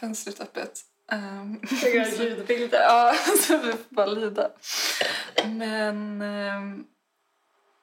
Fönstret 0.00 0.40
öppet. 0.40 0.80
Um, 1.12 1.60
Jag 1.82 1.94
gör 1.94 2.04
ljudbilder. 2.06 2.80
ja, 2.82 3.14
så 3.46 3.56
vi 3.56 3.72
får 3.72 3.78
bara 3.88 4.06
lida. 4.06 4.50
Men... 5.44 6.22
ehm, 6.22 6.84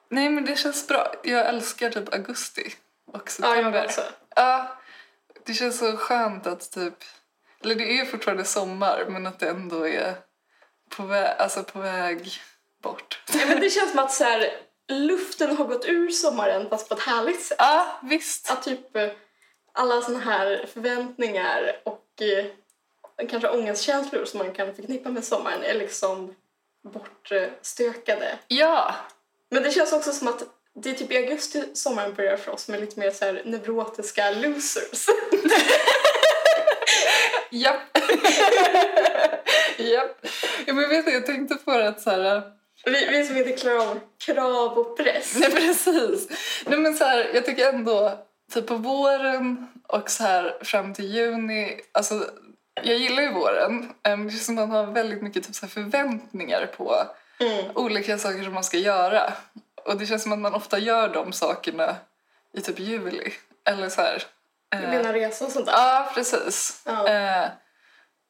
nej, 0.09 0.29
men 0.29 0.45
det 0.45 0.55
känns 0.55 0.87
bra. 0.87 1.13
Jag 1.23 1.47
älskar 1.47 1.89
typ 1.89 2.13
augusti 2.13 2.73
och 3.11 3.21
Ja, 3.25 3.29
september. 3.31 3.71
jag 3.77 3.85
också. 3.85 4.01
Ja, 4.35 4.77
det 5.45 5.53
känns 5.53 5.79
så 5.79 5.97
skönt 5.97 6.47
att 6.47 6.71
typ... 6.71 6.93
Eller 7.63 7.75
det 7.75 7.99
är 7.99 8.05
fortfarande 8.05 8.45
sommar, 8.45 9.05
men 9.09 9.27
att 9.27 9.39
det 9.39 9.49
ändå 9.49 9.87
är 9.87 10.15
på, 10.89 11.03
vä- 11.03 11.35
alltså 11.37 11.63
på 11.63 11.79
väg 11.79 12.31
bort. 12.81 13.21
Ja, 13.33 13.45
men 13.47 13.59
det 13.59 13.69
känns 13.69 13.89
som 13.91 13.99
att 13.99 14.13
så 14.13 14.23
här, 14.23 14.49
luften 14.87 15.57
har 15.57 15.65
gått 15.65 15.85
ur 15.85 16.09
sommaren 16.09 16.69
fast 16.69 16.89
på 16.89 16.95
ett 16.95 17.01
härligt 17.01 17.41
sätt. 17.45 17.57
Ja, 17.59 17.99
visst. 18.03 18.51
Att 18.51 18.63
typ 18.63 18.95
eh, 18.95 19.09
alla 19.73 20.01
såna 20.01 20.19
här 20.19 20.65
förväntningar 20.73 21.81
och 21.85 22.03
kanske 23.29 23.49
ångestkänslor 23.49 24.25
som 24.25 24.37
man 24.37 24.53
kan 24.53 24.75
förknippa 24.75 25.09
med 25.09 25.23
sommaren 25.23 25.63
är 25.63 25.73
liksom 25.73 26.35
bortstökade. 26.83 28.39
Ja, 28.47 28.95
Men 29.49 29.63
det 29.63 29.71
känns 29.71 29.93
också 29.93 30.11
som 30.11 30.27
att 30.27 30.43
det 30.83 30.89
är 30.89 30.93
typ 30.93 31.11
i 31.11 31.17
augusti 31.17 31.63
sommaren 31.73 32.13
börjar 32.13 32.37
för 32.37 32.51
oss 32.51 32.67
med 32.67 32.79
lite 32.79 32.99
mer 32.99 33.11
så 33.11 33.25
här 33.25 33.41
neurotiska 33.45 34.31
losers. 34.31 35.05
japp. 37.51 37.97
japp. 39.77 40.25
Ja, 40.65 40.73
men 40.73 40.89
vet 40.89 41.05
du, 41.05 41.11
jag 41.11 41.25
tänkte 41.25 41.55
på 41.55 41.77
det 41.77 41.87
att 41.87 42.01
så 42.01 42.09
här... 42.09 42.41
Vi, 42.85 43.07
vi 43.07 43.25
som 43.25 43.37
inte 43.37 43.51
klarar 43.51 43.77
av 43.77 43.99
krav 44.25 44.77
och 44.77 44.97
press. 44.97 45.35
Nej, 45.39 45.51
precis. 45.51 46.27
Nej, 46.65 46.79
men 46.79 46.95
så 46.95 47.03
här, 47.03 47.29
jag 47.33 47.45
tycker 47.45 47.69
ändå, 47.69 48.26
typ 48.53 48.67
på 48.67 48.75
våren 48.75 49.67
och 49.87 50.09
så 50.09 50.23
här 50.23 50.57
fram 50.61 50.93
till 50.93 51.05
juni, 51.15 51.81
alltså 51.91 52.25
jag 52.83 52.97
gillar 52.97 53.23
ju 53.23 53.31
våren, 53.33 53.93
eh, 54.03 54.15
känns 54.17 54.45
som 54.45 54.57
att 54.57 54.69
man 54.69 54.85
har 54.85 54.93
väldigt 54.93 55.21
mycket 55.21 55.43
typ 55.47 55.55
så 55.55 55.67
förväntningar 55.67 56.65
på 56.77 57.03
Mm. 57.39 57.65
olika 57.75 58.17
saker 58.17 58.43
som 58.43 58.53
man 58.53 58.63
ska 58.63 58.77
göra. 58.77 59.33
Och 59.85 59.97
det 59.97 60.05
känns 60.05 60.23
som 60.23 60.31
att 60.31 60.39
man 60.39 60.53
ofta 60.53 60.79
gör 60.79 61.13
de 61.13 61.33
sakerna 61.33 61.95
i 62.53 62.61
typ 62.61 62.79
juli. 62.79 63.33
Eller 63.65 63.89
så 63.89 64.01
här. 64.01 64.23
Du 64.71 64.77
eh, 64.77 64.89
menar 64.89 65.13
resa 65.13 65.45
och 65.45 65.51
sånt 65.51 65.65
där? 65.65 65.73
Ja, 65.73 66.11
precis. 66.13 66.81
Ja. 66.85 67.07
Eh, 67.07 67.47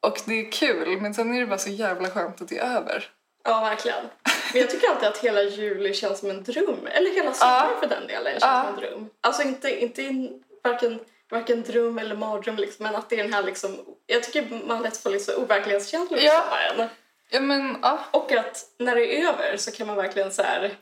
och 0.00 0.20
det 0.24 0.34
är 0.46 0.52
kul, 0.52 1.00
men 1.00 1.14
sen 1.14 1.34
är 1.34 1.40
det 1.40 1.46
bara 1.46 1.58
så 1.58 1.70
jävla 1.70 2.10
skönt 2.10 2.40
att 2.42 2.48
det 2.48 2.58
är 2.58 2.76
över. 2.76 3.10
Ja, 3.44 3.60
verkligen. 3.60 4.04
Men 4.52 4.60
jag 4.60 4.70
tycker 4.70 4.88
alltid 4.88 5.08
att 5.08 5.18
hela 5.18 5.42
juli 5.42 5.94
känns 5.94 6.18
som 6.18 6.30
en 6.30 6.44
dröm. 6.44 6.86
Eller 6.92 7.10
hela 7.14 7.32
sommaren 7.34 7.68
Ja. 7.74 7.80
för 7.80 7.86
den 7.88 8.06
delen 8.06 8.32
känns 8.32 8.42
Ja. 8.44 8.64
som 8.64 8.74
en 8.74 8.80
dröm. 8.80 9.08
Alltså 9.20 9.42
inte, 9.42 9.82
inte 9.82 10.02
en, 10.02 10.42
varken, 10.64 11.00
varken 11.30 11.62
dröm 11.62 11.98
eller 11.98 12.14
mardröm 12.16 12.56
liksom, 12.56 12.82
men 12.84 12.96
att 12.96 13.10
det 13.10 13.18
är 13.20 13.22
den 13.24 13.32
här 13.32 13.42
liksom... 13.42 13.78
Jag 14.06 14.22
tycker 14.22 14.60
man 14.66 14.82
lätt 14.82 14.96
får 14.96 15.10
lite 15.10 15.36
overklighetskänslor 15.36 16.20
Ja. 16.20 16.42
sommaren. 16.44 16.90
Ja, 17.30 17.40
men 17.40 17.76
ja. 17.82 17.98
Och 18.10 18.32
att 18.32 18.64
när 18.78 18.94
det 18.94 19.20
är 19.20 19.28
över 19.28 19.56
så 19.56 19.72
kan 19.72 19.86
man 19.86 19.96
verkligen 19.96 20.32
så 20.32 20.42
här 20.42 20.74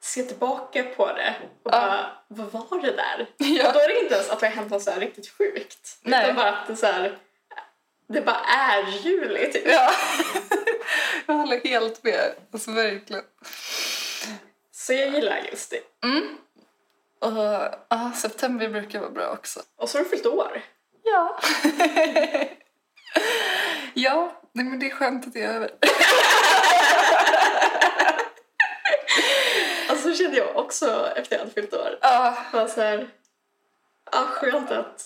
se 0.00 0.22
tillbaka 0.22 0.82
på 0.82 1.06
det 1.06 1.34
och 1.62 1.70
bara, 1.70 2.06
vad 2.28 2.52
var 2.70 2.80
det 2.82 2.90
där? 2.92 3.26
Ja. 3.36 3.68
Och 3.68 3.72
då 3.74 3.80
är 3.80 3.88
det 3.88 4.00
inte 4.00 4.14
ens 4.14 4.30
att 4.30 4.40
det 4.40 4.46
har 4.46 4.54
hänt 4.54 4.70
något 4.70 4.82
så 4.82 4.90
här 4.90 5.00
riktigt 5.00 5.28
sjukt. 5.38 5.98
Nej. 6.02 6.24
Utan 6.24 6.36
bara 6.36 6.48
att 6.52 6.66
det 6.66 6.76
så 6.76 6.86
här, 6.86 7.18
det 8.08 8.20
bara 8.20 8.40
är 8.44 8.82
juli 9.02 9.52
typ. 9.52 9.62
ja. 9.66 9.90
jag 11.26 11.34
håller 11.34 11.60
helt 11.60 12.04
med. 12.04 12.34
Alltså 12.52 12.70
verkligen. 12.70 13.24
Så 14.72 14.92
jag 14.92 15.08
gillar 15.08 15.36
augusti. 15.36 15.80
Mm. 16.04 16.36
Och 17.18 17.38
ja, 17.88 18.12
september 18.16 18.68
brukar 18.68 19.00
vara 19.00 19.10
bra 19.10 19.30
också. 19.30 19.60
Och 19.76 19.88
så 19.88 19.98
har 19.98 20.04
du 20.04 20.10
fyllt 20.10 20.26
år. 20.26 20.62
Ja. 21.04 21.38
ja, 23.94 24.40
nej, 24.52 24.64
men 24.64 24.78
det 24.78 24.86
är 24.86 24.90
skönt 24.90 25.26
att 25.26 25.32
det 25.32 25.42
är 25.42 25.54
över. 25.54 25.70
Alltså 29.88 30.08
så 30.08 30.14
kände 30.14 30.36
jag 30.36 30.56
också 30.56 31.12
efter 31.16 31.36
jag 31.36 31.40
hade 31.40 31.54
fyllt 31.54 31.74
år. 31.74 31.98
Ja, 32.00 32.36
så 32.52 32.80
här, 32.80 33.08
ah, 34.04 34.24
skönt 34.24 34.70
att 34.70 35.02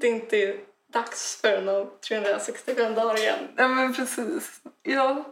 det 0.00 0.06
inte 0.06 0.36
är 0.36 0.56
dags 0.92 1.40
för 1.40 1.62
någon 1.62 1.90
365 2.08 2.94
dagar 2.94 3.18
igen. 3.18 3.48
ja 3.56 3.68
men 3.68 3.94
precis. 3.94 4.60
Ja. 4.82 5.24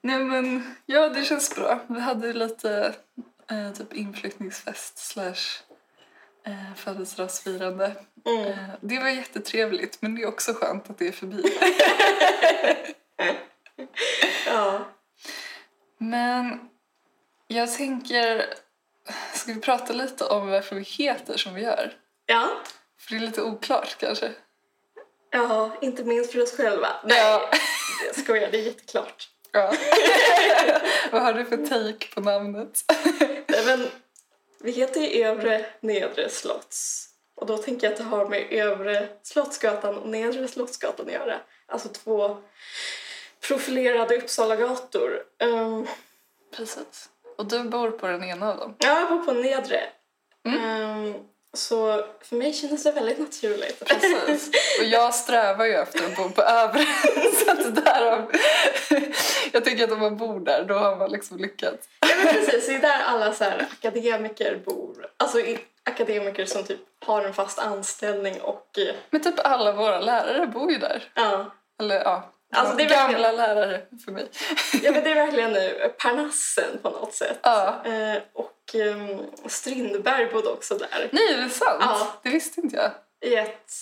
Nej 0.00 0.18
men, 0.18 0.74
ja 0.86 1.08
det 1.08 1.24
känns 1.24 1.54
bra. 1.54 1.80
Vi 1.86 2.00
hade 2.00 2.32
lite 2.32 2.94
eh, 3.50 3.72
typ 3.72 3.92
inflyttningsfest 3.92 4.98
slash 4.98 5.62
eh, 6.46 6.74
födelsedagsfirande. 6.76 7.94
Mm. 8.26 8.46
Eh, 8.46 8.68
det 8.80 8.98
var 8.98 9.08
jättetrevligt 9.08 10.02
men 10.02 10.14
det 10.14 10.22
är 10.22 10.28
också 10.28 10.54
skönt 10.54 10.90
att 10.90 10.98
det 10.98 11.08
är 11.08 11.12
förbi. 11.12 11.42
Ja. 14.46 14.80
men 15.98 16.68
jag 17.46 17.74
tänker, 17.76 18.54
ska 19.34 19.52
vi 19.52 19.60
prata 19.60 19.92
lite 19.92 20.24
om 20.24 20.48
varför 20.50 20.76
vi 20.76 20.82
heter 20.82 21.36
som 21.36 21.54
vi 21.54 21.62
gör? 21.62 21.92
Ja. 22.26 22.48
För 23.00 23.10
det 23.10 23.16
är 23.16 23.20
lite 23.26 23.42
oklart 23.42 23.96
kanske. 23.98 24.32
Ja, 25.30 25.76
inte 25.80 26.04
minst 26.04 26.32
för 26.32 26.42
oss 26.42 26.56
själva. 26.56 26.88
Nej, 27.04 27.18
Ja. 27.18 27.50
jag 28.06 28.16
skojar, 28.16 28.50
det 28.50 28.58
är 28.58 28.62
jätteklart. 28.62 29.28
Ja. 29.52 29.72
Vad 31.12 31.22
har 31.22 31.32
du 31.32 31.44
för 31.44 31.56
take 31.66 32.14
på 32.14 32.20
namnet? 32.20 32.84
Nej, 33.48 33.66
Men 33.66 33.86
vi 34.60 34.70
heter 34.72 35.00
ju 35.00 35.24
Övre 35.24 35.66
Nedre 35.80 36.28
Slotts. 36.28 37.06
Och 37.34 37.46
då 37.46 37.56
tänker 37.58 37.86
jag 37.86 37.92
att 37.92 37.98
det 37.98 38.04
har 38.04 38.26
med 38.28 38.46
Övre 38.52 39.08
Slottsgatan 39.22 39.98
och 39.98 40.08
Nedre 40.08 40.48
Slottsgatan 40.48 41.06
att 41.06 41.12
göra. 41.12 41.40
Alltså 41.66 41.88
två 41.88 42.36
profilerade 43.48 44.16
Uppsalagator. 44.16 45.22
Um, 45.38 45.86
Precis. 46.56 47.08
Och 47.38 47.46
du 47.46 47.64
bor 47.64 47.90
på 47.90 48.06
den 48.06 48.24
ena 48.24 48.52
av 48.52 48.56
dem? 48.58 48.74
ja, 48.78 49.00
jag 49.00 49.08
bor 49.08 49.24
på 49.24 49.32
Nedre. 49.32 49.80
Mm. 50.46 50.60
Ehm, 50.64 51.14
så 51.52 52.04
för 52.20 52.36
mig 52.36 52.52
kändes 52.52 52.82
det 52.82 52.92
väldigt 52.92 53.18
naturligt. 53.18 53.84
Precis. 53.84 54.50
Och 54.80 54.84
jag 54.84 55.14
strävar 55.14 55.64
ju 55.66 55.74
efter 55.74 56.04
att 56.04 56.16
bo 56.16 56.30
på 56.30 56.42
övre. 56.42 56.86
Så 57.44 57.50
att 57.50 57.84
därav... 57.84 58.32
Jag 59.52 59.64
tycker 59.64 59.84
att 59.84 59.92
om 59.92 60.00
man 60.00 60.16
bor 60.16 60.40
där, 60.40 60.64
då 60.64 60.74
har 60.74 60.96
man 60.96 61.10
liksom 61.10 61.38
lyckats. 61.38 61.88
ja, 62.00 62.08
men 62.16 62.34
precis, 62.34 62.66
det 62.66 62.74
är 62.74 62.80
där 62.80 63.02
alla 63.06 63.32
så 63.32 63.44
här 63.44 63.66
akademiker 63.72 64.62
bor. 64.64 65.06
Alltså 65.16 65.38
akademiker 65.84 66.44
som 66.44 66.64
typ 66.64 66.80
har 67.04 67.22
en 67.24 67.34
fast 67.34 67.58
anställning 67.58 68.40
och 68.40 68.78
Men 69.10 69.20
typ 69.22 69.34
alla 69.44 69.72
våra 69.72 70.00
lärare 70.00 70.46
bor 70.46 70.70
ju 70.72 70.78
där. 70.78 71.10
ja, 71.14 71.50
Eller 71.80 71.96
ja, 72.00 72.32
Alltså, 72.52 72.76
det 72.76 72.84
är 72.84 72.88
gamla 72.88 73.32
lärare 73.32 73.82
för 74.04 74.12
mig. 74.12 74.28
Ja 74.82 74.92
men 74.92 75.04
det 75.04 75.10
är 75.10 75.14
verkligen 75.14 75.52
nu 75.52 75.94
Parnassen 75.98 76.78
på 76.82 76.90
något 76.90 77.14
sätt. 77.14 77.38
Ja. 77.42 77.84
Eh, 77.84 78.22
och 78.32 78.74
um, 78.74 79.20
Strindberg 79.46 80.26
bodde 80.32 80.48
också 80.50 80.74
där. 80.74 81.08
Nej, 81.12 81.32
är 81.34 81.36
det 81.42 81.48
sant? 81.48 81.78
Ja. 81.80 82.12
Det 82.22 82.30
visste 82.30 82.60
inte 82.60 82.76
jag. 82.76 82.90
I 83.30 83.34
ett... 83.36 83.72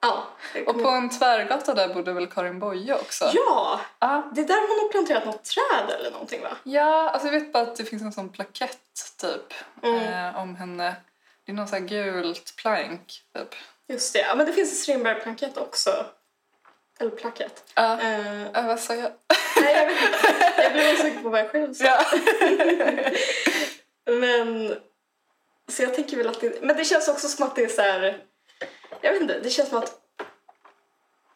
Ja. 0.00 0.24
Och 0.66 0.82
på 0.82 0.88
en 0.88 1.10
tvärgata 1.10 1.74
där 1.74 1.94
bodde 1.94 2.12
väl 2.12 2.26
Karin 2.26 2.58
Boye 2.58 2.94
också? 2.94 3.30
Ja! 3.34 3.80
Ja. 3.98 4.30
Det 4.34 4.40
är 4.40 4.44
där 4.44 4.60
hon 4.68 4.78
har 4.78 4.88
planterat 4.88 5.24
något 5.26 5.44
träd 5.44 5.96
eller 6.00 6.10
någonting 6.10 6.42
va? 6.42 6.56
Ja, 6.62 7.10
alltså 7.10 7.28
jag 7.28 7.40
vet 7.40 7.52
bara 7.52 7.62
att 7.62 7.76
det 7.76 7.84
finns 7.84 8.02
en 8.02 8.12
sån 8.12 8.28
plakett 8.28 8.78
typ 9.20 9.54
Mm. 9.82 10.28
eh, 10.34 10.40
om 10.40 10.56
henne. 10.56 10.94
Det 11.46 11.52
är 11.52 11.56
någon 11.56 11.68
sån 11.68 11.78
här 11.78 11.88
gult 11.88 12.56
plank 12.56 13.22
typ. 13.36 13.54
Just 13.88 14.12
det. 14.12 14.18
Ja 14.20 14.34
men 14.34 14.46
det 14.46 14.52
finns 14.52 14.70
en 14.70 14.76
Strindberg-plankett 14.76 15.56
också. 15.56 15.90
Eller 17.02 17.10
plakett. 17.16 17.64
Ja, 17.74 18.00
Eh, 18.00 18.42
ja 18.54 18.62
vad 18.62 18.80
sa 18.80 18.94
jag? 18.94 19.12
nej 19.62 19.74
jag 19.76 19.86
vet 19.86 20.02
inte. 20.02 20.62
Jag 20.62 20.72
blev 20.72 20.94
osäker 20.94 21.22
på 21.22 21.28
vad 21.28 21.40
jag 21.40 21.50
själv 21.50 21.74
sa. 21.74 21.84
Ja. 21.84 22.04
Men 24.12 24.76
Så 25.68 25.82
jag 25.82 25.94
tänker 25.94 26.16
väl 26.16 26.28
att 26.28 26.40
det, 26.40 26.62
men 26.62 26.76
det 26.76 26.84
känns 26.84 27.08
också 27.08 27.28
som 27.28 27.46
att 27.46 27.56
det 27.56 27.62
är 27.64 27.68
så 27.68 27.82
här, 27.82 28.22
jag 29.00 29.12
vet 29.12 29.22
inte, 29.22 29.40
det 29.40 29.50
känns 29.50 29.68
som 29.68 29.78
att 29.78 30.00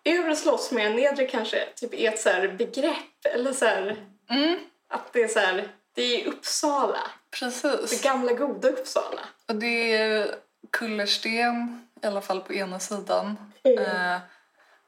övre 0.04 0.36
slotts 0.36 0.70
med 0.72 0.94
nedre 0.94 1.26
kanske 1.26 1.66
typ 1.74 1.94
är 1.94 2.08
ett 2.12 2.20
så 2.20 2.28
här 2.28 2.48
begrepp 2.48 3.24
eller 3.34 3.52
så 3.52 3.64
här, 3.64 3.96
Mm, 4.30 4.58
att 4.88 5.12
det 5.12 5.22
är 5.22 5.28
så 5.28 5.38
här, 5.38 5.68
det 5.94 6.02
är 6.02 6.26
Uppsala, 6.28 7.00
det 7.30 7.38
precis. 7.38 8.02
gamla 8.02 8.32
goda 8.32 8.68
Uppsala. 8.68 9.20
Och 9.48 9.54
det 9.54 9.96
är 9.96 10.34
kullersten, 10.72 11.88
i 12.02 12.06
alla 12.06 12.20
fall 12.20 12.40
på 12.40 12.54
ena 12.54 12.80
sidan. 12.80 13.52
Mm. 13.64 13.78
Eh, 13.78 14.18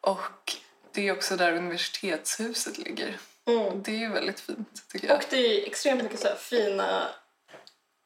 och 0.01 0.53
det 0.99 1.09
är 1.09 1.13
också 1.13 1.37
där 1.37 1.53
universitetshuset 1.53 2.79
ligger. 2.79 3.19
Mm. 3.47 3.83
Det 3.83 3.91
är 3.91 3.97
ju 3.97 4.09
väldigt 4.09 4.41
fint 4.41 4.89
tycker 4.93 5.09
jag. 5.09 5.17
Och 5.17 5.25
det 5.31 5.37
är 5.37 5.67
extremt 5.67 6.03
mycket 6.03 6.21
så 6.21 6.29
fina 6.39 7.09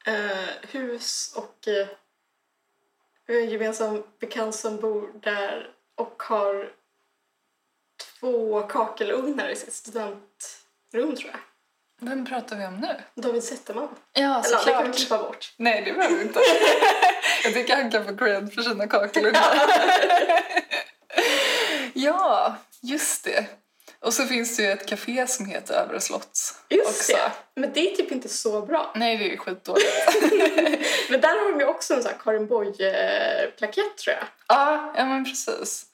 eh, 0.05 0.69
hus 0.71 1.33
och 1.35 1.67
eh, 1.67 1.87
vi 3.25 3.35
har 3.35 3.41
en 3.41 3.49
gemensam 3.49 4.03
bekant 4.19 4.55
som 4.55 4.77
bor 4.77 5.11
där 5.13 5.69
och 5.95 6.23
har 6.23 6.71
två 8.19 8.61
kakelugnar 8.61 9.49
i 9.49 9.55
sitt 9.55 9.73
studentrum 9.73 11.15
tror 11.15 11.31
jag. 11.31 11.39
Vem 12.01 12.25
pratar 12.25 12.55
vi 12.55 12.65
om 12.65 12.77
nu? 12.77 13.21
David 13.21 13.43
Zetterman. 13.43 13.95
Ja, 14.13 14.43
Eller 14.45 14.65
det 14.65 14.71
kan 14.71 14.91
vi 14.91 14.93
såklart. 14.93 14.95
klippa 14.95 15.17
bort. 15.17 15.53
Nej, 15.57 15.81
det 15.85 15.93
behöver 15.93 16.15
vi 16.15 16.21
inte. 16.21 16.39
jag 17.43 17.53
tycker 17.53 17.75
han 17.75 17.91
kan 17.91 18.05
få 18.05 18.17
cred 18.17 18.53
för 18.53 18.61
sina 18.61 18.87
kakelugnar. 18.87 19.61
ja, 21.93 22.55
just 22.83 23.23
det. 23.23 23.45
Och 23.99 24.13
så 24.13 24.25
finns 24.25 24.57
det 24.57 24.63
ju 24.63 24.69
ett 24.69 24.85
café 24.85 25.27
som 25.27 25.45
heter 25.45 25.73
Övre 25.73 25.99
Slotts 25.99 26.55
Just 26.69 26.87
också. 26.87 27.13
det. 27.13 27.61
Men 27.61 27.73
det 27.73 27.91
är 27.91 27.95
typ 27.95 28.11
inte 28.11 28.29
så 28.29 28.61
bra. 28.61 28.91
Nej, 28.95 29.17
det 29.17 29.33
är 29.33 29.37
skitdåligt. 29.37 29.85
Men 31.09 31.21
där 31.21 31.43
har 31.43 31.51
de 31.51 31.59
ju 31.59 31.65
också 31.65 31.93
en 31.93 32.03
sån 32.03 32.11
här 32.11 32.19
Karin 32.23 32.47
Boye-plakett 32.47 33.97
tror 33.97 34.15
jag. 34.15 34.23
Ja, 34.47 34.93
ja 34.97 35.05
men 35.05 35.25
precis. 35.25 35.85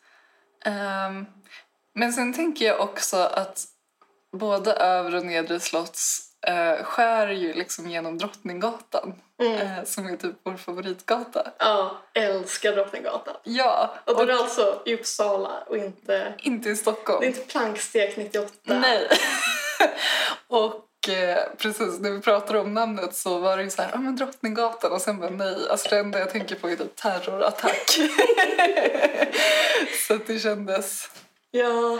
Ehm, 0.65 1.25
men 1.95 2.13
sen 2.13 2.33
tänker 2.33 2.65
jag 2.65 2.81
också 2.81 3.17
att 3.17 3.65
både 4.37 4.73
övre 4.73 5.17
och 5.17 5.25
nedre 5.25 5.59
slotts 5.59 6.28
uh, 6.47 6.83
skär 6.83 7.27
ju 7.27 7.53
liksom 7.53 7.89
genom 7.89 8.17
Drottninggatan 8.17 9.13
eh, 9.41 9.83
som 9.85 10.07
är 10.07 10.17
typ 10.17 10.35
vår 10.43 10.57
favoritgata. 10.57 11.51
Ja, 11.57 11.97
älskar 12.13 12.71
Drottninggatan. 12.71 13.35
Ja, 13.43 13.93
Och 14.05 14.15
då 14.15 14.21
är 14.21 14.25
det 14.27 14.35
alltså 14.35 14.81
i 14.85 14.95
Uppsala 14.95 15.51
och 15.67 15.77
inte, 15.77 16.33
inte 16.37 16.69
i 16.69 16.75
Stockholm. 16.75 17.19
det 17.19 17.25
är 17.25 17.27
inte 17.27 17.41
Plankstek 17.41 18.17
98. 18.17 18.51
Nej. 18.63 19.07
och 20.47 21.09
eh, 21.09 21.37
precis 21.57 21.99
när 21.99 22.11
vi 22.11 22.21
pratade 22.21 22.59
om 22.59 22.73
namnet 22.73 23.15
så 23.15 23.39
var 23.39 23.57
det 23.57 23.63
ju 23.63 23.69
så 23.69 23.81
här, 23.81 23.89
ja 23.93 23.97
men 23.99 24.15
Drottninggatan 24.15 24.91
och 24.91 25.01
sen 25.01 25.19
bara 25.19 25.29
nej, 25.29 25.57
alltså 25.69 25.89
det 25.89 25.99
enda 25.99 26.19
jag 26.19 26.29
tänker 26.29 26.55
på 26.55 26.69
är 26.69 26.75
typ 26.75 26.95
terrorattack. 26.95 27.89
så 30.07 30.17
det 30.27 30.39
kändes 30.39 31.09
Ja, 31.51 31.99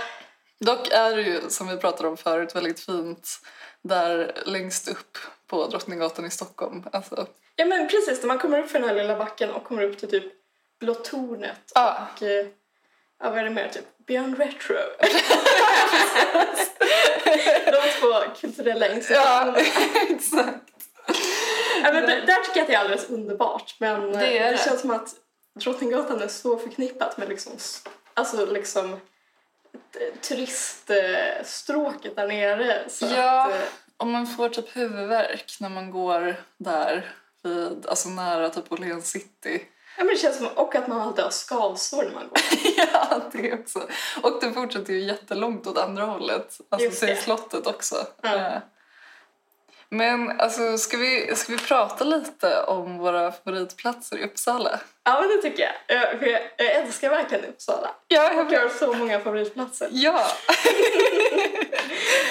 Dock 0.59 0.87
är 0.91 1.15
det 1.15 1.21
ju, 1.21 1.49
som 1.49 1.67
vi 1.67 1.77
pratade 1.77 2.09
om 2.09 2.17
förut, 2.17 2.55
väldigt 2.55 2.79
fint 2.79 3.39
där 3.81 4.33
längst 4.45 4.87
upp 4.87 5.17
på 5.47 5.67
Drottninggatan 5.67 6.25
i 6.25 6.29
Stockholm. 6.29 6.83
Alltså, 6.91 7.27
ja 7.55 7.65
men 7.65 7.87
precis, 7.87 8.21
när 8.21 8.27
man 8.27 8.39
kommer 8.39 8.59
upp 8.59 8.71
för 8.71 8.79
den 8.79 8.89
här 8.89 8.95
lilla 8.95 9.17
backen 9.17 9.49
och 9.51 9.63
kommer 9.63 9.83
upp 9.83 9.97
till 9.99 10.09
typ 10.09 10.33
Blå 10.79 10.93
tornet 10.93 11.71
ja, 11.75 12.07
och 12.15 12.23
eh, 12.23 12.45
ja, 13.19 13.29
vad 13.29 13.37
är 13.37 13.43
det 13.43 13.49
mer? 13.49 13.69
Typ 13.69 13.85
Beyond 14.07 14.37
Retro. 14.37 14.75
De 17.65 17.81
två 17.99 18.13
kulturella 18.41 18.87
ja, 18.87 18.93
institutionerna. 18.93 19.57
exakt. 20.09 20.65
Ja, 21.83 21.93
men 21.93 22.03
där, 22.03 22.21
där 22.25 22.43
tycker 22.43 22.59
jag 22.59 22.61
att 22.61 22.67
det 22.67 22.73
är 22.73 22.79
alldeles 22.79 23.09
underbart. 23.09 23.75
Men 23.79 24.13
eh, 24.13 24.19
Det 24.19 24.39
det, 24.39 24.51
det. 24.51 24.57
känns 24.57 24.81
som 24.81 24.91
att 24.91 25.15
Drottninggatan 25.59 26.21
är 26.21 26.27
så 26.27 26.57
förknippat 26.57 27.17
med 27.17 27.29
liksom, 27.29 27.53
alltså 28.13 28.45
liksom 28.45 28.99
turiststråket 30.21 32.15
där 32.15 32.27
nere. 32.27 32.89
Så 32.89 33.05
Ja. 33.05 33.45
att, 33.45 33.51
eh, 33.51 33.57
Och 33.97 34.07
man 34.07 34.27
får 34.27 34.49
typ 34.49 34.75
huvudvärk 34.75 35.57
när 35.59 35.69
man 35.69 35.91
går 35.91 36.35
där, 36.57 37.11
vid, 37.43 37.85
alltså 37.87 38.09
nära 38.09 38.49
typ 38.49 38.71
Åhléns 38.71 39.11
city. 39.11 39.61
ja, 39.97 40.03
men 40.03 40.07
det 40.07 40.19
känns 40.19 40.37
som 40.37 40.47
och 40.47 40.75
att 40.75 40.87
man 40.87 41.01
alltid 41.01 41.23
har 41.23 41.31
skavsår 41.31 42.03
när 42.03 42.11
man 42.11 42.27
går. 42.29 42.39
ja, 42.93 43.21
det 43.31 43.53
också. 43.53 43.79
Och 44.23 44.37
den 44.41 44.53
fortsätter 44.53 44.93
ju 44.93 44.99
jättelångt 44.99 45.67
åt 45.67 45.77
andra 45.77 46.03
hållet, 46.05 46.59
alltså 46.69 47.05
till 47.05 47.07
det. 47.15 47.15
slottet 47.21 47.67
också. 47.67 47.95
Ja. 48.21 48.61
Men 49.91 50.39
alltså, 50.39 50.77
ska 50.77 50.97
vi, 50.97 51.35
ska 51.35 51.51
vi 51.51 51.57
prata 51.59 52.03
lite 52.03 52.63
om 52.63 52.97
våra 52.97 53.31
favoritplatser 53.31 54.17
i 54.17 54.23
Uppsala? 54.23 54.79
Ja, 55.03 55.19
men 55.21 55.29
det 55.29 55.41
tycker 55.41 55.63
jag. 55.63 55.73
Jag, 55.97 56.19
för 56.19 56.25
jag, 56.25 56.41
jag 56.57 56.71
älskar 56.75 57.09
verkligen 57.09 57.45
Uppsala. 57.45 57.89
Ja, 58.07 58.43
Och 58.43 58.53
jag 58.53 58.61
har 58.61 58.69
så 58.69 58.93
många 58.93 59.19
favoritplatser. 59.19 59.87
Ja, 59.91 60.25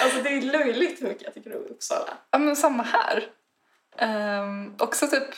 Alltså 0.02 0.22
det 0.22 0.28
är 0.28 0.40
löjligt 0.42 1.02
hur 1.02 1.08
mycket 1.08 1.22
jag 1.22 1.34
tycker 1.34 1.56
om 1.56 1.62
Uppsala. 1.70 2.10
ja 2.30 2.38
men 2.38 2.56
samma 2.56 2.82
här. 2.82 3.26
Um, 4.40 4.74
också 4.78 5.06
typ, 5.06 5.28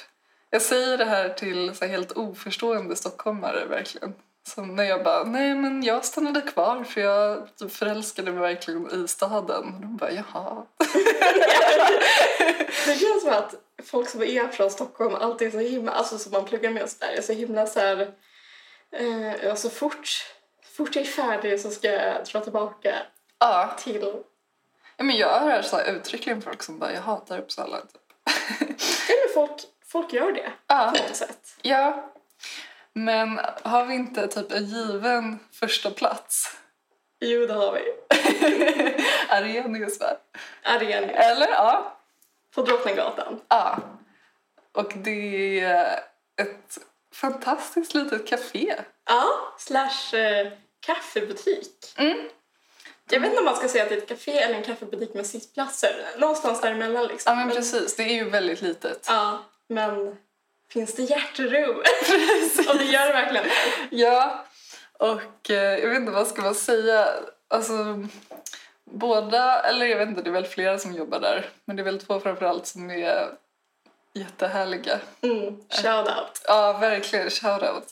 jag 0.51 0.63
säger 0.63 0.99
det 0.99 1.05
här 1.05 1.29
till 1.29 1.75
så 1.75 1.85
här, 1.85 1.93
helt 1.93 2.13
oförstående 2.13 2.97
stockholmare 2.97 3.67
verkligen. 3.67 4.15
Som 4.49 4.77
när 4.77 4.85
jag 4.85 5.05
bara, 5.05 5.25
nej 5.25 5.55
men 5.55 5.83
jag 5.83 6.05
stannade 6.05 6.41
kvar 6.41 6.85
för 6.85 7.01
jag 7.01 7.49
förälskade 7.71 8.33
mig 8.33 8.41
verkligen 8.41 9.05
i 9.05 9.09
staden. 9.09 9.75
Och 9.75 9.81
de 9.81 9.97
bara, 9.97 10.11
jaha. 10.13 10.67
Det 12.87 12.95
känns 13.01 13.23
som 13.23 13.33
att 13.33 13.55
folk 13.85 14.09
som 14.09 14.23
är 14.23 14.49
från 14.49 14.71
Stockholm 14.71 15.15
alltid 15.15 15.49
är 15.49 15.53
så 15.53 15.59
himla, 15.59 15.93
alltså 15.93 16.19
som 16.19 16.33
man 16.33 16.45
pluggar 16.45 16.71
med 16.71 16.83
och 16.83 16.89
sådär, 16.89 17.13
är 17.19 17.23
så 17.23 17.33
himla 17.33 17.67
så 17.67 17.81
här, 17.81 18.13
eh, 18.97 19.35
ja, 19.45 19.57
så 19.57 19.71
fort, 19.71 20.09
fort 20.77 20.97
jag 20.97 21.05
är 21.05 21.09
färdig 21.09 21.61
så 21.61 21.71
ska 21.71 21.89
jag 21.93 22.25
dra 22.25 22.41
tillbaka 22.41 22.95
Ja, 23.39 23.75
till, 23.79 24.15
ja 24.97 25.05
men 25.05 25.17
jag 25.17 25.41
hör 25.41 25.63
så 25.63 25.77
här 25.77 25.93
uttryckligen 25.93 26.43
folk 26.43 26.63
som 26.63 26.79
bara, 26.79 26.93
jag 26.93 27.01
hatar 27.03 27.39
Uppsala. 27.39 27.81
Typ. 27.81 27.91
ja 29.09 29.15
men 29.27 29.35
folk, 29.35 29.61
folk 29.87 30.13
gör 30.13 30.33
det 30.33 30.53
Ja. 30.67 30.93
på 30.97 31.03
något 31.03 31.17
sätt. 31.17 31.57
ja, 31.63 32.13
men 32.95 33.41
har 33.63 33.85
vi 33.85 33.95
inte 33.95 34.29
typ 34.29 34.53
en 34.53 34.65
given 34.65 35.39
första 35.53 35.91
plats? 35.91 36.57
Jo, 37.21 37.47
det 37.47 37.55
har 37.55 37.73
vi. 37.73 37.83
Arrhenius 39.29 40.01
va? 40.01 40.17
Arrhenius 40.63 41.17
Eller? 41.17 41.49
Ja. 41.49 41.97
på 42.55 42.63
Drottninggatan. 42.63 43.41
Ja. 43.49 43.79
Och 44.73 44.93
det 44.95 45.61
är 45.61 46.01
ett 46.37 46.79
fantastiskt 47.15 47.95
litet 47.95 48.27
café. 48.27 48.75
Ja, 49.07 49.55
slash 49.59 50.17
eh, 50.17 50.53
kaffebutik. 50.81 51.95
Mm. 51.97 52.29
Jag 53.11 53.21
vet 53.21 53.29
inte 53.29 53.39
om 53.39 53.45
man 53.45 53.57
ska 53.57 53.69
säga 53.69 53.83
att 53.83 53.89
det 53.89 53.95
är 53.95 53.99
ett 53.99 54.09
café 54.09 54.39
eller 54.39 54.55
en 54.55 54.63
kaffebutik 54.63 55.15
med 55.15 55.27
sittplatser. 55.27 56.07
Någonstans 56.19 56.61
däremellan 56.61 57.07
liksom. 57.07 57.39
Ja 57.39 57.45
men 57.45 57.57
precis, 57.57 57.97
det 57.97 58.03
är 58.03 58.15
ju 58.15 58.31
väldigt 58.31 58.61
litet. 58.63 59.07
Ja, 59.09 59.45
men 59.69 60.17
finns 60.73 60.95
det 60.95 61.03
hjärterum? 61.03 61.77
Och 62.69 62.79
det 62.79 62.85
gör 62.85 63.07
det 63.07 63.13
verkligen. 63.13 63.47
Ja, 63.91 64.45
och 64.99 65.51
eh, 65.51 65.79
jag 65.79 65.89
vet 65.89 65.97
inte 65.99 66.13
vad 66.13 66.27
ska 66.27 66.43
man 66.43 66.55
säga. 66.55 67.09
Alltså, 67.49 68.07
båda, 68.85 69.61
eller 69.63 69.87
jag 69.87 69.99
vet 69.99 70.09
inte, 70.09 70.23
det 70.23 70.31
är 70.31 70.33
väl 70.33 70.47
flera 70.47 70.79
som 70.79 70.93
jobbar 70.95 71.21
där. 71.21 71.51
Men 71.65 71.77
det 71.77 71.83
är 71.83 71.85
väl 71.85 72.01
två 72.01 72.21
framförallt 72.21 72.67
som 72.67 72.91
är 72.91 73.29
jättehärliga. 74.15 74.99
Mm, 75.21 75.57
shout 75.71 76.09
out. 76.09 76.43
Ja, 76.47 76.73
verkligen. 76.73 77.31
Shoutout. 77.31 77.89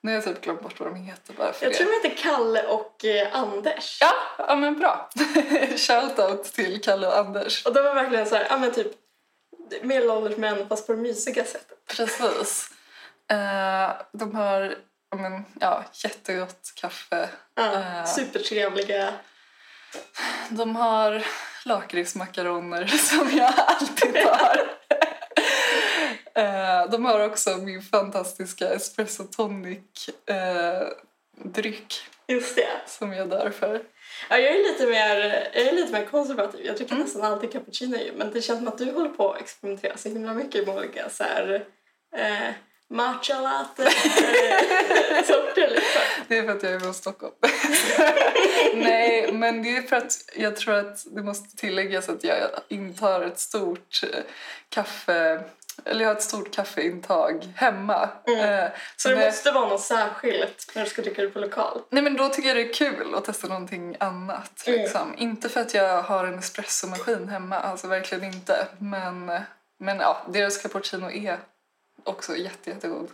Nu 0.00 0.10
har 0.10 0.14
jag 0.14 0.24
typ 0.24 0.40
glömt 0.40 0.62
bort 0.62 0.80
vad 0.80 0.88
de 0.88 0.96
heter 0.96 1.32
bara 1.32 1.52
för 1.52 1.64
Jag 1.66 1.72
det. 1.72 1.76
tror 1.76 2.02
de 2.02 2.08
heter 2.08 2.22
Kalle 2.22 2.66
och 2.66 3.04
eh, 3.04 3.28
Anders. 3.36 3.98
Ja, 4.00 4.12
ja 4.38 4.56
men 4.56 4.78
bra. 4.78 5.10
Shoutout 5.76 6.44
till 6.44 6.82
Kalle 6.82 7.06
och 7.06 7.18
Anders. 7.18 7.66
Och 7.66 7.74
de 7.74 7.80
är 7.86 7.94
verkligen 7.94 8.26
så 8.26 8.34
här, 8.34 8.46
ja 8.50 8.56
men 8.56 8.72
typ 8.72 8.92
medelålders 9.82 10.36
män 10.36 10.68
fast 10.68 10.86
på 10.86 10.92
det 10.92 10.98
mysiga 10.98 11.44
sättet. 11.44 11.78
Precis. 11.96 12.68
Eh, 13.30 13.90
de 14.12 14.34
har 14.34 14.76
men, 15.16 15.44
ja, 15.60 15.84
jättegott 15.92 16.72
kaffe. 16.74 17.28
Ja, 17.54 17.72
Eh. 17.72 18.04
Supertrevliga. 18.04 19.14
De 20.48 20.76
har 20.76 21.26
lakritsmakaroner 21.64 22.86
som 22.86 23.30
jag 23.38 23.52
alltid 23.56 24.14
tar. 24.14 24.70
Eh, 26.34 26.90
de 26.90 27.04
har 27.04 27.20
också 27.20 27.56
min 27.56 27.82
fantastiska 27.82 28.68
espresso 28.68 29.24
tonic 29.24 30.08
eh, 30.26 30.88
dryck 31.36 31.94
Just 32.26 32.56
det. 32.56 32.68
som 32.86 33.12
jag 33.12 33.28
dör 33.30 33.50
för. 33.50 33.82
Ja, 34.30 34.38
jag, 34.38 34.52
är 34.56 34.72
lite 34.72 34.86
mer, 34.86 35.16
jag 35.54 35.66
är 35.66 35.72
lite 35.72 35.92
mer 35.92 36.04
konservativ. 36.06 36.66
Jag 36.66 36.76
dricker 36.76 36.92
Mm. 36.92 37.04
nästan 37.04 37.22
alltid 37.22 37.52
cappuccino. 37.52 37.98
Men 38.16 38.32
det 38.32 38.42
känns 38.42 38.58
som 38.58 38.68
att 38.68 38.78
du 38.78 38.92
håller 38.92 39.08
på 39.08 39.32
att 39.32 39.40
experimentera 39.40 39.96
så 39.96 40.08
himla 40.08 40.34
mycket 40.34 40.66
med 40.66 40.76
olika 40.76 41.10
så 41.10 41.24
här, 41.24 41.64
eh, 42.16 42.54
matcha 42.90 43.40
latte 43.40 43.82
eh, 43.82 43.90
sorter 45.24 45.68
liksom. 45.70 46.02
Det 46.28 46.38
är 46.38 46.42
för 46.42 46.52
att 46.52 46.62
jag 46.62 46.72
är 46.72 46.80
från 46.80 46.94
Stockholm. 46.94 47.34
Nej, 48.74 49.32
men 49.32 49.62
det 49.62 49.76
är 49.76 49.82
för 49.82 49.96
att 49.96 50.12
jag 50.36 50.56
tror 50.56 50.74
att 50.74 51.04
det 51.16 51.22
måste 51.22 51.56
tilläggas 51.56 52.08
att 52.08 52.24
jag 52.24 52.50
intar 52.68 53.20
ett 53.22 53.38
stort 53.38 54.00
eh, 54.02 54.18
kaffe 54.68 55.44
eller 55.84 56.00
jag 56.00 56.08
har 56.08 56.16
ett 56.16 56.22
stort 56.22 56.54
kaffeintag 56.54 57.52
hemma. 57.56 58.02
Eh, 58.02 58.64
Så 58.96 59.08
det 59.08 59.14
jag- 59.14 59.24
måste 59.26 59.50
vara 59.50 59.68
något 59.68 59.80
särskilt 59.80 60.72
när 60.74 60.84
du 60.84 60.90
ska 60.90 61.02
dricka 61.02 61.22
det 61.22 61.28
på 61.28 61.38
lokal. 61.38 61.80
Nej 61.90 62.02
men 62.02 62.16
då 62.16 62.28
tycker 62.28 62.48
jag 62.48 62.56
det 62.56 62.70
är 62.70 62.72
kul 62.74 63.14
att 63.14 63.24
testa 63.24 63.48
någonting 63.48 63.96
annat. 64.00 64.66
Mm. 64.66 64.80
Liksom. 64.80 65.14
Inte 65.18 65.48
för 65.48 65.60
att 65.60 65.74
jag 65.74 66.02
har 66.02 66.24
en 66.24 66.38
espressomaskin 66.38 67.28
hemma, 67.28 67.58
alltså 67.58 67.86
verkligen 67.86 68.24
inte. 68.24 68.66
Men, 68.78 69.40
men 69.78 69.98
ja, 70.00 70.22
deras 70.28 70.58
cappuccino 70.62 71.10
är 71.10 71.38
också 72.04 72.36
jätte, 72.36 72.70
jättegod. 72.70 73.08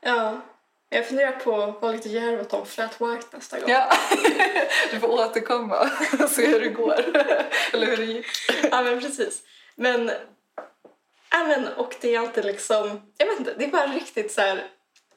Ja. 0.00 0.40
Jag 0.88 1.06
funderar 1.08 1.32
på 1.32 1.62
att 1.62 1.82
vara 1.82 1.92
lite 1.92 2.08
djärv 2.08 2.40
och 2.40 2.48
ta 2.48 2.64
flat 2.64 3.00
white 3.00 3.26
nästa 3.30 3.60
gång. 3.60 3.70
Ja, 3.70 3.92
du 4.90 5.00
får 5.00 5.08
återkomma 5.08 5.90
och 6.22 6.28
se 6.30 6.46
hur 6.46 6.60
det 6.60 6.68
går. 6.68 6.94
Eller 7.72 7.86
hur 7.86 7.96
det 7.96 8.04
gick. 8.04 8.26
Ja, 8.70 8.82
men 8.82 9.00
precis. 9.00 9.42
Men, 9.74 10.10
men, 11.44 11.68
och 11.68 11.94
det 12.00 12.14
är 12.14 12.20
alltid 12.20 12.44
liksom, 12.44 13.00
jag 13.18 13.26
vet 13.26 13.38
inte, 13.38 13.54
det 13.58 13.64
är 13.64 13.68
bara 13.70 13.86
riktigt 13.86 14.32
så 14.32 14.40
här 14.40 14.64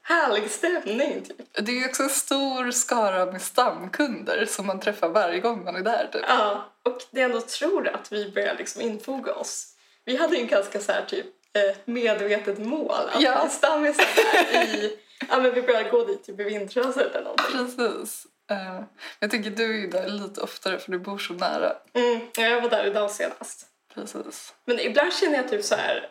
härlig 0.04 0.52
stämning 0.52 1.22
typ. 1.24 1.38
Det 1.66 1.72
är 1.84 1.90
också 1.90 2.04
en 2.04 2.10
stor 2.10 2.72
skara 2.72 3.26
med 3.26 3.42
stamkunder 3.42 4.46
som 4.46 4.66
man 4.66 4.80
träffar 4.80 5.10
varje 5.10 5.40
gång 5.40 5.64
man 5.64 5.76
är 5.76 5.82
där. 5.82 6.10
Typ. 6.14 6.22
Ja, 6.28 6.66
och 6.84 6.98
det 7.12 7.22
ändå 7.22 7.42
tror 7.42 7.88
att 7.88 8.12
vi 8.12 8.32
börjar 8.32 8.56
liksom 8.58 8.82
infoga 8.82 9.34
oss. 9.34 9.74
Vi 10.06 10.18
hade 10.18 10.36
ju 10.36 10.42
en 10.42 10.48
ganska 10.48 10.80
så 10.80 10.92
här 10.92 11.06
typ 11.06 11.26
eh, 11.54 11.78
medvetet 11.86 12.60
mål 12.60 12.92
att 13.14 13.22
Ja. 13.22 13.50
stammisar 13.50 14.06
i, 14.54 14.98
ja 15.30 15.38
men 15.38 15.54
vi 15.54 15.62
börjar 15.62 15.92
gå 15.92 16.06
dit 16.06 16.24
typ 16.24 16.40
i 16.40 16.44
vintras 16.44 16.98
eller 16.98 17.22
någonting. 17.24 17.46
Precis. 17.78 18.26
Eh, 18.52 18.82
jag 19.20 19.32
tänker 19.32 19.50
du 19.50 19.64
är 19.74 19.78
ju 19.78 19.88
där 19.88 20.10
lite 20.10 20.42
oftare 20.42 20.80
för 20.80 20.92
du 20.92 21.00
bor 21.00 21.18
så 21.18 21.34
nära. 21.34 21.74
Mm, 21.94 22.20
ja, 22.38 22.44
jag 22.44 22.62
var 22.62 22.70
där 22.70 22.86
idag 22.86 23.12
senast. 23.12 23.66
Precis. 23.94 24.54
Men 24.66 24.80
ibland 24.80 25.14
känner 25.14 25.38
jag 25.38 25.50
typ 25.50 25.66
så 25.66 25.76
här, 25.76 26.10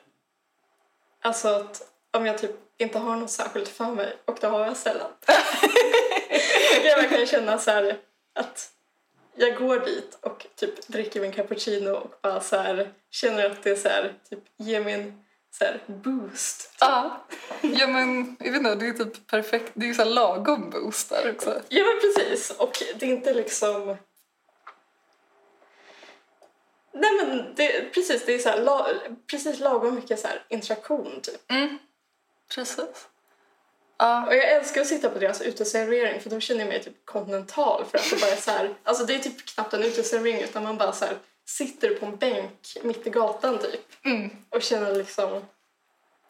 alltså 1.22 1.48
att 1.48 1.82
om 2.10 2.26
jag 2.26 2.38
typ 2.38 2.56
inte 2.78 2.98
har 2.98 3.16
något 3.16 3.30
särskilt 3.30 3.68
för 3.68 3.94
mig, 3.94 4.16
och 4.24 4.38
det 4.40 4.46
har 4.46 4.66
jag 4.66 4.76
sällan. 4.76 5.10
Kan 6.74 6.84
jag 6.84 6.96
verkligen 6.96 7.26
känna 7.26 7.58
så 7.58 7.70
här 7.70 7.98
att 8.34 8.70
jag 9.34 9.56
går 9.56 9.80
dit 9.80 10.18
och 10.20 10.46
typ 10.54 10.86
dricker 10.86 11.20
min 11.20 11.32
cappuccino 11.32 11.90
och 11.90 12.14
bara 12.22 12.40
så 12.40 12.56
här 12.56 12.92
känner 13.10 13.50
att 13.50 13.62
det 13.62 13.76
så 13.76 13.88
här, 13.88 14.14
typ 14.30 14.44
ger 14.56 14.84
mig 14.84 14.94
en 14.94 15.24
så 15.50 15.64
här 15.64 15.80
boost. 15.86 16.72
Ja. 16.80 17.26
ja, 17.60 17.86
men 17.86 18.36
jag 18.40 18.52
vet 18.52 18.58
inte, 18.58 18.74
det 18.74 18.88
är 18.88 18.92
typ 18.92 19.26
perfekt. 19.26 19.72
Det 19.74 19.84
är 19.84 19.88
ju 19.88 19.94
så 19.94 20.02
här 20.02 20.10
lagom 20.10 20.70
boost 20.70 21.08
där 21.10 21.32
också. 21.34 21.62
Ja 21.68 21.84
men 21.84 22.00
precis, 22.00 22.50
och 22.50 22.82
det 22.98 23.06
är 23.06 23.10
inte 23.10 23.34
liksom 23.34 23.96
Nej 27.00 27.10
men 27.26 27.54
det, 27.54 27.94
precis, 27.94 28.24
det 28.26 28.34
är 28.34 28.38
så 28.38 28.48
här, 28.48 28.60
la, 28.62 28.88
precis 29.30 29.60
lagom 29.60 29.94
mycket 29.94 30.20
så 30.20 30.28
här 30.28 30.42
interaktion 30.48 31.20
typ. 31.22 31.50
Mm. 31.50 31.78
Precis. 32.54 33.08
Ja. 33.98 34.26
Och 34.26 34.34
jag 34.34 34.48
älskar 34.48 34.80
att 34.80 34.86
sitta 34.86 35.10
på 35.10 35.18
deras 35.18 35.40
uteservering 35.40 36.20
för 36.20 36.30
då 36.30 36.40
känner 36.40 36.60
jag 36.60 36.68
mig 36.68 36.82
typ 36.82 37.04
kontinental 37.06 37.84
för 37.90 37.98
att 37.98 38.10
det 38.10 38.20
bara 38.20 38.30
är 38.30 38.36
så 38.36 38.50
här, 38.50 38.74
alltså 38.84 39.04
det 39.04 39.14
är 39.14 39.18
typ 39.18 39.46
knappt 39.46 39.74
en 39.74 39.82
uteservering 39.84 40.40
utan 40.42 40.62
man 40.62 40.76
bara 40.78 40.92
så 40.92 41.04
här 41.04 41.14
sitter 41.46 41.94
på 41.94 42.06
en 42.06 42.16
bänk 42.16 42.76
mitt 42.82 43.06
i 43.06 43.10
gatan 43.10 43.58
typ 43.58 43.80
Mm. 44.04 44.30
och 44.50 44.62
känner 44.62 44.94
liksom 44.94 45.42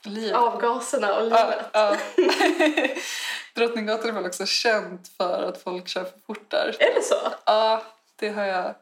Liv. 0.05 0.35
avgaserna 0.35 1.15
och 1.15 1.27
Ja, 1.31 1.45
livet. 1.51 1.67
ja. 1.73 1.97
Drottninggatan 3.55 4.09
är 4.11 4.15
väl 4.15 4.27
också 4.27 4.47
känt 4.47 5.09
för 5.17 5.43
att 5.43 5.63
folk 5.63 5.89
kör 5.89 6.05
för 6.05 6.19
fort 6.27 6.51
där. 6.51 6.77
Är 6.79 6.95
det 6.95 7.03
så? 7.03 7.33
Ja, 7.47 7.83
det 8.17 8.29
har 8.29 8.45
jag, 8.45 8.75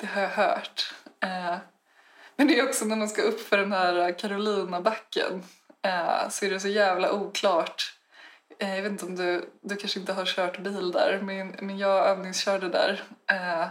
det 0.00 0.06
har 0.06 0.22
jag 0.22 0.28
hört. 0.28 0.94
Eh, 1.24 1.56
men 2.36 2.48
det 2.48 2.58
är 2.58 2.68
också 2.68 2.84
när 2.84 2.96
man 2.96 3.08
ska 3.08 3.22
upp 3.22 3.40
för 3.40 3.58
den 3.58 3.72
här 3.72 4.18
Carolinabacken 4.18 5.42
eh, 5.84 6.28
så 6.28 6.44
är 6.44 6.50
det 6.50 6.60
så 6.60 6.68
jävla 6.68 7.12
oklart. 7.12 7.94
Eh, 8.58 8.74
jag 8.76 8.82
vet 8.82 8.92
inte 8.92 9.06
om 9.06 9.16
du, 9.16 9.50
du 9.62 9.76
kanske 9.76 10.00
inte 10.00 10.12
har 10.12 10.24
kört 10.24 10.58
bil 10.58 10.92
där, 10.92 11.20
men, 11.22 11.48
men 11.48 11.78
jag 11.78 12.06
övningskörde 12.06 12.68
där. 12.68 13.02
Eh, 13.30 13.66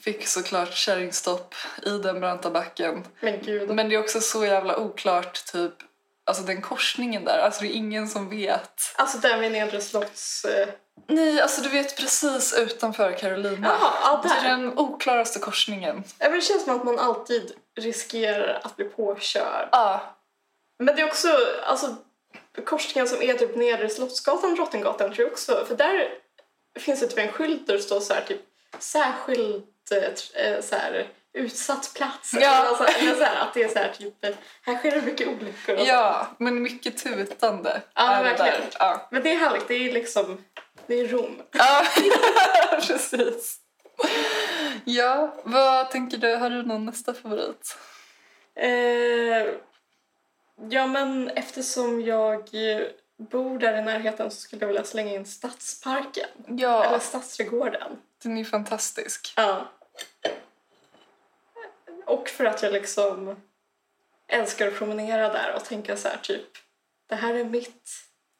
fick 0.00 0.26
såklart 0.26 0.74
kärringstopp 0.74 1.54
i 1.86 1.90
den 1.90 2.20
branta 2.20 2.50
backen. 2.50 3.04
Men 3.20 3.42
gud. 3.42 3.70
Men 3.70 3.88
det 3.88 3.94
är 3.94 4.00
också 4.00 4.20
så 4.20 4.44
jävla 4.44 4.76
oklart, 4.76 5.44
typ, 5.52 5.74
alltså 6.24 6.42
den 6.42 6.62
korsningen 6.62 7.24
där. 7.24 7.38
Alltså 7.38 7.60
det 7.62 7.68
är 7.68 7.76
ingen 7.76 8.08
som 8.08 8.30
vet. 8.30 8.94
Alltså 8.96 9.18
där 9.18 9.38
vid 9.38 9.52
Nedre 9.52 9.80
Slotts... 9.80 10.46
Nej, 11.06 11.40
alltså 11.40 11.60
du 11.62 11.68
vet 11.68 11.96
precis 11.96 12.54
utanför 12.58 13.12
Carolina. 13.12 13.68
Jaha, 13.68 13.92
ja, 14.02 14.20
Det 14.22 14.46
är 14.46 14.50
den 14.50 14.78
oklaraste 14.78 15.38
korsningen. 15.38 16.04
Ja, 16.18 16.28
men 16.28 16.38
det 16.38 16.44
känns 16.44 16.64
som 16.64 16.76
att 16.76 16.84
man 16.84 16.98
alltid 16.98 17.52
riskerar 17.80 18.60
att 18.64 18.76
bli 18.76 18.84
påkörd. 18.84 19.68
Ja, 19.72 20.16
Men 20.78 20.96
det 20.96 21.02
är 21.02 21.06
också, 21.06 21.28
alltså 21.64 21.96
korsningen 22.64 23.08
som 23.08 23.22
är 23.22 23.34
typ 23.34 23.56
Nedre 23.56 23.88
Slottsgatan, 23.88 24.54
Drottninggatan 24.54 25.14
tror 25.14 25.24
jag 25.26 25.32
också, 25.32 25.64
för 25.68 25.74
där 25.76 26.08
finns 26.80 27.00
det 27.00 27.06
typ 27.06 27.18
en 27.18 27.32
skylt 27.32 27.66
där 27.66 27.74
det 27.74 27.82
står 27.82 28.00
så 28.00 28.14
här 28.14 28.22
typ 28.22 28.40
särskilt 28.78 29.92
eh, 29.92 30.44
eh, 30.44 30.60
så 30.60 30.76
här, 30.76 31.06
utsatt 31.32 31.92
plats. 31.94 32.32
Ja. 32.40 32.50
Alltså, 32.50 32.84
eller 32.84 33.14
så 33.14 33.24
här, 33.24 33.40
att 33.40 33.54
det 33.54 33.62
är 33.62 33.68
så 33.68 33.78
här 33.78 33.92
typ, 33.98 34.24
eh, 34.24 34.34
här 34.62 34.76
sker 34.76 34.90
det 34.90 35.02
mycket 35.02 35.28
olyckor 35.28 35.78
ja, 35.78 36.26
men 36.38 36.62
mycket 36.62 36.98
tutande. 37.04 37.82
Ja, 37.94 38.16
det 38.16 38.22
verkligen. 38.22 38.60
där. 38.60 38.68
Ja. 38.78 39.08
Men 39.10 39.22
det 39.22 39.32
är 39.32 39.36
härligt, 39.36 39.68
det 39.68 39.74
är 39.74 39.92
liksom, 39.92 40.44
det 40.92 41.00
är 41.00 41.08
Rom. 41.08 41.42
ja, 41.52 41.86
precis. 42.86 43.58
Ja, 44.84 45.34
vad 45.44 45.90
tänker 45.90 46.18
du? 46.18 46.34
Har 46.34 46.50
du 46.50 46.62
någon 46.62 46.84
nästa 46.84 47.14
favorit? 47.14 47.76
Eh, 48.54 49.48
ja 50.70 50.86
men 50.86 51.28
eftersom 51.28 52.00
jag 52.02 52.38
eh, 52.54 52.86
bor 53.16 53.58
där 53.58 53.78
i 53.78 53.82
närheten 53.82 54.30
så 54.30 54.36
skulle 54.36 54.60
jag 54.62 54.66
vilja 54.68 54.84
slänga 54.84 55.14
in 55.14 55.26
Stadsparken. 55.26 56.28
Eller 56.48 56.62
Ja, 56.62 57.00
Stadsträdgården. 57.00 57.98
den 58.22 58.38
är 58.38 58.44
fantastisk. 58.44 59.32
Ja. 59.36 59.68
Och 62.06 62.28
för 62.28 62.44
att 62.44 62.62
jag 62.62 62.72
liksom 62.72 63.36
älskar 64.28 64.68
att 64.68 64.74
promenera 64.78 65.28
där 65.32 65.54
och 65.56 65.64
tänka 65.64 65.96
så 65.96 66.08
här 66.08 66.16
typ 66.22 66.48
det 67.06 67.14
här 67.14 67.34
är 67.34 67.44
mitt, 67.44 67.90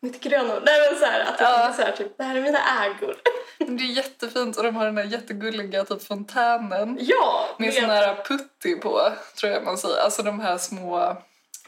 mitt 0.03 0.21
gröna... 0.21 0.55
Nej 0.67 0.91
men 0.91 0.99
så 1.01 1.07
här, 1.07 1.21
att 1.21 1.41
jag 1.41 1.51
Ja. 1.51 1.73
så 1.77 1.83
här 1.83 1.93
typ 1.93 2.19
det 2.19 2.25
här 2.25 2.37
är 2.37 2.41
mina 2.41 2.85
ägor. 2.85 3.17
Det 3.59 3.83
är 3.85 3.97
jättefint 3.97 4.57
och 4.57 4.63
de 4.65 4.77
har 4.77 4.85
den 4.87 4.97
här 4.97 5.05
jättegulliga 5.05 5.85
typ 5.85 6.07
fontänen. 6.07 6.99
Ja! 7.01 7.49
Med 7.59 7.75
sån 7.75 7.85
här 7.91 8.25
putti 8.25 8.77
på, 8.77 9.13
tror 9.41 9.53
jag 9.53 9.65
man 9.65 9.79
säger. 9.79 10.01
Alltså 10.05 10.23
de 10.23 10.41
här 10.41 10.59
små 10.59 11.17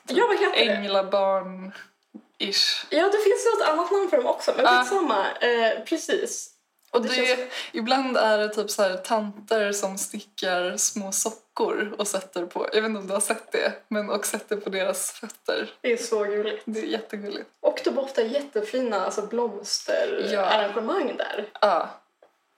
typ 0.09 0.17
Ja, 0.19 0.26
vad 0.26 0.38
heter 0.41 0.67
det? 0.67 0.73
änglabarn-ish. 0.73 2.85
Ja, 2.91 3.03
det 3.12 3.19
finns 3.19 3.47
något 3.55 3.69
annat 3.69 3.91
namn 3.91 4.11
för 4.11 4.17
dem 4.17 4.26
också, 4.26 4.53
men 4.57 4.67
skitsamma. 4.67 5.26
Eh, 5.41 5.85
precis. 5.85 6.50
Och 6.94 7.02
Det 7.02 7.08
det, 7.08 7.14
känns- 7.14 7.50
ibland 7.72 8.16
är 8.16 8.38
det 8.38 8.48
typ 8.48 8.70
så 8.70 8.82
här 8.82 8.96
tanter 8.96 9.72
som 9.72 9.98
stickar 9.98 10.76
små 10.76 11.12
sockor 11.12 11.94
och 11.98 12.08
sätter 12.08 12.46
på, 12.46 12.68
jag 12.72 12.82
vet 12.82 12.88
inte 12.88 13.00
om 13.00 13.06
du 13.06 13.12
har 13.12 13.20
sett 13.20 13.52
det, 13.52 13.72
men 13.88 14.10
och 14.10 14.26
sätter 14.26 14.56
på 14.56 14.70
deras 14.70 15.10
fötter. 15.10 15.74
Det 15.80 15.92
är 15.92 15.96
så 15.96 16.24
gulligt. 16.24 16.62
Det 16.64 16.80
är 16.80 16.84
jättegulligt. 16.84 17.50
Och 17.60 17.80
de 17.84 17.90
har 17.96 18.02
ofta 18.02 18.22
jättefina 18.22 19.04
alltså, 19.04 19.22
blomsterarrangemang 19.26 21.16
där. 21.16 21.48
Ja, 21.60 21.88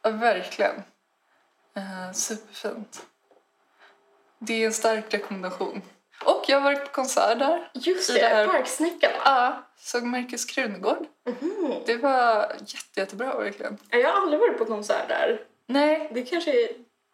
ja 0.03 0.11
verkligen. 0.11 0.83
Eh, 1.77 2.13
superfint. 2.13 3.03
Det 4.39 4.63
är 4.63 4.67
en 4.67 4.73
stark 4.73 5.15
rekommendation. 5.15 5.83
Och 6.25 6.45
jag 6.49 6.57
har 6.61 6.65
varit 6.75 6.85
på 6.85 6.91
konsert 6.93 7.39
där. 7.39 7.71
Just 7.75 8.15
det, 8.15 8.29
det 8.29 8.47
Parksnickarna. 8.47 9.15
Ja, 9.25 9.63
såg 9.79 10.03
Marcus 10.03 10.45
Krunegård. 10.45 11.07
Mhm. 11.27 11.75
Det 11.87 11.97
var 11.97 12.53
jätte, 12.61 13.01
jättebra 13.01 13.39
verkligen. 13.39 13.79
Jag 13.91 14.13
har 14.13 14.21
aldrig 14.23 14.41
varit 14.41 14.59
på 14.59 14.65
konsert 14.65 15.09
där. 15.09 15.41
Nej, 15.67 16.11
Det 16.15 16.23
kanske 16.23 16.69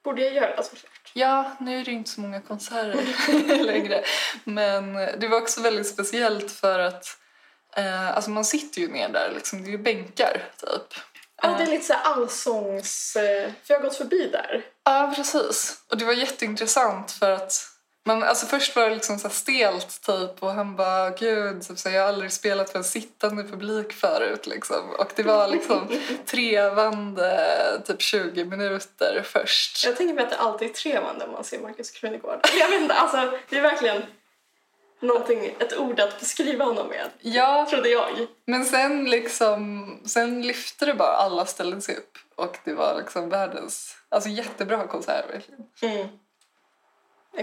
borde 0.05 0.23
jag 0.23 0.35
göra 0.35 0.63
såklart. 0.63 1.11
Ja, 1.15 1.51
nu 1.61 1.81
är 1.81 1.85
det 1.85 1.91
inte 1.91 2.11
så 2.11 2.21
många 2.21 2.41
konserter 2.41 3.65
längre. 3.65 4.05
Men 4.45 4.95
det 4.95 5.29
var 5.29 5.39
också 5.41 5.61
väldigt 5.61 5.87
speciellt 5.89 6.51
för 6.53 6.79
att 6.79 7.05
eh, 7.77 8.17
alltså 8.17 8.31
man 8.31 8.45
sitter 8.45 8.81
ju 8.81 8.89
ner 8.89 9.09
där, 9.09 9.33
liksom. 9.35 9.63
det 9.63 9.69
är 9.69 9.73
ju 9.73 9.79
bänkar 9.79 10.43
typ. 10.61 10.95
Ja, 11.43 11.55
det 11.59 11.63
är 11.65 11.67
lite 11.67 11.85
så 11.85 11.95
allsångs... 11.95 13.17
eh, 13.17 13.51
För 13.65 13.75
jag 13.75 13.81
har 13.81 13.83
gått 13.85 13.97
förbi 13.97 14.29
där. 14.33 14.63
Ja, 14.85 15.13
precis. 15.17 15.83
Och 15.91 15.97
det 15.99 16.05
var 16.05 16.13
jätteintressant 16.13 17.11
för 17.13 17.31
att 17.31 17.69
man, 18.05 18.23
alltså 18.23 18.47
först 18.47 18.77
var 18.77 18.89
det 18.89 18.95
liksom 18.95 19.19
så 19.19 19.29
stelt 19.29 20.03
typ 20.03 20.43
och 20.43 20.53
han 20.53 20.77
bara 20.77 21.11
gud, 21.11 21.63
typ 21.69 21.79
så 21.79 21.89
här, 21.89 21.97
jag 21.97 22.03
har 22.03 22.09
aldrig 22.09 22.33
spelat 22.33 22.71
för 22.71 22.79
en 22.79 22.85
sittande 22.85 23.45
publik 23.45 23.93
förut 23.93 24.47
liksom. 24.47 24.91
Och 24.99 25.13
det 25.17 25.23
var 25.23 25.49
liksom 25.49 25.89
trevande 26.27 27.83
typ 27.87 28.03
20 28.03 28.45
minuter 28.45 29.23
först. 29.25 29.85
Jag 29.85 29.97
tänker 29.97 30.15
mig 30.15 30.25
att 30.25 30.31
det 30.31 30.39
alltid 30.39 30.71
är 30.71 30.73
trevande 30.73 31.25
om 31.25 31.33
man 31.33 31.45
ser 31.45 31.61
Markus 31.61 31.91
Krunegård. 31.91 32.41
Jag 32.61 32.69
vet 32.69 32.81
inte, 32.81 32.95
alltså 32.95 33.39
det 33.49 33.59
är 33.59 33.63
verkligen 33.63 34.03
någonting, 35.01 35.55
ett 35.59 35.79
ord 35.79 36.01
att 36.01 36.21
beskriva 36.21 36.65
honom 36.65 36.89
med. 36.89 37.11
Ja, 37.21 37.67
Trodde 37.71 37.89
jag. 37.89 38.27
Men 38.45 38.65
sen 38.65 39.05
liksom, 39.05 40.01
sen 40.07 40.43
lyfte 40.43 40.87
det 40.87 40.95
bara, 40.95 41.17
alla 41.17 41.47
sig 41.47 41.97
upp 41.97 42.19
och 42.35 42.59
det 42.65 42.73
var 42.73 42.97
liksom 42.99 43.29
världens, 43.29 43.97
alltså 44.09 44.29
jättebra 44.29 44.87
konsert 44.87 45.25
verkligen. 45.31 45.65
Mm. 45.83 46.09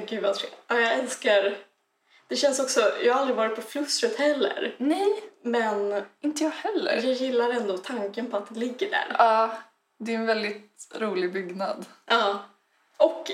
Gud 0.08 0.24
vad 0.24 0.36
trevligt. 0.36 0.60
Ja, 0.68 0.80
jag 0.80 0.94
älskar... 0.94 1.58
Det 2.28 2.36
känns 2.36 2.60
också, 2.60 2.92
jag 3.04 3.14
har 3.14 3.20
aldrig 3.22 3.38
varit 3.38 3.56
på 3.56 3.62
Flustret 3.62 4.16
heller. 4.18 4.76
Nej, 4.78 5.24
Men 5.44 6.04
inte 6.22 6.44
jag 6.44 6.52
heller. 6.52 6.94
jag 6.96 7.14
gillar 7.14 7.50
ändå 7.50 7.78
tanken 7.78 8.32
på 8.32 8.38
att 8.38 8.54
det 8.54 8.60
ligger 8.60 8.90
där. 8.90 9.16
Ja, 9.18 9.52
det 10.00 10.12
är 10.12 10.16
en 10.16 10.26
väldigt 10.26 10.88
rolig 10.96 11.34
byggnad. 11.34 11.86
Ja. 12.06 12.40
Och, 12.98 13.32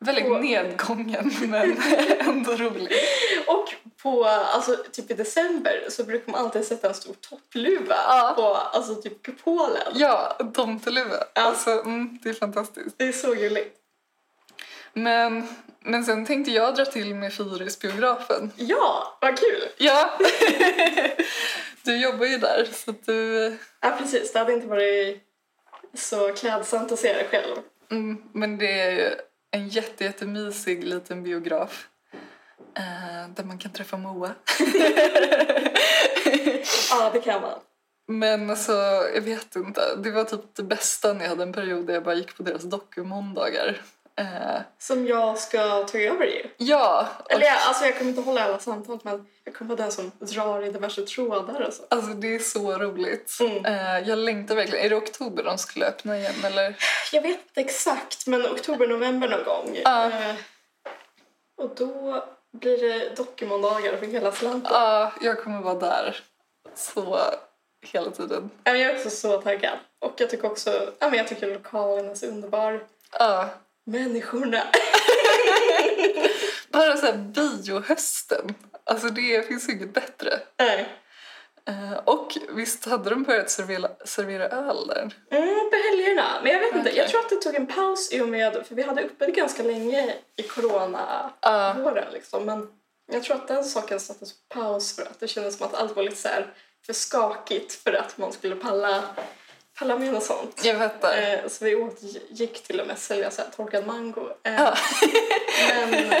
Väldigt 0.00 0.26
Och- 0.26 0.40
nedgången, 0.40 1.32
men 1.48 1.76
ändå 2.18 2.52
rolig. 2.52 2.92
och 3.46 3.74
på, 4.02 4.24
alltså 4.24 4.76
typ 4.92 5.10
i 5.10 5.14
december 5.14 5.86
så 5.90 6.04
brukar 6.04 6.32
man 6.32 6.40
alltid 6.44 6.66
sätta 6.66 6.88
en 6.88 6.94
stor 6.94 7.14
toppluva 7.14 7.94
Ja. 8.08 8.32
på 8.36 8.54
alltså 8.54 8.94
typ 8.94 9.22
kupolen. 9.22 9.92
Ja, 9.94 10.38
tomteluva. 10.54 11.16
Ja. 11.34 11.42
Alltså, 11.42 11.70
mm, 11.70 12.18
det 12.22 12.28
är 12.30 12.34
fantastiskt. 12.34 12.98
Det 12.98 13.04
är 13.08 13.12
så 13.12 13.34
gulligt. 13.34 13.78
Men, 14.92 15.48
men 15.88 16.04
sen 16.04 16.26
tänkte 16.26 16.50
jag 16.50 16.74
dra 16.74 16.84
till 16.84 17.14
med 17.14 17.32
Fyrisbiografen. 17.32 18.52
Ja, 18.56 19.18
vad 19.20 19.38
kul! 19.38 19.68
Ja! 19.76 20.18
du 21.84 21.96
jobbar 21.96 22.26
ju 22.26 22.38
där, 22.38 22.68
så 22.72 22.90
att 22.90 23.06
du... 23.06 23.56
Ja, 23.80 23.96
precis. 23.98 24.32
Det 24.32 24.38
hade 24.38 24.52
inte 24.52 24.66
varit 24.66 25.22
så 25.94 26.32
klädsamt 26.32 26.92
att 26.92 26.98
se 26.98 27.12
det 27.12 27.24
själv. 27.30 27.56
Mm, 27.90 28.22
men 28.32 28.58
det 28.58 28.80
är 28.80 28.90
ju 28.90 29.10
en 29.50 29.68
jätte, 29.68 30.04
jättemysig 30.04 30.84
liten 30.84 31.22
biograf. 31.22 31.88
Eh, 32.76 33.28
där 33.34 33.44
man 33.44 33.58
kan 33.58 33.72
träffa 33.72 33.96
Moa. 33.96 34.30
Ja, 36.90 37.10
det 37.12 37.20
kan 37.20 37.40
man. 37.40 37.58
Men 38.08 38.50
alltså, 38.50 38.72
jag 39.14 39.20
vet 39.20 39.56
inte. 39.56 39.96
Det 39.96 40.10
var 40.10 40.24
typ 40.24 40.54
det 40.54 40.62
bästa 40.62 41.12
när 41.12 41.22
jag 41.22 41.28
hade 41.28 41.42
en 41.42 41.52
period 41.52 41.86
där 41.86 41.94
jag 41.94 42.04
bara 42.04 42.14
gick 42.14 42.36
på 42.36 42.42
deras 42.42 42.62
dokumåndagar. 42.62 43.82
Eh, 44.18 44.60
Som 44.78 45.06
jag 45.06 45.38
ska 45.38 45.84
ta 45.84 45.98
över 45.98 46.26
ju. 46.26 46.46
ja, 46.56 47.08
Eller 47.28 47.46
jag, 47.46 47.56
alltså 47.56 47.84
jag 47.84 47.98
kommer 47.98 48.10
inte 48.10 48.22
hålla 48.22 48.44
alla 48.44 48.58
samtal 48.58 48.98
men 49.02 49.26
jag 49.44 49.54
kommer 49.54 49.68
vara 49.76 49.82
den 49.82 49.92
som 49.92 50.12
drar 50.18 50.62
i 50.62 50.70
diverse 50.72 51.02
trådar 51.02 51.60
och 51.60 51.72
så. 51.72 51.82
alltså 51.88 52.10
det 52.12 52.34
är 52.34 52.38
så 52.38 52.78
roligt. 52.78 53.38
Mm. 53.40 53.64
Eh, 53.64 54.08
jag 54.08 54.18
längtar 54.18 54.54
verkligen. 54.54 54.84
Är 54.84 54.90
det 54.90 54.96
oktober 54.96 55.42
de 55.44 55.58
skulle 55.58 55.86
öppna 55.86 56.18
igen 56.18 56.34
eller? 56.44 56.76
Jag 57.12 57.22
vet 57.22 57.30
inte 57.48 57.60
exakt 57.60 58.26
men 58.26 58.46
oktober, 58.46 58.86
november 58.86 59.28
någon 59.28 59.44
gång. 59.44 59.76
Eh, 59.76 60.34
och 61.56 61.70
då 61.76 62.24
blir 62.52 62.78
det 62.78 63.16
dokumåndagar 63.16 63.96
för 63.96 64.06
hela 64.06 64.32
slanten. 64.32 64.70
Ja, 64.74 65.12
jag 65.20 65.42
kommer 65.44 65.60
vara 65.62 65.74
där. 65.78 66.20
Så 66.74 67.18
hela 67.92 68.10
tiden. 68.10 68.50
Ja, 68.64 68.72
Jag 68.76 68.90
är 68.90 68.96
också 68.96 69.10
så 69.10 69.40
taggad. 69.42 69.78
Och 69.98 70.12
jag 70.16 70.30
tycker 70.30 70.46
också, 70.50 70.92
ja 70.98 71.08
men 71.08 71.18
jag 71.18 71.28
tycker 71.28 71.46
lokalen 71.54 72.10
är 72.10 72.14
så 72.14 72.26
underbar. 72.26 72.84
Ja. 73.18 73.48
Människorna. 73.88 74.62
Bara 76.72 76.96
så 76.96 77.06
här 77.06 77.16
biohösten. 77.16 78.54
Alltså 78.84 79.08
det 79.08 79.46
finns 79.48 79.68
inget 79.68 79.94
bättre. 79.94 80.40
Nej. 80.58 80.88
Eh, 81.68 81.92
och 82.04 82.36
visst 82.50 82.84
hade 82.84 83.10
de 83.10 83.22
börjat 83.22 83.50
servera, 83.50 83.88
servera 84.04 84.48
öl 84.48 84.86
där? 84.86 85.10
Mm, 85.30 85.70
på 85.70 85.76
helgerna. 85.90 86.40
Men 86.42 86.52
jag 86.52 86.60
vet 86.60 86.74
inte, 86.74 86.96
jag 86.96 87.08
tror 87.08 87.20
att 87.20 87.28
det 87.30 87.36
tog 87.36 87.54
en 87.54 87.66
paus 87.66 88.12
i 88.12 88.20
och 88.20 88.28
med, 88.28 88.66
för 88.66 88.74
vi 88.74 88.82
hade 88.82 89.02
öppet 89.02 89.34
ganska 89.34 89.62
länge 89.62 90.14
i 90.36 90.42
corona 90.42 91.30
Ja. 91.40 91.76
våren 91.78 92.12
liksom. 92.12 92.44
Men 92.44 92.68
jag 93.12 93.22
tror 93.22 93.36
att 93.36 93.48
den 93.48 93.64
saken 93.64 94.00
sattes 94.00 94.32
på 94.32 94.60
paus 94.60 94.96
för 94.96 95.02
att 95.02 95.20
det 95.20 95.28
kändes 95.28 95.56
som 95.58 95.66
att 95.66 95.74
allt 95.74 95.96
var 95.96 96.02
lite 96.02 96.16
så 96.16 96.28
för 96.86 96.92
skakigt 96.92 97.72
för 97.72 97.92
att 97.92 98.18
man 98.18 98.32
skulle 98.32 98.56
palla, 98.56 99.02
palla 99.78 99.98
med 99.98 100.12
något 100.12 100.22
sånt. 100.24 100.60
Jag 100.64 100.78
fattar. 100.78 101.22
Eh, 101.22 101.48
så 101.48 101.64
vi 101.64 101.74
åt, 101.74 101.98
gick 102.30 102.62
till 102.62 102.80
och 102.80 102.86
med 102.86 102.98
sälja 102.98 103.30
så 103.30 103.42
här 103.42 103.48
torkad 103.50 103.86
mango. 103.86 104.28
Eh, 104.44 104.54
Ja. 104.54 104.74
Men 105.80 105.90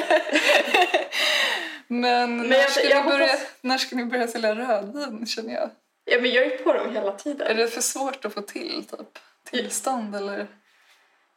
Men, 1.90 2.36
Men 2.36 2.48
när, 2.48 2.58
jag- 2.58 2.70
ska 2.70 2.88
jag 2.88 3.04
börja, 3.04 3.26
hoppas- 3.26 3.46
när 3.60 3.78
ska 3.78 3.96
ni 3.96 4.04
börja 4.04 4.28
sälja 4.28 4.54
rödvin 4.54 5.26
känner 5.26 5.54
jag? 5.54 5.70
Ja, 6.04 6.20
men 6.20 6.30
jag 6.32 6.44
är 6.46 6.58
på 6.58 6.72
dem 6.72 6.92
hela 6.94 7.12
Är 7.12 7.16
tiden. 7.16 7.56
det 7.56 7.68
för 7.68 7.80
svårt 7.80 8.24
att 8.24 8.34
få 8.34 8.40
till 8.42 8.84
typ? 8.90 9.18
Tillstånd 9.50 10.16
eller? 10.16 10.46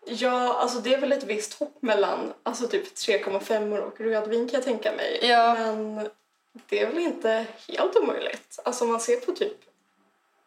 Ja, 0.06 0.54
alltså 0.60 0.80
det 0.80 0.94
är 0.94 0.98
väl 1.02 1.12
ett 1.12 1.24
visst 1.24 1.54
hopp 1.54 1.82
mellan 1.82 2.34
alltså 2.44 2.68
typ 2.68 2.96
3,5 2.96 3.78
och 3.80 4.00
rödvin 4.00 4.50
kan 4.50 4.58
jag 4.58 4.64
tänka 4.64 4.92
mig. 4.92 5.20
Ja. 5.22 5.54
Men 5.56 6.10
det 6.70 6.80
är 6.80 6.88
väl 6.88 6.98
inte 7.00 7.46
helt 7.68 7.96
omöjligt. 7.96 8.60
Alltså 8.66 8.86
man 8.86 9.00
ser 9.00 9.16
på 9.18 9.32
typ 9.32 9.58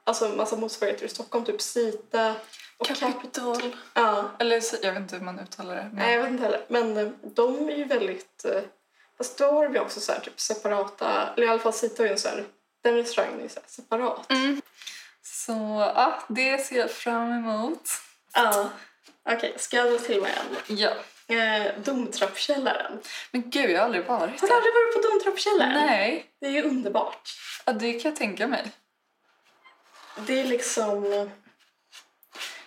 alltså 0.04 0.28
massa 0.28 0.56
motsvarigheter 0.56 1.06
i 1.06 1.08
Stockholm, 1.08 1.44
typ 1.44 1.62
Sita 1.62 2.34
och 2.76 2.86
Capital. 2.86 3.76
Ja, 3.94 4.30
Eller 4.38 4.62
jag 4.84 4.92
vet 4.92 5.00
inte 5.02 5.16
hur 5.16 5.24
man 5.24 5.40
uttalar 5.40 5.76
det. 5.76 5.82
Men, 5.82 5.94
nej 5.94 6.14
jag 6.14 6.22
vet 6.22 6.30
inte 6.30 6.44
heller. 6.44 6.64
Men 6.68 6.96
eh, 6.96 7.08
de 7.22 7.68
är 7.68 7.76
ju 7.76 7.84
väldigt... 7.84 8.44
eh, 8.44 8.60
Fast 9.18 9.38
då 9.38 9.44
har 9.50 9.68
ju 9.68 9.78
också 9.78 10.00
så 10.00 10.12
här 10.12 10.20
typ 10.20 10.40
separata, 10.40 11.28
eller 11.36 11.46
i 11.46 11.50
alla 11.50 11.58
fall 11.58 11.72
Sita 11.72 12.02
är 12.02 12.06
ju 12.06 12.12
en 12.12 12.18
så 12.18 12.28
här, 12.28 12.44
den 12.82 12.94
restaurangen 12.96 13.38
är 13.38 13.42
ju 13.42 13.48
så 13.48 13.60
här 13.60 13.68
separat. 13.68 14.30
Mm. 14.30 14.62
Så 15.22 15.52
ja, 15.96 16.22
det 16.28 16.58
ser 16.64 16.76
jag 16.78 16.90
fram 16.90 17.32
emot. 17.32 17.82
Ja. 18.34 18.70
Okej, 19.30 19.54
ska 19.58 19.76
jag 19.76 19.90
dra 19.92 19.98
till 19.98 20.20
med 20.22 20.30
en? 20.30 20.76
Ja. 20.76 20.90
Eh, 21.36 21.72
domtrappkällaren. 21.84 22.98
Men 23.30 23.50
gud, 23.50 23.70
jag 23.70 23.78
har 23.78 23.84
aldrig 23.84 24.06
varit 24.06 24.40
Har 24.40 24.48
du 24.48 24.52
där. 24.52 24.54
aldrig 24.56 24.74
varit 24.74 24.94
på 25.02 25.08
domtrappkällaren? 25.10 25.72
Nej, 25.86 26.26
Det 26.40 26.46
är 26.46 26.50
ju 26.50 26.62
underbart. 26.62 27.28
ja, 27.66 27.72
det 27.72 27.92
kan 27.92 28.10
jag 28.10 28.16
tänka 28.18 28.46
mig. 28.46 28.70
Det 30.16 30.40
är 30.40 30.44
liksom... 30.44 31.04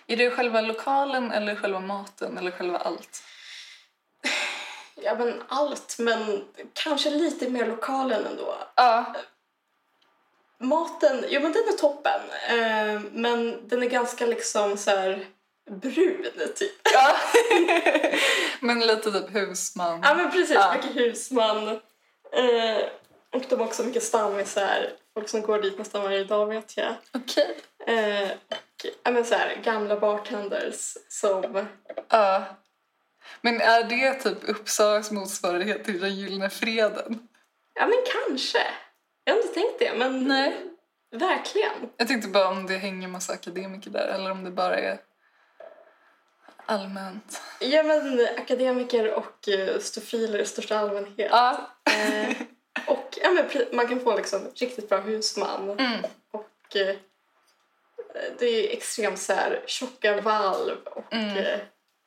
Är 0.06 0.16
det 0.16 0.30
själva 0.30 0.60
lokalen 0.60 1.32
eller 1.32 1.54
själva 1.56 1.80
maten 1.80 2.38
eller 2.38 2.50
själva 2.50 2.78
allt? 2.78 3.22
Ja, 4.94 5.14
men 5.14 5.42
allt, 5.48 5.96
men 5.98 6.44
kanske 6.72 7.10
lite 7.10 7.48
mer 7.48 7.66
lokalen 7.66 8.26
ändå. 8.26 8.54
Ja, 8.74 9.14
Maten, 10.60 11.24
jo 11.28 11.40
men 11.40 11.52
den 11.52 11.68
är 11.68 11.76
toppen. 11.78 12.20
Eh, 12.48 13.00
men 13.12 13.68
den 13.68 13.82
är 13.82 13.86
ganska 13.86 14.26
liksom 14.26 14.76
så 14.76 14.90
här 14.90 15.26
brun 15.70 16.26
typ. 16.56 16.80
ja. 16.94 17.16
men 18.60 18.80
lite 18.80 19.12
typ 19.12 19.34
husman. 19.34 20.00
Ja 20.02 20.14
men 20.14 20.30
precis, 20.30 20.54
Ja. 20.54 20.74
mycket 20.76 20.96
husman. 20.96 21.68
Eh, 22.32 22.84
och 23.32 23.42
de 23.48 23.58
har 23.60 23.66
också 23.66 23.82
mycket 23.82 24.02
stammisar. 24.02 24.90
Folk 25.18 25.28
som 25.28 25.42
går 25.42 25.62
dit 25.62 25.78
nästan 25.78 26.02
varje 26.02 26.24
dag 26.24 26.46
vet 26.46 26.76
jag. 26.76 26.94
Okej. 27.12 27.56
Eh, 27.86 28.30
och 29.06 29.12
men 29.12 29.24
så 29.24 29.34
här, 29.34 29.60
gamla 29.64 30.00
bartenders 30.00 30.96
som... 31.08 31.66
Ja. 32.08 32.44
Men 33.40 33.60
är 33.60 33.84
det 33.84 34.14
typ 34.14 34.48
Uppsalas 34.48 35.10
motsvarighet 35.10 35.84
till 35.84 36.00
den 36.00 36.14
gyllene 36.14 36.50
freden? 36.50 37.28
Ja 37.74 37.86
men 37.86 37.98
kanske. 38.12 38.58
Jag 39.24 39.34
har 39.34 39.40
inte 39.42 39.54
tänkt 39.54 39.78
det 39.78 39.94
men 39.96 40.24
Nej. 40.24 40.56
verkligen. 41.10 41.90
Jag 41.96 42.08
tänkte 42.08 42.28
bara 42.28 42.48
om 42.48 42.66
det 42.66 42.76
hänger 42.76 43.08
massa 43.08 43.32
akademiker 43.32 43.90
där 43.90 44.08
eller 44.08 44.30
om 44.30 44.44
det 44.44 44.50
bara 44.50 44.76
är 44.76 44.98
allmänt. 46.66 47.42
Ja 47.60 47.82
men 47.82 48.28
akademiker 48.38 49.14
och 49.14 49.48
uh, 49.48 49.78
stofiler 49.78 50.38
i 50.38 50.46
största 50.46 50.78
allmänhet. 50.78 51.30
Ja. 51.30 51.70
Eh, 51.90 52.36
och 52.86 53.07
ja, 53.22 53.30
men, 53.30 53.48
man 53.72 53.88
kan 53.88 54.00
få 54.00 54.16
liksom 54.16 54.50
riktigt 54.54 54.88
bra 54.88 55.00
husman. 55.00 55.70
Mm. 55.70 56.04
Och 56.32 56.76
eh, 56.76 56.96
det 58.38 58.46
är 58.46 58.76
extremt 58.76 59.18
så 59.20 59.32
här 59.32 59.62
tjocka 59.66 60.20
valv 60.20 60.76
och 60.84 61.12
Mm. 61.12 61.36
eh, 61.36 61.60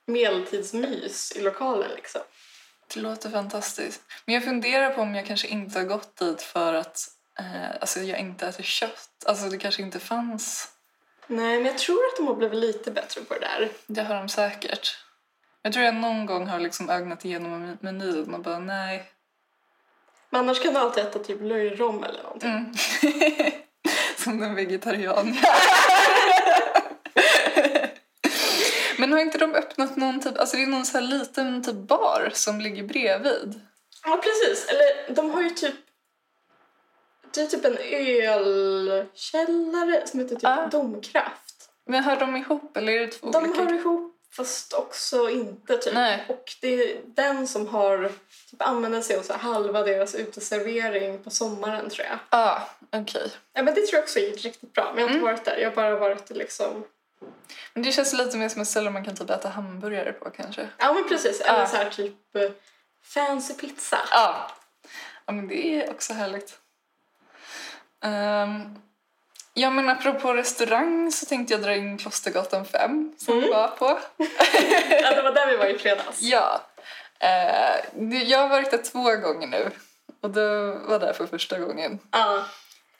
medeltidsmys 0.07 1.31
i 1.35 1.41
lokalen 1.41 1.91
liksom. 1.95 2.21
Det 2.93 2.99
låter 2.99 3.29
fantastiskt. 3.29 4.01
Men 4.25 4.35
jag 4.35 4.43
funderar 4.43 4.89
på 4.93 5.01
om 5.01 5.15
jag 5.15 5.25
kanske 5.25 5.47
inte 5.47 5.79
har 5.79 5.85
gått 5.85 6.15
dit 6.17 6.41
för 6.41 6.73
att 6.73 6.99
eh, 7.39 7.71
alltså 7.81 7.99
jag 7.99 8.19
inte 8.19 8.47
äter 8.47 8.63
kött. 8.63 9.09
Alltså 9.25 9.49
det 9.49 9.57
kanske 9.57 9.81
inte 9.81 9.99
fanns. 9.99 10.71
Nej 11.27 11.57
men 11.57 11.65
jag 11.65 11.77
tror 11.77 11.97
att 12.05 12.17
de 12.17 12.27
har 12.27 12.35
blivit 12.35 12.59
lite 12.59 12.91
bättre 12.91 13.21
på 13.21 13.33
det 13.33 13.39
där. 13.39 13.69
Det 13.87 14.01
har 14.01 14.15
de 14.15 14.29
säkert. 14.29 14.97
Jag 15.61 15.73
tror 15.73 15.85
jag 15.85 15.95
någon 15.95 16.25
gång 16.25 16.47
har 16.47 16.59
liksom 16.59 16.89
ögnat 16.89 17.25
igenom 17.25 17.77
menyn 17.81 18.33
och 18.33 18.39
bara 18.39 18.59
nej. 18.59 19.11
Men 20.31 20.41
annars 20.41 20.59
kan 20.59 20.73
du 20.73 20.79
alltid 20.79 21.03
äta 21.03 21.19
typ 21.19 21.41
löjrom 21.41 22.03
eller 22.03 22.23
någonting. 22.23 22.49
Mm. 22.49 22.73
Som 24.17 24.39
den 24.39 24.55
vegetarian. 24.55 25.37
Men 28.97 29.11
har 29.11 29.19
inte 29.19 29.37
de 29.37 29.55
öppnat 29.55 29.95
någon 29.95 30.19
typ, 30.19 30.39
alltså 30.39 30.57
det 30.57 30.63
är 30.63 30.67
någon 30.67 30.85
så 30.85 30.97
här 30.97 31.05
liten 31.05 31.63
typ 31.63 31.75
bar 31.75 32.29
som 32.33 32.61
ligger 32.61 32.83
bredvid? 32.83 33.61
Ja 34.05 34.17
precis, 34.23 34.67
eller 34.69 35.13
de 35.15 35.31
har 35.31 35.41
ju 35.41 35.49
typ 35.49 35.75
det 37.33 37.41
är 37.41 37.47
typ 37.47 37.65
en 37.65 37.77
ölkällare 37.77 39.07
som 40.07 40.19
heter 40.19 40.35
typ 40.35 40.45
Ah. 40.45 40.67
Domkraft. 40.71 41.69
Men 41.87 42.03
hör 42.03 42.15
de 42.15 42.35
ihop 42.35 42.77
eller 42.77 42.93
är 42.93 42.99
det 42.99 43.07
två 43.07 43.31
De 43.31 43.43
olika? 43.43 43.63
hör 43.63 43.73
ihop 43.73 44.10
fast 44.31 44.73
också 44.73 45.29
inte 45.29 45.77
typ. 45.77 45.93
Nej. 45.93 46.25
Och 46.29 46.55
det 46.61 46.67
är 46.67 47.01
den 47.05 47.47
som 47.47 47.67
har 47.67 48.11
typ 48.51 48.61
använder 48.61 49.01
sig 49.01 49.17
av 49.17 49.21
så 49.23 49.33
halva 49.33 49.83
deras 49.83 50.15
uteservering 50.15 51.23
på 51.23 51.29
sommaren 51.29 51.89
tror 51.89 52.07
jag. 52.07 52.19
Ja, 52.29 52.37
ah, 52.39 52.61
okej. 52.99 53.31
Ja 53.53 53.63
men 53.63 53.73
det 53.75 53.81
tror 53.81 53.93
jag 53.93 54.03
också 54.03 54.19
gick 54.19 54.45
riktigt 54.45 54.73
bra. 54.73 54.91
Men 54.95 55.01
jag 55.03 55.07
har 55.09 55.13
inte 55.15 55.23
Mm. 55.23 55.33
varit 55.35 55.45
där. 55.45 55.57
Jag 55.57 55.69
har 55.69 55.75
bara 55.75 55.95
varit 55.95 56.29
liksom... 56.29 56.83
Men 57.73 57.83
det 57.83 57.91
känns 57.91 58.13
lite 58.13 58.37
mer 58.37 58.49
som 58.49 58.61
ett 58.61 58.67
ställe 58.67 58.89
man 58.89 59.05
kan 59.05 59.15
typ 59.15 59.29
äta 59.29 59.49
hamburgare 59.49 60.11
på 60.13 60.29
kanske. 60.29 60.67
Ja 60.77 60.93
men 60.93 61.07
precis. 61.09 61.41
Eller 61.41 61.59
Ja. 61.59 61.67
så 61.67 61.75
här 61.75 61.89
typ 61.89 62.13
fancy 63.03 63.53
pizza. 63.53 63.99
Ja. 64.11 64.51
Ja, 65.25 65.33
men 65.33 65.47
det 65.47 65.83
är 65.83 65.89
också 65.91 66.13
härligt. 66.13 66.57
Um, 68.03 68.81
ja, 69.53 69.69
men 69.69 69.89
apropå 69.89 70.33
restaurang 70.33 71.11
så 71.11 71.25
tänkte 71.25 71.53
jag 71.53 71.63
dra 71.63 71.75
in 71.75 71.97
Klostergatan 71.97 72.65
5 72.65 73.13
som 73.17 73.41
vi 73.41 73.49
var 73.49 73.67
på. 73.67 73.85
Ja, 75.03 75.15
det 75.15 75.21
var 75.21 75.31
där 75.31 75.47
vi 75.47 75.55
var 75.55 75.65
i 75.65 75.77
fredags. 75.77 76.21
Ja. 76.21 76.61
Eh, 77.19 78.23
jag 78.23 78.39
har 78.39 78.49
varit 78.49 78.71
där 78.71 78.83
två 78.83 79.15
gånger 79.15 79.47
nu 79.47 79.71
och 80.21 80.29
du 80.29 80.71
var 80.87 80.99
där 80.99 81.13
för 81.13 81.27
första 81.27 81.59
gången. 81.59 81.99
Ja, 82.11 82.45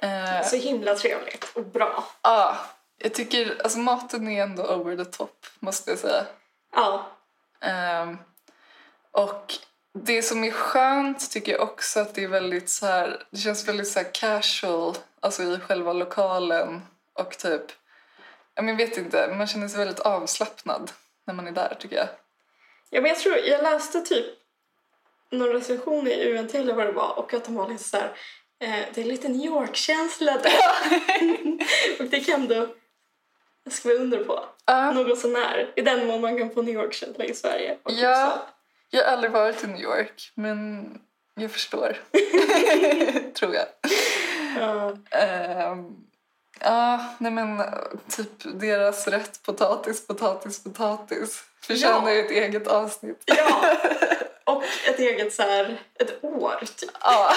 Eh, 0.03 0.43
så 0.43 0.55
himla 0.55 0.95
trevligt 0.95 1.51
och 1.53 1.65
bra. 1.65 2.03
Ja, 2.21 2.57
jag 2.97 3.13
tycker 3.13 3.61
alltså 3.63 3.79
maten 3.79 4.27
är 4.27 4.43
ändå 4.43 4.63
over 4.63 4.97
the 4.97 5.05
top 5.05 5.45
måste 5.59 5.89
jag 5.89 5.99
säga. 5.99 6.25
Ja, 6.75 7.05
Ehm, 7.61 8.17
och 9.11 9.53
det 9.93 10.21
som 10.21 10.43
är 10.43 10.51
skönt 10.51 11.31
tycker 11.31 11.51
jag 11.51 11.61
också 11.61 11.99
att 11.99 12.15
det 12.15 12.23
är 12.23 12.27
väldigt 12.27 12.69
så 12.69 12.85
här, 12.85 13.23
det 13.29 13.37
känns 13.37 13.67
väldigt 13.67 13.87
så 13.87 13.99
här 13.99 14.13
casual, 14.13 14.95
alltså 15.21 15.43
i 15.43 15.59
själva 15.59 15.93
lokalen 15.93 16.81
och 17.13 17.37
typ, 17.37 17.61
jag 18.55 18.77
vet 18.77 18.97
inte, 18.97 19.33
man 19.37 19.47
känner 19.47 19.67
sig 19.67 19.77
väldigt 19.79 19.99
avslappnad 19.99 20.91
när 21.27 21.33
man 21.33 21.47
är 21.47 21.51
där 21.51 21.75
tycker 21.79 21.95
jag. 21.95 22.07
Ja, 22.89 23.01
men 23.01 23.09
jag 23.09 23.19
tror, 23.19 23.37
jag 23.37 23.63
läste 23.63 24.01
typ 24.01 24.25
någon 25.31 25.49
recension 25.49 26.07
i 26.07 26.31
UNT 26.31 26.55
eller 26.55 26.73
vad 26.73 26.85
det 26.85 26.91
var 26.91 27.19
och 27.19 27.33
att 27.33 27.45
de 27.45 27.55
var 27.55 27.69
lite 27.69 27.83
så 27.83 27.97
här, 27.97 28.11
eh, 28.59 28.85
det 28.93 29.01
är 29.01 29.05
lite 29.05 29.29
New 29.29 29.45
York-känsla 29.45 30.37
där. 30.37 30.59
och 31.99 32.05
det 32.05 32.19
kan 32.19 32.47
du 32.47 32.75
skriva 33.69 33.99
under 34.01 34.23
på. 34.23 34.45
Ja, 34.65 34.91
Något 34.91 35.19
sånär. 35.19 35.73
I 35.75 35.81
den 35.81 36.07
mån 36.07 36.21
man 36.21 36.37
kan 36.37 36.49
få 36.53 36.61
New 36.61 36.75
York-känsla 36.75 37.25
i 37.25 37.33
Sverige. 37.33 37.77
Och 37.83 37.91
Ja. 37.91 38.25
Uppsala. 38.25 38.41
jag 38.89 39.03
har 39.03 39.11
aldrig 39.11 39.31
varit 39.31 39.63
i 39.63 39.67
New 39.67 39.81
York 39.81 40.31
men 40.35 40.85
jag 41.35 41.51
förstår, 41.51 41.97
tror 43.33 43.53
jag. 43.55 43.65
Ja. 44.59 44.93
Ehm, 45.11 45.85
ja, 46.59 47.05
nej 47.17 47.31
men 47.31 47.63
typ 48.09 48.29
deras 48.59 49.07
rätt 49.07 49.43
potatis, 49.43 50.07
potatis, 50.07 50.63
potatis 50.63 51.43
förtjänar 51.61 52.09
Ja. 52.09 52.13
ju 52.13 52.19
ett 52.25 52.31
eget 52.31 52.67
avsnitt. 52.67 53.23
ja. 53.25 53.75
Och 54.43 54.63
ett 54.89 54.99
eget 54.99 55.33
så 55.33 55.41
här, 55.43 55.77
ett 55.99 56.23
år 56.23 56.63
typ. 56.75 56.91
Ja. 57.01 57.31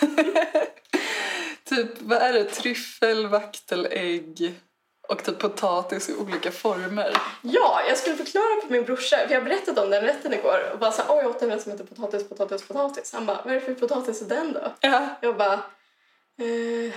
typ, 1.64 1.90
vad 2.00 2.18
är 2.18 2.32
det? 2.32 2.44
Tryffel, 2.44 3.26
vaktelägg 3.26 4.54
och 5.08 5.22
typ 5.24 5.38
potatis 5.38 6.08
i 6.08 6.14
olika 6.14 6.50
former. 6.50 7.16
Ja, 7.42 7.80
jag 7.88 7.98
skulle 7.98 8.16
förklara 8.16 8.60
för 8.62 8.72
min 8.72 8.84
brorsa, 8.84 9.16
för 9.26 9.34
jag 9.34 9.44
berättade 9.44 9.80
om 9.80 9.90
den 9.90 10.02
rätten 10.02 10.32
igår 10.34 10.70
och 10.72 10.78
bara 10.78 10.92
så 10.92 11.02
här, 11.02 11.16
jag 11.16 11.26
åt 11.26 11.42
en 11.42 11.50
rätt 11.50 11.62
som 11.62 11.72
heter 11.72 11.84
potatis, 11.84 12.28
potatis, 12.28 12.68
potatis. 12.68 13.12
Han 13.12 13.26
bara, 13.26 13.40
vad 13.44 13.54
är 13.54 13.60
det 13.60 13.66
för 13.66 13.74
potatis 13.74 14.22
i 14.22 14.24
den 14.24 14.52
då? 14.52 14.72
Ja. 14.80 15.08
Jag 15.20 15.36
bara, 15.36 15.60
eh, 16.40 16.94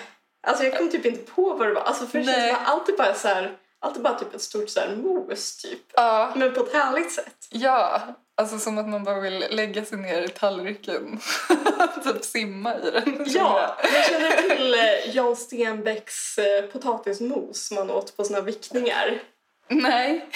alltså 0.48 0.64
jag 0.64 0.78
kom 0.78 0.90
typ 0.90 1.06
inte 1.06 1.32
på 1.32 1.54
vad 1.54 1.68
det 1.68 1.74
var. 1.74 1.82
Alltså 1.82 2.06
för 2.06 2.20
det 2.20 2.26
känns 2.26 2.48
som 2.48 2.66
allt 2.66 2.90
är 2.90 2.98
bara 2.98 3.14
så 3.14 3.28
här, 3.28 3.58
allt 3.80 3.98
är 3.98 4.02
bara 4.02 4.20
typ 4.20 4.36
ett 4.36 4.42
stort 4.42 4.70
så 4.70 4.80
här 4.80 4.96
mos 4.96 5.58
typ. 5.58 5.82
Ja. 5.94 6.34
Men 6.36 6.54
på 6.54 6.62
ett 6.62 6.74
härligt 6.74 7.12
sätt. 7.12 7.48
ja, 7.50 8.02
alltså 8.38 8.60
som 8.60 8.78
att 8.78 8.90
man 8.90 9.04
bara 9.04 9.20
vill 9.20 9.46
lägga 9.50 9.86
sig 9.86 9.98
ner 9.98 10.22
i 10.22 10.28
tallriken 10.28 11.20
typ 12.04 12.24
simma 12.24 12.76
i 12.80 12.92
den. 12.92 13.26
Ja, 13.28 13.78
jag. 13.94 14.06
känner 14.06 14.32
till 14.32 14.74
eh, 14.74 15.16
Jan 15.16 15.36
Stenbecks 15.36 16.38
eh, 16.38 16.66
potatismos 16.66 17.68
som 17.68 17.76
man 17.76 17.92
åt 17.92 18.18
på 18.18 18.24
såna 18.24 18.42
vickningar. 18.42 19.22
Nej. 19.68 20.30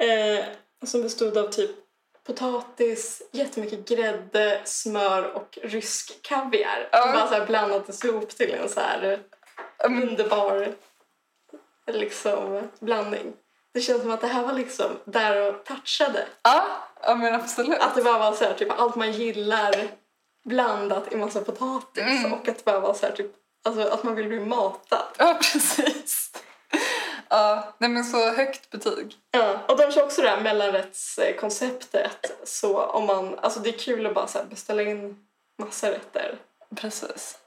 Eh, 0.00 0.44
som 0.86 1.02
bestod 1.02 1.38
av 1.38 1.48
typ 1.50 1.70
potatis, 2.26 3.22
jättemycket 3.32 3.88
grädde, 3.88 4.60
smör 4.64 5.22
och 5.36 5.58
rysk 5.62 6.22
kaviar. 6.22 6.88
Som 6.92 7.12
bara 7.12 7.28
så 7.28 7.34
här 7.34 7.46
blandades 7.46 8.04
ihop 8.04 8.28
till 8.30 8.50
en 8.54 8.68
så 8.68 8.80
här 8.80 9.18
Men- 9.88 10.08
underbar 10.08 10.72
liksom, 11.86 12.68
blandning. 12.80 13.32
Det 13.74 13.80
känns 13.80 14.02
som 14.02 14.10
att 14.10 14.20
det 14.20 14.26
här 14.26 14.42
var 14.46 14.52
liksom 14.52 14.90
där 15.04 15.48
och 15.48 15.64
touchade. 15.64 16.26
Ja, 16.42 16.64
ja 17.02 17.14
men 17.14 17.34
absolut. 17.34 17.78
Att 17.78 17.94
det 17.94 18.02
bara 18.02 18.18
var 18.18 18.32
så 18.32 18.44
här, 18.44 18.54
typ 18.54 18.80
allt 18.80 18.94
man 18.96 19.12
gillar 19.12 19.74
blandat 20.44 21.12
i 21.12 21.16
massa 21.16 21.40
potatis 21.40 22.02
Mm. 22.02 22.32
och 22.32 22.48
att 22.48 22.56
det 22.58 22.64
bara 22.64 22.80
var 22.80 22.94
så 22.94 23.06
här, 23.06 23.12
typ, 23.12 23.32
alltså, 23.64 23.82
att 23.82 24.02
man 24.02 24.14
vill 24.14 24.28
bli 24.28 24.40
matad. 24.40 25.02
Ja, 25.18 25.38
precis. 25.52 26.32
Ja, 27.32 27.74
nej 27.78 27.90
men 27.90 28.04
så 28.04 28.30
högt 28.30 28.70
betyg. 28.70 29.16
Ja, 29.30 29.58
och 29.68 29.76
de 29.76 29.92
kör 29.92 30.04
också 30.04 30.22
det 30.22 30.28
här 30.28 30.40
mellanrättskonceptet. 30.40 32.40
Så 32.44 32.82
om 32.82 33.06
man, 33.06 33.38
alltså 33.38 33.60
det 33.60 33.70
är 33.70 33.78
kul 33.78 34.06
att 34.06 34.14
bara 34.14 34.26
så 34.26 34.44
beställa 34.44 34.82
in 34.82 35.26
massa 35.58 35.90
rätter. 35.90 36.38
Precis. 36.76 37.38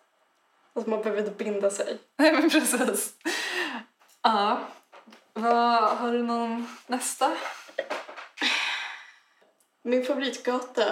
Alltså 0.73 0.89
man 0.89 1.01
behöver 1.01 1.21
inte 1.21 1.43
binda 1.43 1.69
sig. 1.69 1.97
Nej 2.17 2.33
men 2.33 2.49
precis. 2.49 3.13
Ja. 4.21 4.59
Vad, 5.33 5.97
har 5.97 6.11
du 6.11 6.23
någon 6.23 6.67
nästa? 6.87 7.37
Min 9.83 10.05
favoritgata 10.05 10.85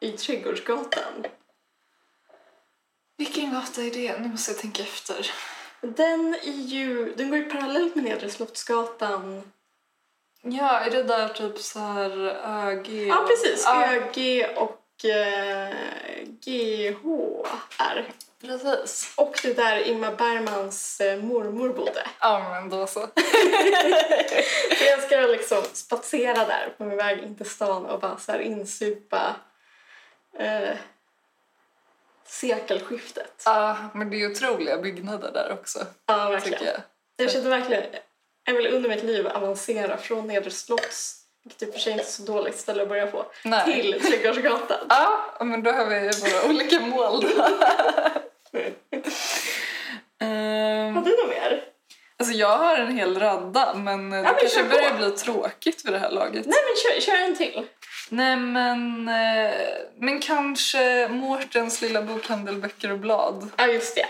i 0.00 0.12
Trädgårdsgatan. 0.12 1.26
Vilken 3.16 3.52
gata 3.52 3.82
är 3.82 3.90
det? 3.90 4.18
Nu 4.18 4.28
måste 4.28 4.50
jag 4.50 4.60
tänka 4.60 4.82
efter. 4.82 5.30
Den, 5.82 6.34
är 6.34 6.62
ju, 6.66 7.14
den 7.14 7.30
går 7.30 7.38
ju 7.38 7.50
parallellt 7.50 7.94
med 7.94 8.04
Nedre 8.04 8.30
Slottsgatan. 8.30 9.42
Ja, 10.42 10.80
är 10.80 10.90
det 10.90 11.02
där 11.02 11.28
typ 11.28 11.58
så 11.58 11.78
här 11.78 12.10
ÖG? 12.68 13.06
Ja, 13.08 13.26
precis. 13.28 13.66
ÖG 13.66 14.46
och 14.56 15.04
eh, 15.04 15.74
GH 16.44 17.04
är. 17.78 18.12
precis. 18.40 19.12
Och 19.16 19.40
det 19.42 19.48
är 19.50 19.54
där 19.54 19.78
Ingmar 19.88 20.14
Bergmans 20.14 21.00
eh, 21.00 21.22
mormor 21.22 21.68
bodde. 21.68 22.06
Ja, 22.20 22.48
men 22.50 22.70
då 22.70 22.86
så. 22.86 23.00
Så 24.78 24.84
jag 24.84 25.02
ska 25.02 25.16
liksom 25.16 25.62
spatsera 25.72 26.44
där 26.44 26.74
på 26.78 26.84
min 26.84 26.96
väg 26.96 27.18
in 27.18 27.36
till 27.36 27.50
stan 27.50 27.86
och 27.86 28.00
bara 28.00 28.18
så 28.18 28.32
här 28.32 28.38
insupa 28.38 29.36
eh, 30.38 30.76
sekelskiftet. 32.30 33.42
Ja, 33.44 33.76
men 33.94 34.10
det 34.10 34.22
är 34.22 34.30
otroliga 34.30 34.78
byggnader 34.78 35.32
där 35.32 35.52
också, 35.52 35.86
Ja, 36.06 36.24
tycker 36.24 36.50
verkligen. 36.50 36.64
jag. 36.74 36.82
Jag 37.26 37.30
kände 37.32 37.48
verkligen, 37.50 37.82
jag 38.44 38.54
vill 38.54 38.66
under 38.66 38.88
mitt 38.88 39.02
liv 39.04 39.26
avancera 39.28 39.96
från 39.96 40.26
Nedre 40.26 40.50
Slotts, 40.50 41.16
vilket 41.44 41.62
i 41.62 41.66
och 41.70 41.72
för 41.72 41.80
sig 41.80 41.92
inte 41.92 42.04
är 42.04 42.06
så 42.06 42.22
dåligt 42.22 42.58
ställe 42.58 42.82
att 42.82 42.88
börja 42.88 43.06
på, 43.06 43.26
Nej. 43.44 43.64
till 43.64 44.00
Trädgårdsgatan. 44.00 44.86
Ja, 44.88 45.36
men 45.44 45.62
då 45.62 45.70
har 45.72 45.86
vi 45.86 46.00
våra 46.00 46.50
olika 46.50 46.80
mål 46.80 47.20
då. 47.36 47.44
Ehm, 50.20 50.94
Har 50.96 51.02
du 51.04 51.10
något 51.10 51.28
mer? 51.28 51.64
Alltså 52.20 52.34
jag 52.34 52.58
har 52.58 52.76
en 52.76 52.96
hel 52.96 53.18
radda, 53.20 53.74
men 53.74 54.10
det 54.10 54.16
men 54.22 54.24
kanske 54.24 54.48
kör 54.48 54.62
på. 54.62 54.68
börjar 54.68 54.94
bli 54.96 55.10
tråkigt 55.10 55.82
för 55.82 55.92
det 55.92 55.98
här 55.98 56.10
laget. 56.10 56.46
Nej 56.46 56.58
men 56.66 57.00
kör, 57.00 57.00
kör 57.00 57.24
en 57.24 57.36
till. 57.36 57.66
Nej, 58.08 58.36
men, 58.36 59.08
eh, 59.08 59.54
men 59.98 60.20
kanske 60.20 61.08
Mårtens 61.08 61.80
lilla 61.82 62.02
bokhandel 62.02 62.56
Böcker 62.60 62.92
och 62.92 62.98
blad 62.98 63.50
Ja 63.56 63.66
just 63.66 63.94
det. 63.96 64.06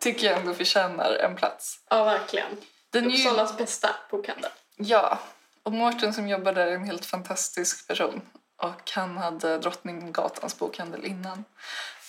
tycker 0.00 0.26
jag 0.26 0.38
ändå 0.40 0.54
förtjänar 0.54 1.14
en 1.14 1.36
plats. 1.36 1.78
Ja 1.90 2.04
verkligen. 2.04 2.48
Den 2.90 3.04
är 3.06 3.10
ju, 3.10 3.28
Uppsalas 3.28 3.56
bästa 3.56 3.88
bokhandel. 4.10 4.50
ja, 4.76 5.18
och 5.62 5.72
Mårten 5.72 6.14
som 6.14 6.28
jobbar 6.28 6.52
där 6.52 6.66
är 6.66 6.72
en 6.74 6.84
helt 6.84 7.06
fantastisk 7.06 7.88
person. 7.88 8.20
Och 8.62 8.90
han 8.94 9.16
hade 9.16 9.58
Drottninggatans 9.58 10.58
bokhandel 10.58 11.04
innan. 11.04 11.44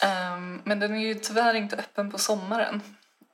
Ehm, 0.01 0.61
men 0.63 0.79
den 0.79 0.95
är 0.95 0.99
ju 0.99 1.15
tyvärr 1.15 1.53
inte 1.53 1.75
öppen 1.75 2.11
på 2.11 2.17
sommaren. 2.17 2.81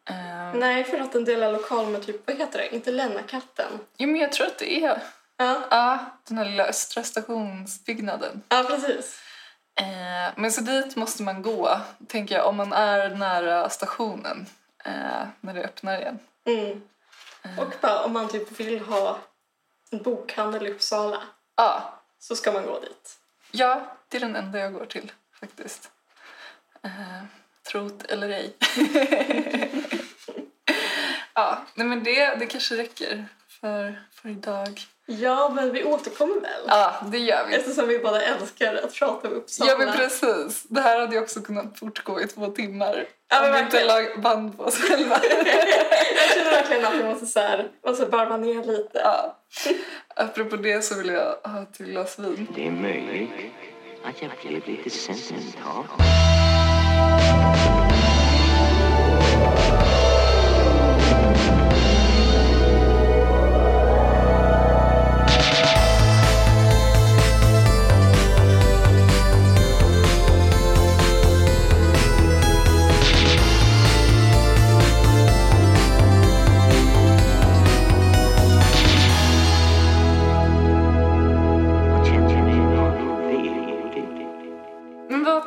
Ehm, 0.09 0.59
Nej 0.59 0.83
för 0.83 0.99
att 0.99 1.11
den 1.11 1.25
delar 1.25 1.51
lokal 1.51 1.87
med 1.87 2.05
typ, 2.05 2.27
vad 2.27 2.37
heter 2.37 2.59
det? 2.59 2.75
Inte 2.75 2.91
Lennakatten. 2.91 3.79
jo, 3.97 4.07
men 4.07 4.21
jag 4.21 4.31
tror 4.31 4.47
att 4.47 4.57
det 4.57 4.83
är 4.85 5.01
Ja, 5.37 5.61
ja, 5.69 5.99
den 6.27 6.37
här 6.37 6.45
lilla 6.45 6.63
Östra 6.65 7.03
stationsbyggnaden. 7.03 8.41
ja 8.49 8.63
precis. 8.67 9.21
Eh, 9.75 10.33
men 10.35 10.51
så 10.51 10.61
dit 10.61 10.95
måste 10.95 11.23
man 11.23 11.41
gå, 11.41 11.79
tänker 12.07 12.35
jag, 12.35 12.47
om 12.47 12.55
man 12.57 12.73
är 12.73 13.09
nära 13.09 13.69
stationen 13.69 14.45
eh, 14.85 15.27
när 15.41 15.53
det 15.53 15.63
öppnar 15.63 16.01
igen. 16.01 16.19
Mm. 16.45 16.81
Och 17.57 17.73
bara 17.81 18.03
om 18.03 18.13
man 18.13 18.27
typ 18.29 18.59
vill 18.59 18.79
ha 18.79 19.19
en 19.91 20.01
bokhandel 20.03 20.67
i 20.67 20.71
Uppsala 20.71 21.21
Ja, 21.55 21.99
så 22.19 22.35
ska 22.35 22.51
man 22.51 22.65
gå 22.65 22.79
dit. 22.79 23.17
ja, 23.51 23.97
det 24.07 24.17
är 24.17 24.21
den 24.21 24.35
enda 24.35 24.59
jag 24.59 24.73
går 24.73 24.85
till 24.85 25.11
faktiskt. 25.39 25.91
Trot 27.71 28.05
eller 28.09 28.29
ej. 28.29 28.53
ja, 31.33 31.57
nej 31.75 31.87
men 31.87 32.03
det, 32.03 32.35
det 32.39 32.45
kanske 32.45 32.77
räcker 32.77 33.25
för, 33.61 34.03
för 34.11 34.29
idag. 34.29 34.81
Ja, 35.05 35.51
men 35.55 35.71
vi 35.73 35.83
återkommer 35.83 36.41
väl? 36.41 36.63
Ja, 36.67 36.93
det 37.11 37.17
gör 37.17 37.47
vi. 37.47 37.55
Eftersom 37.55 37.87
vi 37.87 37.99
båda 37.99 38.21
älskar 38.21 38.75
att 38.75 38.93
prata 38.93 39.27
om 39.27 39.33
Uppsala. 39.33 39.71
Ja 39.71 39.77
men 39.77 39.97
precis. 39.97 40.63
Det 40.63 40.81
här 40.81 40.99
hade 40.99 41.15
ju 41.15 41.21
också 41.21 41.41
kunnat 41.41 41.79
fortgå 41.79 42.21
i 42.21 42.27
två 42.27 42.47
timmar. 42.47 43.05
Ja, 43.29 43.41
men 43.41 43.49
om 43.49 43.55
vi 43.55 43.59
inte 43.59 43.85
lag 43.85 44.21
band 44.21 44.57
på 44.57 44.63
oss 44.63 44.77
själva. 44.77 45.19
Jag 46.15 46.35
känner 46.35 46.51
verkligen 46.51 46.85
att 46.85 46.93
vi 46.93 47.03
måste, 47.03 47.25
så 47.25 47.39
här, 47.39 47.67
måste 47.85 48.05
varva 48.05 48.37
ner 48.37 48.63
lite. 48.63 49.01
ja. 49.03 49.37
Apropå 50.15 50.55
det 50.55 50.81
så 50.81 50.97
vill 50.97 51.07
jag 51.07 51.35
ha 51.43 51.61
ett 51.61 51.73
till 51.73 51.85
glas 51.85 52.19
vin. 52.19 52.47
Det 52.55 52.67
är 52.67 52.71
möjligt 52.71 53.31
att 54.03 54.21
jag 54.21 54.31
blev 54.41 54.67
lite 54.67 54.89
sentimental 54.89 55.85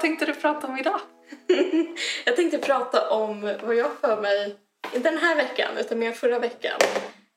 tänkte 0.02 0.26
du 0.26 0.34
prata 0.34 0.66
om 0.66 0.78
idag? 0.78 1.11
Jag 2.24 2.36
tänkte 2.36 2.58
prata 2.58 3.10
om 3.10 3.40
vad 3.62 3.74
jag 3.74 3.90
för 4.00 4.20
mig, 4.20 4.56
inte 4.94 5.10
den 5.10 5.18
här 5.18 5.36
veckan 5.36 5.78
utan 5.78 5.98
mer 5.98 6.12
förra 6.12 6.38
veckan. 6.38 6.80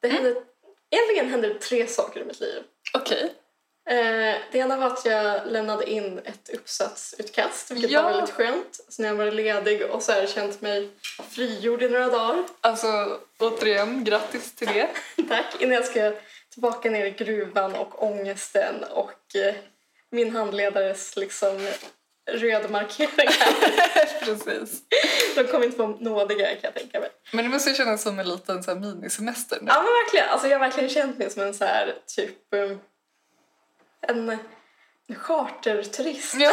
Det 0.01 0.07
hände, 0.07 0.35
Egentligen 0.91 1.29
hände 1.29 1.53
tre 1.53 1.87
saker 1.87 2.19
i 2.21 2.25
mitt 2.25 2.39
liv. 2.39 2.63
Okej. 2.93 3.33
Eh, 3.89 4.35
det 4.51 4.57
ena 4.57 4.77
var 4.77 4.87
att 4.87 5.05
jag 5.05 5.41
lämnade 5.47 5.89
in 5.89 6.19
ett 6.25 6.49
uppsatsutkast, 6.53 7.71
vilket 7.71 7.91
Ja. 7.91 8.01
var 8.01 8.09
väldigt 8.11 8.29
skönt. 8.35 8.79
Så 8.89 9.01
när 9.01 9.09
jag 9.09 9.15
var 9.15 9.31
ledig 9.31 9.81
och 9.85 10.03
så 10.03 10.11
här 10.11 10.27
känt 10.27 10.61
mig 10.61 10.89
frigjord 11.29 11.83
i 11.83 11.89
några 11.89 12.07
dagar. 12.09 12.43
Alltså, 12.61 13.19
återigen, 13.39 14.03
grattis 14.03 14.55
till 14.55 14.67
det. 14.67 14.89
Tack. 15.29 15.61
Innan 15.61 15.75
jag 15.75 15.85
ska 15.85 16.13
tillbaka 16.53 16.89
ner 16.89 17.05
i 17.05 17.11
gruvan 17.11 17.75
och 17.75 18.03
ångesten 18.03 18.83
och 18.83 19.35
eh, 19.35 19.55
min 20.09 20.35
handledares 20.35 21.15
liksom 21.17 21.67
rödmarkeringar. 22.31 23.79
Precis. 24.19 24.81
De 25.35 25.43
kommer 25.43 25.65
inte 25.65 25.77
vara 25.77 25.97
nådiga 25.99 26.47
kan 26.47 26.59
jag 26.61 26.73
tänka 26.73 26.99
mig. 26.99 27.09
Men 27.31 27.45
det 27.45 27.51
måste 27.51 27.69
ju 27.69 27.75
kännas 27.75 28.01
som 28.01 28.19
en 28.19 28.29
liten 28.29 28.63
så 28.63 28.71
här, 28.71 28.79
minisemester 28.79 29.57
nu. 29.61 29.67
Ja 29.67 29.75
men 29.75 29.85
verkligen. 29.85 30.29
Alltså, 30.29 30.47
jag 30.47 30.59
har 30.59 30.65
verkligen 30.65 30.89
känt 30.89 31.17
mig 31.17 31.29
som 31.29 31.43
en 31.43 31.53
så 31.53 31.65
här 31.65 31.95
typ 32.15 32.53
um, 32.53 32.79
en, 34.01 34.37
charterturist 35.17 36.35
Ja. 36.35 36.51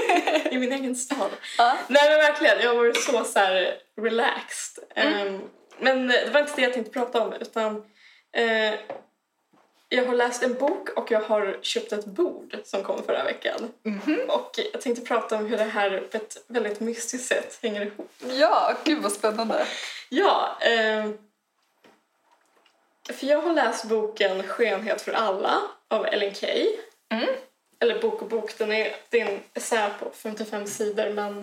i 0.50 0.58
min 0.58 0.72
egen 0.72 0.96
stad. 0.96 1.30
Ja. 1.58 1.76
Nej 1.88 2.10
men 2.10 2.18
verkligen, 2.18 2.60
jag 2.60 2.74
varit 2.74 3.02
så, 3.02 3.24
så 3.24 3.38
här 3.38 3.74
relaxed. 4.00 4.84
Ehm, 4.94 5.40
men 5.78 6.08
det 6.08 6.30
var 6.32 6.40
inte 6.40 6.52
det 6.56 6.62
jag 6.62 6.72
tänkte 6.72 6.92
prata 6.92 7.22
om 7.22 7.32
utan 7.32 7.76
eh, 8.32 8.74
jag 9.94 10.04
har 10.04 10.14
läst 10.14 10.42
en 10.42 10.54
bok 10.54 10.88
och 10.88 11.10
jag 11.10 11.20
har 11.20 11.58
köpt 11.62 11.92
ett 11.92 12.04
bord 12.04 12.56
som 12.64 12.82
kom 12.82 13.02
förra 13.02 13.24
veckan. 13.24 13.72
Och 14.28 14.60
jag 14.72 14.80
tänkte 14.80 15.04
prata 15.04 15.36
om 15.36 15.46
hur 15.46 15.56
det 15.56 15.64
här 15.64 16.08
på 16.10 16.16
ett 16.16 16.44
väldigt 16.46 16.80
mystiskt 16.80 17.28
sätt 17.28 17.58
hänger 17.62 17.86
ihop. 17.86 18.10
ja, 18.18 18.74
gud 18.84 19.02
vad 19.02 19.12
spännande. 19.12 19.66
Ja, 20.08 20.58
ehm, 20.60 21.18
för 23.12 23.26
jag 23.26 23.42
har 23.42 23.52
läst 23.52 23.84
boken 23.84 24.42
Skönhet 24.42 25.02
för 25.02 25.12
alla 25.12 25.62
av 25.88 26.06
Ellen 26.06 26.34
Key. 26.34 26.66
Mm. 27.12 27.28
Eller 27.80 28.00
bok 28.00 28.22
och 28.22 28.28
bok, 28.28 28.58
den 28.58 28.72
är, 28.72 28.96
det 29.08 29.20
är 29.20 29.26
en 29.26 29.40
essä 29.54 29.90
på 30.00 30.10
55 30.14 30.66
sidor 30.66 31.10
men 31.10 31.38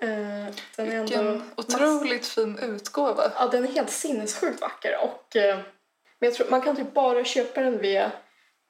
eh, 0.00 0.54
den 0.76 0.92
är 0.92 0.96
ändå... 0.96 1.00
Vilken 1.00 1.50
otroligt 1.56 2.26
fin 2.26 2.58
utgåva. 2.58 3.32
Ja, 3.36 3.46
den 3.46 3.64
är 3.64 3.68
helt 3.68 3.90
sinnessjukt 3.90 4.60
vacker 4.60 4.98
och 5.02 5.36
eh, 5.36 5.58
men 6.20 6.28
jag 6.28 6.34
tror, 6.34 6.50
man 6.50 6.62
kan 6.62 6.76
typ 6.76 6.94
bara 6.94 7.24
köpa 7.24 7.60
den 7.60 7.78
via 7.78 8.12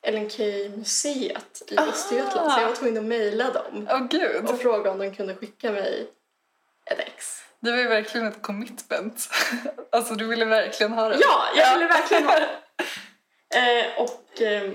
Ellen 0.02 0.30
Key 0.30 0.68
museet 0.68 1.62
i 1.68 1.76
Ah. 1.78 1.82
Östergötland 1.86 2.52
så 2.52 2.60
jag 2.60 2.68
var 2.68 2.74
tvungen 2.76 2.98
att 2.98 3.04
mejla 3.04 3.50
dem 3.50 3.88
Åh 3.90 4.06
gud. 4.10 4.50
och 4.50 4.58
fråga 4.60 4.90
om 4.90 4.98
de 4.98 5.14
kunde 5.14 5.34
skicka 5.34 5.72
mig 5.72 6.06
ett 6.90 6.98
ex. 6.98 7.42
Det 7.60 7.70
var 7.70 7.78
ju 7.78 7.88
verkligen 7.88 8.26
ett 8.26 8.42
commitment. 8.42 9.28
Alltså 9.90 10.14
du 10.14 10.26
ville 10.26 10.44
verkligen 10.44 10.92
ha 10.92 11.08
det. 11.08 11.18
Ja, 11.20 11.44
jag 11.56 11.74
ville 11.74 11.86
verkligen 11.86 12.24
ha 12.24 12.38
det. 12.38 12.48
Eh, 13.54 14.02
och 14.02 14.42
eh, 14.42 14.70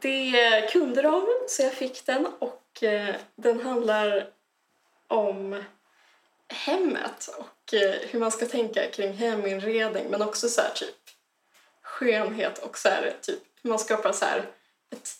det 0.00 0.70
kunde 0.72 1.02
de, 1.02 1.26
så 1.48 1.62
jag 1.62 1.72
fick 1.72 2.06
den. 2.06 2.26
Och 2.38 2.82
eh, 2.82 3.14
den 3.36 3.60
handlar 3.60 4.26
om 5.08 5.64
hemmet 6.48 7.28
och 7.38 7.74
eh, 7.74 7.94
hur 8.10 8.20
man 8.20 8.30
ska 8.30 8.46
tänka 8.46 8.86
kring 8.90 9.12
heminredning 9.12 10.06
men 10.10 10.22
också 10.22 10.48
så 10.48 10.60
här 10.60 10.70
typ 10.74 10.99
skönhet 12.00 12.58
och 12.58 12.78
så 12.78 12.88
här, 12.88 13.16
typ 13.20 13.42
hur 13.62 13.70
man 13.70 13.78
skapar 13.78 14.12
så 14.12 14.24
här 14.24 14.44
ett 14.90 15.10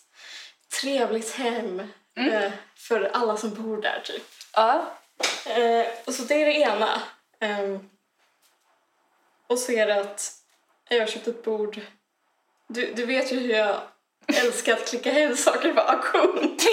trevligt 0.81 1.31
hem 1.31 1.79
eh, 2.15 2.51
för 2.75 3.09
alla 3.13 3.37
som 3.37 3.53
bor 3.53 3.81
där 3.81 4.01
typ. 4.03 4.23
Ja. 4.53 4.91
Eh, 5.45 5.87
och 6.05 6.13
så 6.13 6.23
det 6.23 6.41
är 6.41 6.45
det 6.45 6.53
ena. 6.53 7.01
Ehm, 7.39 7.89
och 9.47 9.59
så 9.59 9.71
är 9.71 9.87
det 9.87 10.01
att 10.01 10.33
jag 10.89 10.99
har 10.99 11.07
köpt 11.07 11.27
ett 11.27 11.43
bord. 11.43 11.81
Du, 12.67 12.93
du 12.93 13.05
vet 13.05 13.31
ju 13.31 13.39
hur 13.39 13.49
jag 13.49 13.81
älskar 14.27 14.73
att 14.73 14.87
klicka 14.89 15.11
hem 15.11 15.35
saker 15.37 15.73
på 15.73 15.81
auktion. 15.81 16.57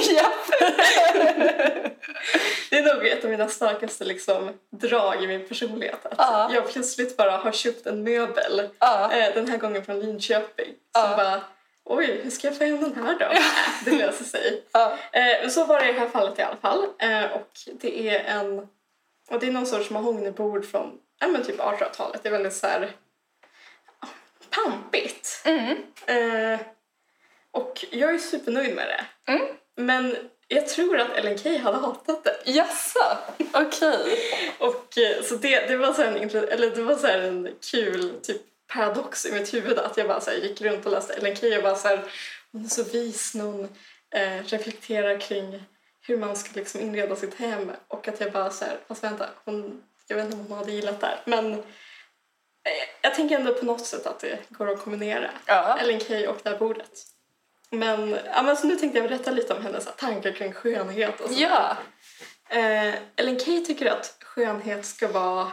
Det 2.70 2.78
är 2.78 2.94
nog 2.94 3.06
ett 3.06 3.24
av 3.24 3.30
mina 3.30 3.48
starkaste 3.48 4.04
liksom, 4.04 4.50
drag 4.70 5.24
i 5.24 5.26
min 5.26 5.48
personlighet. 5.48 6.06
Att 6.06 6.14
Ja. 6.18 6.50
jag 6.54 6.68
plötsligt 6.72 7.16
bara 7.16 7.30
har 7.30 7.52
köpt 7.52 7.86
en 7.86 8.02
möbel, 8.02 8.68
Ja. 8.78 9.12
eh, 9.12 9.34
den 9.34 9.48
här 9.48 9.58
gången 9.58 9.84
från 9.84 10.00
Linköping. 10.00 10.74
Ja. 10.94 11.00
Som 11.06 11.16
bara, 11.16 11.40
oj, 11.84 12.20
hur 12.22 12.30
ska 12.30 12.46
jag 12.46 12.58
få 12.58 12.64
hem 12.64 12.80
den 12.80 12.94
här 13.04 13.16
då? 13.18 13.26
Det 13.90 13.96
löser 13.96 14.24
sig. 14.24 14.62
Ja. 14.72 14.96
Eh, 15.12 15.48
så 15.48 15.64
var 15.64 15.80
det 15.80 15.88
i 15.88 15.92
det 15.92 15.98
här 16.00 16.08
fallet 16.08 16.38
i 16.38 16.42
alla 16.42 16.56
fall. 16.56 16.86
Eh, 16.98 17.24
och 17.32 17.50
det 17.80 18.08
är 18.08 18.24
en... 18.24 18.58
Och 19.30 19.40
det 19.40 19.46
är 19.46 19.52
någon 19.52 19.66
sorts 19.66 19.90
mahognybord 19.90 20.70
från 20.70 20.92
ja, 21.20 21.26
men 21.28 21.42
typ 21.44 21.58
1800-talet. 21.60 22.22
Det 22.22 22.28
är 22.28 22.32
väldigt 22.32 22.54
så 22.54 22.66
här... 22.66 22.90
pampigt. 24.50 25.42
Mm. 25.44 25.76
Eh, 26.06 26.60
och 27.58 27.84
jag 27.90 28.14
är 28.14 28.18
supernöjd 28.18 28.74
med 28.74 28.88
det. 28.88 29.32
Mm. 29.32 29.46
Men 29.76 30.16
jag 30.48 30.68
tror 30.68 30.98
att 30.98 31.12
Ellen 31.12 31.38
Key 31.38 31.58
hade 31.58 31.76
hatat 31.76 32.24
det. 32.24 32.36
Jaså? 32.44 33.18
Okej. 33.52 34.18
Och 34.58 34.98
eh, 34.98 35.22
så 35.22 35.34
det, 35.34 35.66
det 35.66 35.76
var 35.76 35.92
så 35.92 36.02
en, 36.02 36.16
eller 36.16 36.70
det 36.70 36.82
var 36.82 36.96
så 36.96 37.06
en 37.06 37.48
kul 37.70 38.20
typ 38.22 38.42
paradox 38.72 39.26
i 39.26 39.32
mitt 39.32 39.54
huvud 39.54 39.78
att 39.78 39.96
jag 39.96 40.08
bara 40.08 40.20
så 40.20 40.30
här 40.30 40.38
gick 40.38 40.60
runt 40.60 40.86
och 40.86 40.92
läste 40.92 41.14
Ellen 41.14 41.36
Key 41.36 41.56
och 41.56 41.62
bara 41.62 41.74
så 41.76 41.88
här, 41.88 42.00
hon 42.52 42.64
är 42.64 42.68
så 42.68 42.82
vis 42.82 43.34
när 43.34 43.44
hon 43.44 43.68
eh, 44.14 44.44
reflekterar 44.44 45.20
kring 45.20 45.62
hur 46.06 46.18
man 46.18 46.36
ska 46.36 46.50
liksom 46.54 46.80
inreda 46.80 47.16
sitt 47.16 47.34
hem 47.34 47.72
och 47.88 48.08
att 48.08 48.20
jag 48.20 48.32
bara 48.32 48.50
så 48.50 48.64
här, 48.64 48.76
fast 48.88 49.04
vänta, 49.04 49.28
hon, 49.44 49.82
jag 50.08 50.16
vet 50.16 50.24
inte 50.24 50.36
om 50.36 50.46
hon 50.48 50.58
hade 50.58 50.72
gillat 50.72 51.00
det 51.00 51.06
här 51.06 51.20
men 51.24 51.52
eh, 51.52 51.58
jag 53.02 53.14
tänker 53.14 53.38
ändå 53.38 53.54
på 53.54 53.64
något 53.64 53.86
sätt 53.86 54.06
att 54.06 54.20
det 54.20 54.38
går 54.48 54.70
att 54.70 54.82
kombinera 54.82 55.30
Ja. 55.46 55.78
Ellen 55.80 56.00
Key 56.00 56.26
och 56.26 56.38
det 56.42 56.50
här 56.50 56.58
bordet. 56.58 57.17
Men, 57.70 58.18
ja, 58.24 58.42
men 58.42 58.56
så 58.56 58.66
nu 58.66 58.76
tänkte 58.76 58.98
jag 58.98 59.08
berätta 59.08 59.30
lite 59.30 59.54
om 59.54 59.62
hennes 59.62 59.88
tankar 59.96 60.32
kring 60.32 60.52
skönhet 60.52 61.20
och. 61.20 61.32
Ja. 61.32 61.76
Eh, 62.48 62.94
Ellen 63.16 63.38
Key 63.38 63.64
tycker 63.64 63.90
att 63.90 64.16
skönhet 64.24 64.86
ska 64.86 65.08
vara 65.08 65.52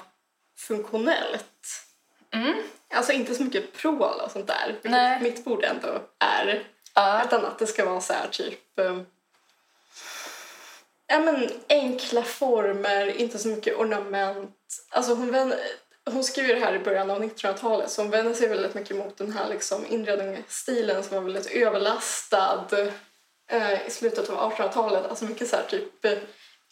funktionellt. 0.57 1.85
Mm. 2.33 2.55
Alltså 2.93 3.11
inte 3.11 3.35
så 3.35 3.43
mycket 3.43 3.73
prål 3.73 4.21
och 4.25 4.31
sånt 4.31 4.47
där, 4.47 4.67
vilket 4.67 4.91
Nej. 4.91 5.21
mitt 5.21 5.45
bord 5.45 5.63
ändå 5.63 6.01
är. 6.19 6.63
Ja. 6.93 7.23
Utan 7.25 7.45
att 7.45 7.59
det 7.59 7.67
ska 7.67 7.85
vara 7.85 8.01
så 8.01 8.13
här 8.13 8.27
typ... 8.27 8.79
eh, 8.79 9.01
ja 11.07 11.19
men 11.19 11.49
enkla 11.69 12.23
former, 12.23 13.07
inte 13.07 13.37
så 13.37 13.47
mycket 13.47 13.77
ornament. 13.77 14.85
Alltså 14.89 15.13
hon, 15.13 15.53
hon 16.05 16.23
skriver 16.23 16.53
det 16.53 16.59
här 16.59 16.75
i 16.75 16.79
början 16.79 17.11
av 17.11 17.23
1900-talet 17.23 17.91
så 17.91 18.01
hon 18.01 18.11
vänder 18.11 18.33
sig 18.33 18.47
väldigt 18.47 18.73
mycket 18.73 18.97
mot 18.97 19.17
den 19.17 19.31
här 19.31 19.49
liksom 19.49 19.85
inredningsstilen 19.85 21.03
som 21.03 21.15
var 21.15 21.23
väldigt 21.23 21.51
överlastad 21.51 22.67
eh, 23.51 23.87
i 23.87 23.89
slutet 23.89 24.29
av 24.29 24.51
1800-talet. 24.51 25.05
Alltså 25.05 25.25
mycket 25.25 25.47
så 25.47 25.55
här 25.55 25.63
typ 25.63 26.05
eh, 26.05 26.17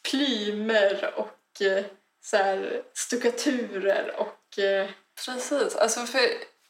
plymer 0.10 1.14
och 1.16 1.62
eh, 1.62 1.86
så 2.22 2.38
här 2.38 2.82
stuckaturer 2.94 4.16
och 4.18 4.64
eh, 4.64 4.90
Precis. 5.26 5.76
Alltså 5.76 6.06
för 6.06 6.20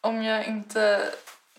om 0.01 0.23
jag 0.23 0.47
inte 0.47 1.01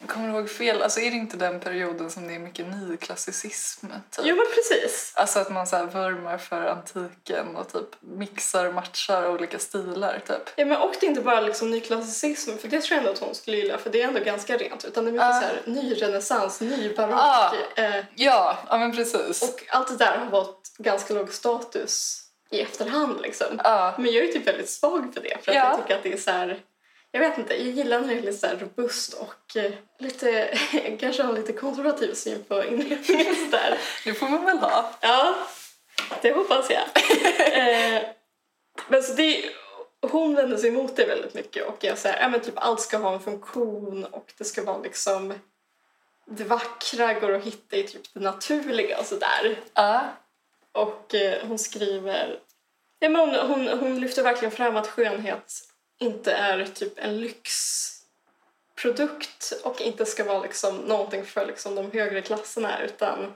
kommer 0.07 0.29
ihåg 0.29 0.51
fel, 0.51 0.83
alltså 0.83 1.01
är 1.01 1.11
det 1.11 1.17
inte 1.17 1.37
den 1.37 1.61
perioden 1.61 2.11
som 2.11 2.29
det 2.29 2.35
är 2.35 2.39
mycket 2.39 2.67
nyklassicism? 2.67 3.87
Typ? 3.87 4.25
Jo 4.25 4.37
men 4.37 4.47
precis. 4.55 5.13
Alltså 5.17 5.39
att 5.39 5.51
man 5.51 5.67
så 5.67 5.77
här 5.77 5.85
vurmar 5.87 6.39
för 6.39 6.63
antiken 6.67 7.57
och 7.57 7.73
typ 7.73 7.89
mixar 8.01 8.65
och 8.67 8.75
matchar 8.75 9.31
olika 9.31 9.59
stilar 9.59 10.23
typ. 10.27 10.51
Ja, 10.57 10.65
men 10.65 10.81
och 10.81 10.95
det 11.01 11.07
är 11.07 11.09
inte 11.09 11.21
bara 11.23 11.41
liksom 11.41 11.71
nyklassicism, 11.71 12.57
för 12.59 12.69
det 12.69 12.81
tror 12.81 12.91
jag 12.97 12.99
ändå 12.99 13.11
att 13.13 13.19
hon 13.19 13.35
skulle 13.35 13.57
gilla, 13.57 13.79
för 13.79 13.91
det 13.91 14.03
är 14.03 14.09
ändå 14.09 14.21
ganska 14.21 14.57
rent. 14.57 14.85
Utan 14.85 15.05
det 15.05 15.11
är 15.11 15.13
mycket 15.13 15.27
Ja. 15.27 15.41
så 15.41 15.47
här 15.47 15.63
ny 15.67 15.95
renässans, 15.95 16.61
ny 16.61 16.95
barock. 16.95 17.15
Ja. 17.15 17.55
Eh, 17.77 18.05
Ja, 18.15 18.59
ja 18.71 18.79
men 18.79 18.97
precis. 18.97 19.43
och 19.43 19.65
allt 19.69 19.89
det 19.89 20.05
där 20.05 20.19
har 20.19 20.31
fått 20.31 20.71
ganska 20.79 21.15
låg 21.15 21.33
status 21.33 22.21
i 22.51 22.61
efterhand 22.61 23.21
liksom. 23.23 23.61
ja. 23.65 23.95
Men 23.99 24.13
jag 24.13 24.25
är 24.25 24.33
typ 24.33 24.47
väldigt 24.49 24.71
svag 24.71 25.11
för 25.15 25.21
det, 25.21 25.39
för 25.45 25.51
att 25.53 25.57
Ja. 25.57 25.69
jag 25.71 25.81
tycker 25.81 25.97
att 25.97 26.03
det 26.03 26.13
är 26.13 26.17
så 26.17 26.31
här... 26.31 26.59
jag 27.15 27.21
vet 27.21 27.39
inte, 27.39 27.55
jag 27.55 27.67
gillar 27.67 28.01
när 28.01 28.09
det 28.09 28.15
är 28.15 28.23
lite 28.23 28.39
så 28.39 28.47
robust 28.47 29.15
och 29.15 29.57
eh, 29.57 29.73
lite, 29.99 30.59
kanske 31.01 31.23
har 31.23 31.33
lite 31.33 31.53
konservativ 31.53 32.15
syn 32.15 32.45
på 32.49 32.65
inredningen 32.65 33.35
sådär. 33.35 33.79
Det 34.05 34.15
får 34.15 34.29
man 34.29 34.45
väl 34.45 34.59
ha. 34.59 34.91
Ja, 35.01 35.35
det 36.23 36.33
hoppas 36.33 36.71
jag. 36.71 36.83
eh, 37.97 38.03
men 38.89 39.03
så 39.03 39.15
det, 39.15 39.45
hon 40.01 40.35
vänder 40.35 40.57
sig 40.57 40.69
emot 40.69 40.97
det 40.97 41.05
väldigt 41.05 41.35
mycket 41.35 41.67
och 41.69 41.77
jag 41.81 41.99
säger, 41.99 42.21
ja 42.21 42.29
men 42.29 42.41
typ 42.41 42.55
allt 42.57 42.81
ska 42.81 42.97
ha 42.97 43.13
en 43.13 43.21
funktion 43.21 44.05
och 44.05 44.33
det 44.39 44.45
ska 44.45 44.65
vara 44.65 44.79
liksom 44.79 45.35
det 46.27 46.45
vackra 46.45 47.15
går 47.15 47.33
att 47.33 47.45
hitta 47.45 47.77
i 47.77 47.83
typ 47.83 48.15
det 48.15 48.21
naturliga 48.21 48.99
och 48.99 49.07
sådär. 49.07 49.59
Ja. 49.75 50.05
Och 50.73 51.15
eh, 51.15 51.47
hon 51.47 51.59
skriver... 51.59 52.39
Ja, 52.99 53.09
men 53.09 53.21
hon, 53.21 53.35
hon, 53.35 53.79
hon 53.79 54.01
lyfter 54.01 54.23
verkligen 54.23 54.53
fram 54.53 54.77
att 54.77 54.87
skönhet 54.87 55.74
inte 55.99 56.33
är 56.33 56.65
typ 56.65 56.93
en 56.97 57.21
lyxprodukt 57.21 58.03
och 59.65 59.81
inte 59.81 60.07
ska 60.07 60.25
vara 60.25 60.43
liksom 60.43 60.77
någonting 60.77 61.25
för 61.25 61.47
liksom 61.47 61.75
de 61.75 61.91
högre 61.93 62.23
klasserna 62.23 62.83
utan 62.83 63.35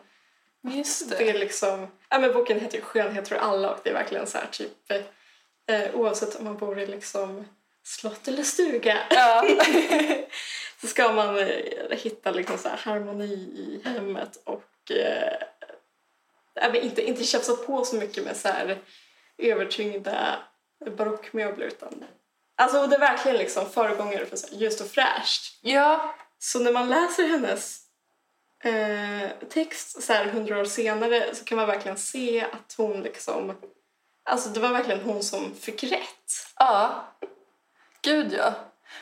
Just 0.62 1.10
det 1.10 1.16
det. 1.16 1.30
är 1.30 1.38
liksom... 1.38 1.86
Ja, 2.08 2.18
men 2.18 2.32
boken 2.32 2.60
heter 2.60 2.76
ju 2.78 2.82
Skönhet 2.84 3.28
för 3.28 3.36
alla 3.36 3.70
och 3.70 3.80
det 3.84 3.90
är 3.90 3.94
verkligen 3.94 4.26
så 4.26 4.38
här 4.38 4.46
typ 4.50 4.90
eh, 5.66 5.94
oavsett 5.94 6.36
om 6.36 6.44
man 6.44 6.56
bor 6.56 6.78
i 6.78 6.86
liksom 6.86 7.48
slott 7.82 8.28
eller 8.28 8.42
stuga 8.42 8.98
Ja. 9.10 9.46
så 10.80 10.86
ska 10.86 11.12
man 11.12 11.38
eh, 11.38 11.90
hitta 11.90 12.30
liksom 12.30 12.58
så 12.58 12.68
här 12.68 12.76
harmoni 12.76 13.32
i 13.34 13.80
hemmet 13.84 14.40
och 14.44 14.90
eh, 14.90 15.42
inte, 16.84 17.02
inte 17.02 17.24
tjafsa 17.24 17.56
på 17.56 17.84
så 17.84 17.96
mycket 17.96 18.24
med 18.24 18.36
så 18.36 18.48
här 18.48 18.78
övertyngda 19.38 20.38
barockmöbler 20.96 21.66
utan 21.66 22.04
alltså 22.58 22.86
det 22.86 22.96
är 22.96 23.00
verkligen 23.00 23.36
liksom 23.38 23.70
föregångare 23.70 24.26
för 24.26 24.36
så 24.36 24.46
här 24.46 24.54
ljust 24.56 24.80
och 24.80 24.86
fräscht. 24.86 25.58
ja. 25.62 26.14
Så 26.40 26.58
när 26.58 26.72
man 26.72 26.88
läser 26.88 27.28
hennes 27.28 27.78
eh, 28.64 29.30
text 29.50 30.02
så 30.02 30.12
här 30.12 30.24
hundra 30.24 30.58
år 30.60 30.64
senare 30.64 31.34
så 31.34 31.44
kan 31.44 31.56
man 31.58 31.66
verkligen 31.66 31.96
se 31.98 32.40
att 32.52 32.74
hon 32.76 33.00
liksom 33.02 33.54
alltså 34.24 34.48
det 34.48 34.60
var 34.60 34.68
verkligen 34.68 35.00
hon 35.00 35.22
som 35.22 35.54
fick 35.54 35.82
rätt. 35.84 36.32
Ja. 36.56 37.04
Gud, 38.02 38.32
ja. 38.38 38.52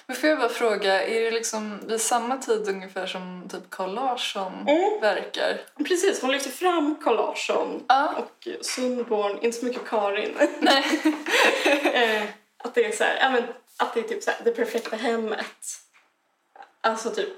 Men 0.06 0.16
får 0.16 0.28
jag 0.28 0.38
bara 0.38 0.48
fråga, 0.48 1.06
är 1.06 1.20
det 1.20 1.30
liksom 1.30 1.78
vid 1.86 2.00
samma 2.00 2.36
tid 2.38 2.68
ungefär 2.68 3.06
som 3.06 3.48
typ 3.52 3.70
Carl 3.70 3.94
Larsson 3.94 4.52
Mm. 4.68 5.00
verkar? 5.00 5.60
Precis, 5.88 6.20
hon 6.22 6.32
lyfter 6.32 6.50
fram 6.50 6.96
Carl 7.04 7.16
Larsson 7.16 7.84
Ja. 7.88 8.12
och 8.18 8.48
Sundborn, 8.66 9.38
inte 9.42 9.58
så 9.58 9.64
mycket 9.64 9.88
Karin. 9.88 10.34
Nej. 10.60 10.84
att 12.66 12.74
det 12.74 12.84
är 12.84 12.92
så 12.92 13.04
här, 13.04 13.18
ja, 13.20 13.30
men, 13.30 13.44
att 13.76 13.94
det 13.94 14.00
är 14.00 14.04
typ 14.04 14.22
så 14.22 14.30
här, 14.30 14.40
det 14.44 14.50
perfekta 14.50 14.96
hemmet. 14.96 15.80
Alltså 16.80 17.10
typ 17.10 17.28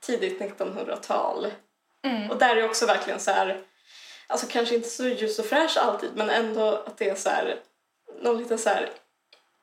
tidigt 0.00 0.40
1900-tal. 0.40 1.50
Mm. 2.02 2.30
Och 2.30 2.38
där 2.38 2.56
är 2.56 2.64
också 2.64 2.86
verkligen 2.86 3.20
så 3.20 3.30
här, 3.30 3.60
alltså 4.26 4.46
kanske 4.50 4.74
inte 4.74 4.88
så 4.88 5.08
ljus 5.08 5.38
och 5.38 5.46
fräsch 5.46 5.76
alltid 5.76 6.10
men 6.14 6.30
ändå 6.30 6.82
att 6.86 6.96
det 6.96 7.08
är 7.08 7.14
så 7.14 7.28
här, 7.28 7.60
någon 8.20 8.38
lite 8.38 8.58
så 8.58 8.68
här 8.68 8.90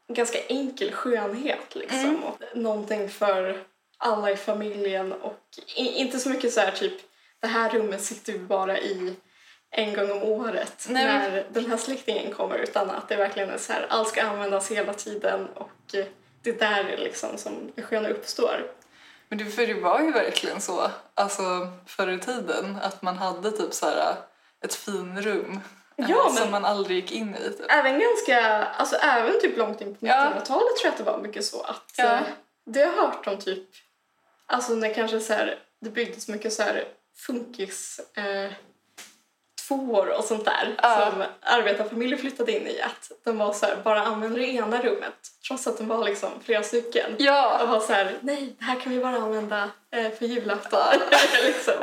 ganska 0.07 0.39
enkel 0.47 0.91
skönhet 0.91 1.75
liksom. 1.75 1.99
Mm. 1.99 2.23
Och 2.23 2.41
någonting 2.53 3.09
för 3.09 3.63
alla 3.97 4.31
i 4.31 4.37
familjen 4.37 5.13
och 5.13 5.39
inte 5.75 6.19
så 6.19 6.29
mycket 6.29 6.53
så 6.53 6.59
här 6.59 6.71
typ 6.71 6.93
det 7.39 7.47
här 7.47 7.69
rummet 7.69 8.03
sitter 8.03 8.33
vi 8.33 8.39
bara 8.39 8.79
i 8.79 9.15
en 9.77 9.93
gång 9.93 10.11
om 10.11 10.23
året 10.23 10.85
Nej, 10.89 11.05
men- 11.05 11.31
när 11.31 11.45
den 11.49 11.65
här 11.65 11.77
släktingen 11.77 12.33
kommer 12.33 12.57
utan 12.57 12.89
att 12.89 13.09
det 13.09 13.15
verkligen 13.15 13.49
är 13.49 13.57
så 13.57 13.73
här 13.73 13.85
allt 13.89 14.07
ska 14.09 14.23
användas 14.23 14.71
hela 14.71 14.93
tiden 14.93 15.47
och 15.55 15.69
det 16.41 16.49
är 16.49 16.53
där 16.59 16.97
liksom 16.97 17.37
som 17.37 17.71
det 17.75 17.81
sköna 17.81 18.09
uppstår. 18.09 18.71
Men 19.29 19.37
det, 19.37 19.45
för 19.45 19.67
det 19.67 19.73
var 19.73 19.99
ju 20.01 20.11
verkligen 20.11 20.61
så, 20.61 20.91
alltså 21.13 21.43
förr 21.85 22.07
i 22.11 22.19
tiden, 22.19 22.77
att 22.81 23.01
man 23.01 23.17
hade 23.17 23.51
typ 23.51 23.73
så 23.73 23.85
här 23.85 24.15
ett 24.65 24.73
finrum 24.75 25.59
eh, 25.97 26.05
Ja, 26.09 26.29
som 26.37 26.51
man 26.51 26.65
aldrig 26.65 26.97
gick 26.97 27.11
in 27.11 27.35
i. 27.35 27.49
Typ. 27.57 27.65
Även 27.71 27.99
ganska, 27.99 28.63
alltså 28.65 28.95
även 28.95 29.41
typ 29.41 29.57
långt 29.57 29.81
in 29.81 29.95
på 29.95 30.05
Ja. 30.07 30.13
1900-talet 30.13 30.47
tror 30.47 30.83
jag 30.83 30.91
att 30.91 30.97
det 30.97 31.03
var 31.03 31.17
mycket 31.17 31.45
så 31.45 31.61
att 31.61 31.93
Ja. 31.97 32.03
eh, 32.15 32.19
det 32.65 32.79
har 32.79 32.87
jag 32.87 33.01
hört 33.01 33.27
om 33.27 33.37
typ, 33.39 33.69
alltså 34.45 34.73
när 34.75 34.93
kanske 34.93 35.19
så 35.19 35.33
här, 35.33 35.59
det 35.81 35.89
byggdes 35.89 36.27
mycket 36.27 36.53
så 36.53 36.63
här 36.63 36.83
funkis 37.17 37.99
eh, 38.13 38.51
tvåor 39.67 40.17
och 40.17 40.23
sånt 40.23 40.45
där 40.45 40.75
Ja. 40.83 41.11
som 41.11 41.23
arbetarfamiljer 41.41 42.17
flyttade 42.17 42.51
in 42.51 42.67
i 42.67 42.81
att 42.81 43.11
de 43.25 43.37
var 43.37 43.53
så 43.53 43.65
här, 43.65 43.75
bara 43.83 44.01
använde 44.01 44.39
det 44.39 44.47
ena 44.47 44.81
rummet 44.81 45.13
trots 45.47 45.67
att 45.67 45.77
de 45.77 45.87
var 45.87 46.05
liksom 46.05 46.29
flera 46.43 46.63
stycken. 46.63 47.13
Och 47.15 47.21
Ja, 47.21 47.65
var 47.67 47.79
så 47.79 47.93
här, 47.93 48.17
nej 48.21 48.55
det 48.59 48.65
här 48.65 48.79
kan 48.79 48.91
vi 48.91 48.99
bara 48.99 49.15
använda 49.15 49.69
eh, 49.95 50.11
för 50.11 50.25
julafton. 50.25 50.79
liksom. 51.45 51.73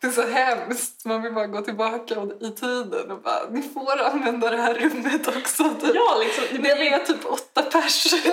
det 0.00 0.06
är 0.06 0.10
så 0.10 0.26
hemskt. 0.26 1.04
Man 1.04 1.22
vill 1.22 1.32
bara 1.34 1.46
gå 1.46 1.60
tillbaka 1.60 2.14
i 2.40 2.50
tiden 2.50 3.10
och 3.10 3.22
bara, 3.22 3.48
ni 3.50 3.62
får 3.62 4.00
använda 4.02 4.50
det 4.50 4.56
här 4.56 4.74
rummet 4.74 5.28
också. 5.28 5.64
Typ. 5.80 5.94
Ja, 5.94 6.16
liksom, 6.20 6.44
det 6.50 6.58
blev 6.58 6.80
är 6.80 6.98
typ 6.98 7.24
åtta 7.32 7.62
pers. 7.62 8.14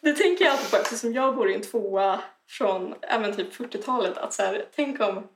Det 0.00 0.12
tänker 0.12 0.44
jag 0.44 0.52
alltid 0.52 0.70
på 0.70 0.76
eftersom 0.76 1.12
jag 1.12 1.34
bor 1.36 1.50
i 1.50 1.54
en 1.54 1.62
tvåa 1.62 2.20
från 2.48 2.94
ja, 3.00 3.18
men 3.18 3.36
typ 3.36 3.54
40-talet. 3.54 4.18
Att 4.18 4.32
så 4.34 4.42
här, 4.42 4.64
tänk, 4.76 5.00
om, 5.00 5.26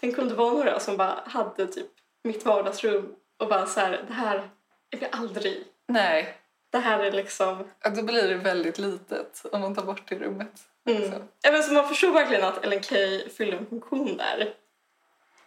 tänk 0.00 0.18
om 0.18 0.28
det 0.28 0.34
var 0.34 0.50
några 0.50 0.80
som 0.80 0.96
bara 0.96 1.22
hade 1.26 1.66
typ 1.66 1.90
mitt 2.22 2.44
vardagsrum 2.44 3.14
och 3.36 3.48
bara 3.48 3.66
så 3.66 3.80
här, 3.80 4.04
det 4.08 4.12
här 4.12 4.50
är 4.90 4.98
vi 4.98 5.06
aldrig. 5.12 5.64
Nej, 5.86 6.34
Det 6.70 6.78
här 6.78 6.98
är 7.00 7.12
liksom... 7.12 7.70
ja, 7.80 7.90
då 7.90 8.02
blir 8.02 8.28
det 8.28 8.34
väldigt 8.34 8.78
litet 8.78 9.44
om 9.52 9.60
man 9.60 9.74
tar 9.74 9.82
bort 9.82 10.08
det 10.08 10.18
rummet. 10.18 10.62
Mm. 10.86 11.12
Så. 11.12 11.22
Men 11.50 11.62
så 11.62 11.72
man 11.72 11.88
förstår 11.88 12.12
verkligen 12.12 12.44
att 12.44 12.64
Ellen 12.64 12.82
Key 12.82 13.28
fyller 13.28 13.56
en 13.56 13.66
funktion 13.66 14.16
där. 14.16 14.54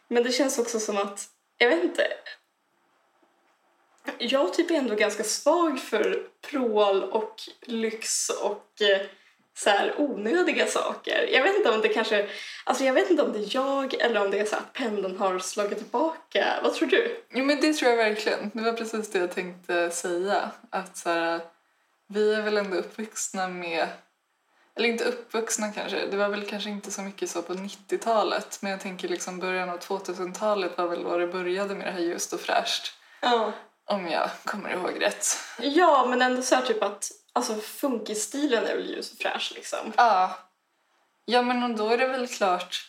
Men 0.07 0.23
det 0.23 0.31
känns 0.31 0.59
också 0.59 0.79
som 0.79 0.97
att, 0.97 1.27
jag 1.57 1.69
vet 1.69 1.83
inte. 1.83 2.07
Jag 4.17 4.53
typ 4.53 4.71
är 4.71 4.75
ändå 4.75 4.95
ganska 4.95 5.23
svag 5.23 5.79
för 5.79 6.27
prål 6.41 7.03
och 7.03 7.35
lyx 7.61 8.29
och 8.29 8.81
eh, 8.81 9.01
så 9.63 9.69
här 9.69 9.93
onödiga 9.97 10.67
saker. 10.67 11.30
Jag 11.32 11.43
vet 11.43 11.56
inte 11.56 11.69
om 11.69 11.82
det 11.82 11.89
kanske, 11.89 12.28
alltså 12.63 12.84
jag 12.84 12.93
vet 12.93 13.10
inte 13.10 13.24
om 13.24 13.34
det 13.34 13.39
är 13.39 13.56
jag 13.56 13.93
eller 13.93 14.21
om 14.21 14.32
det 14.32 14.39
är 14.39 14.45
så 14.45 14.56
att 14.56 14.74
pendeln 14.74 15.17
har 15.17 15.39
slagit 15.39 15.78
tillbaka. 15.78 16.60
Vad 16.63 16.74
tror 16.74 16.88
du? 16.88 17.24
Jo 17.30 17.45
men 17.45 17.62
det 17.62 17.74
tror 17.74 17.89
jag 17.89 17.97
verkligen. 17.97 18.52
Det 18.54 18.62
var 18.62 18.74
precis 18.74 19.12
det 19.12 19.19
jag 19.19 19.32
tänkte 19.32 19.89
säga. 19.91 20.52
Att 20.69 20.97
så 20.97 21.10
här, 21.10 21.39
vi 22.08 22.34
är 22.34 22.41
väl 22.41 22.58
ändå 22.58 22.78
uppvuxna 22.78 23.47
med, 23.47 23.88
eller 24.76 24.89
inte 24.89 25.04
uppvuxna 25.04 25.71
kanske, 25.71 26.06
det 26.12 26.17
var 26.17 26.30
väl 26.30 26.45
kanske 26.45 26.69
inte 26.69 26.91
så 26.91 27.02
mycket 27.02 27.30
så 27.30 27.41
på 27.41 27.54
90-talet. 27.54 28.58
Men 28.62 28.71
jag 28.71 28.82
tänker 28.82 29.08
liksom 29.08 29.39
början 29.39 29.69
av 29.69 29.80
2000-talet 29.80 30.78
var 30.78 30.88
väl 30.88 31.04
då 31.04 31.17
det 31.17 31.28
började 31.28 31.76
med 31.76 31.88
det 31.88 31.91
här 31.91 32.00
ljust 32.00 32.34
och 32.34 32.41
fräscht. 32.41 32.93
Ja. 33.21 33.52
Om 33.86 34.08
jag 34.08 34.30
kommer 34.45 34.69
ihåg 34.69 35.02
rätt. 35.02 35.26
Ja, 35.60 36.06
men 36.10 36.21
ändå 36.21 36.41
så 36.41 36.56
här 36.56 36.62
typ 36.62 36.84
att 36.84 37.12
alltså 37.34 37.56
funkisstilen 37.56 38.65
är 38.65 38.76
väl 38.76 38.89
ljus 38.89 39.12
och 39.12 39.17
fräsch 39.17 39.52
liksom. 39.56 39.94
Ja. 39.98 40.38
Ja 41.26 41.41
men 41.41 41.63
och 41.63 41.78
då 41.78 41.89
är 41.89 41.98
det 41.98 42.08
väl 42.08 42.28
klart. 42.28 42.88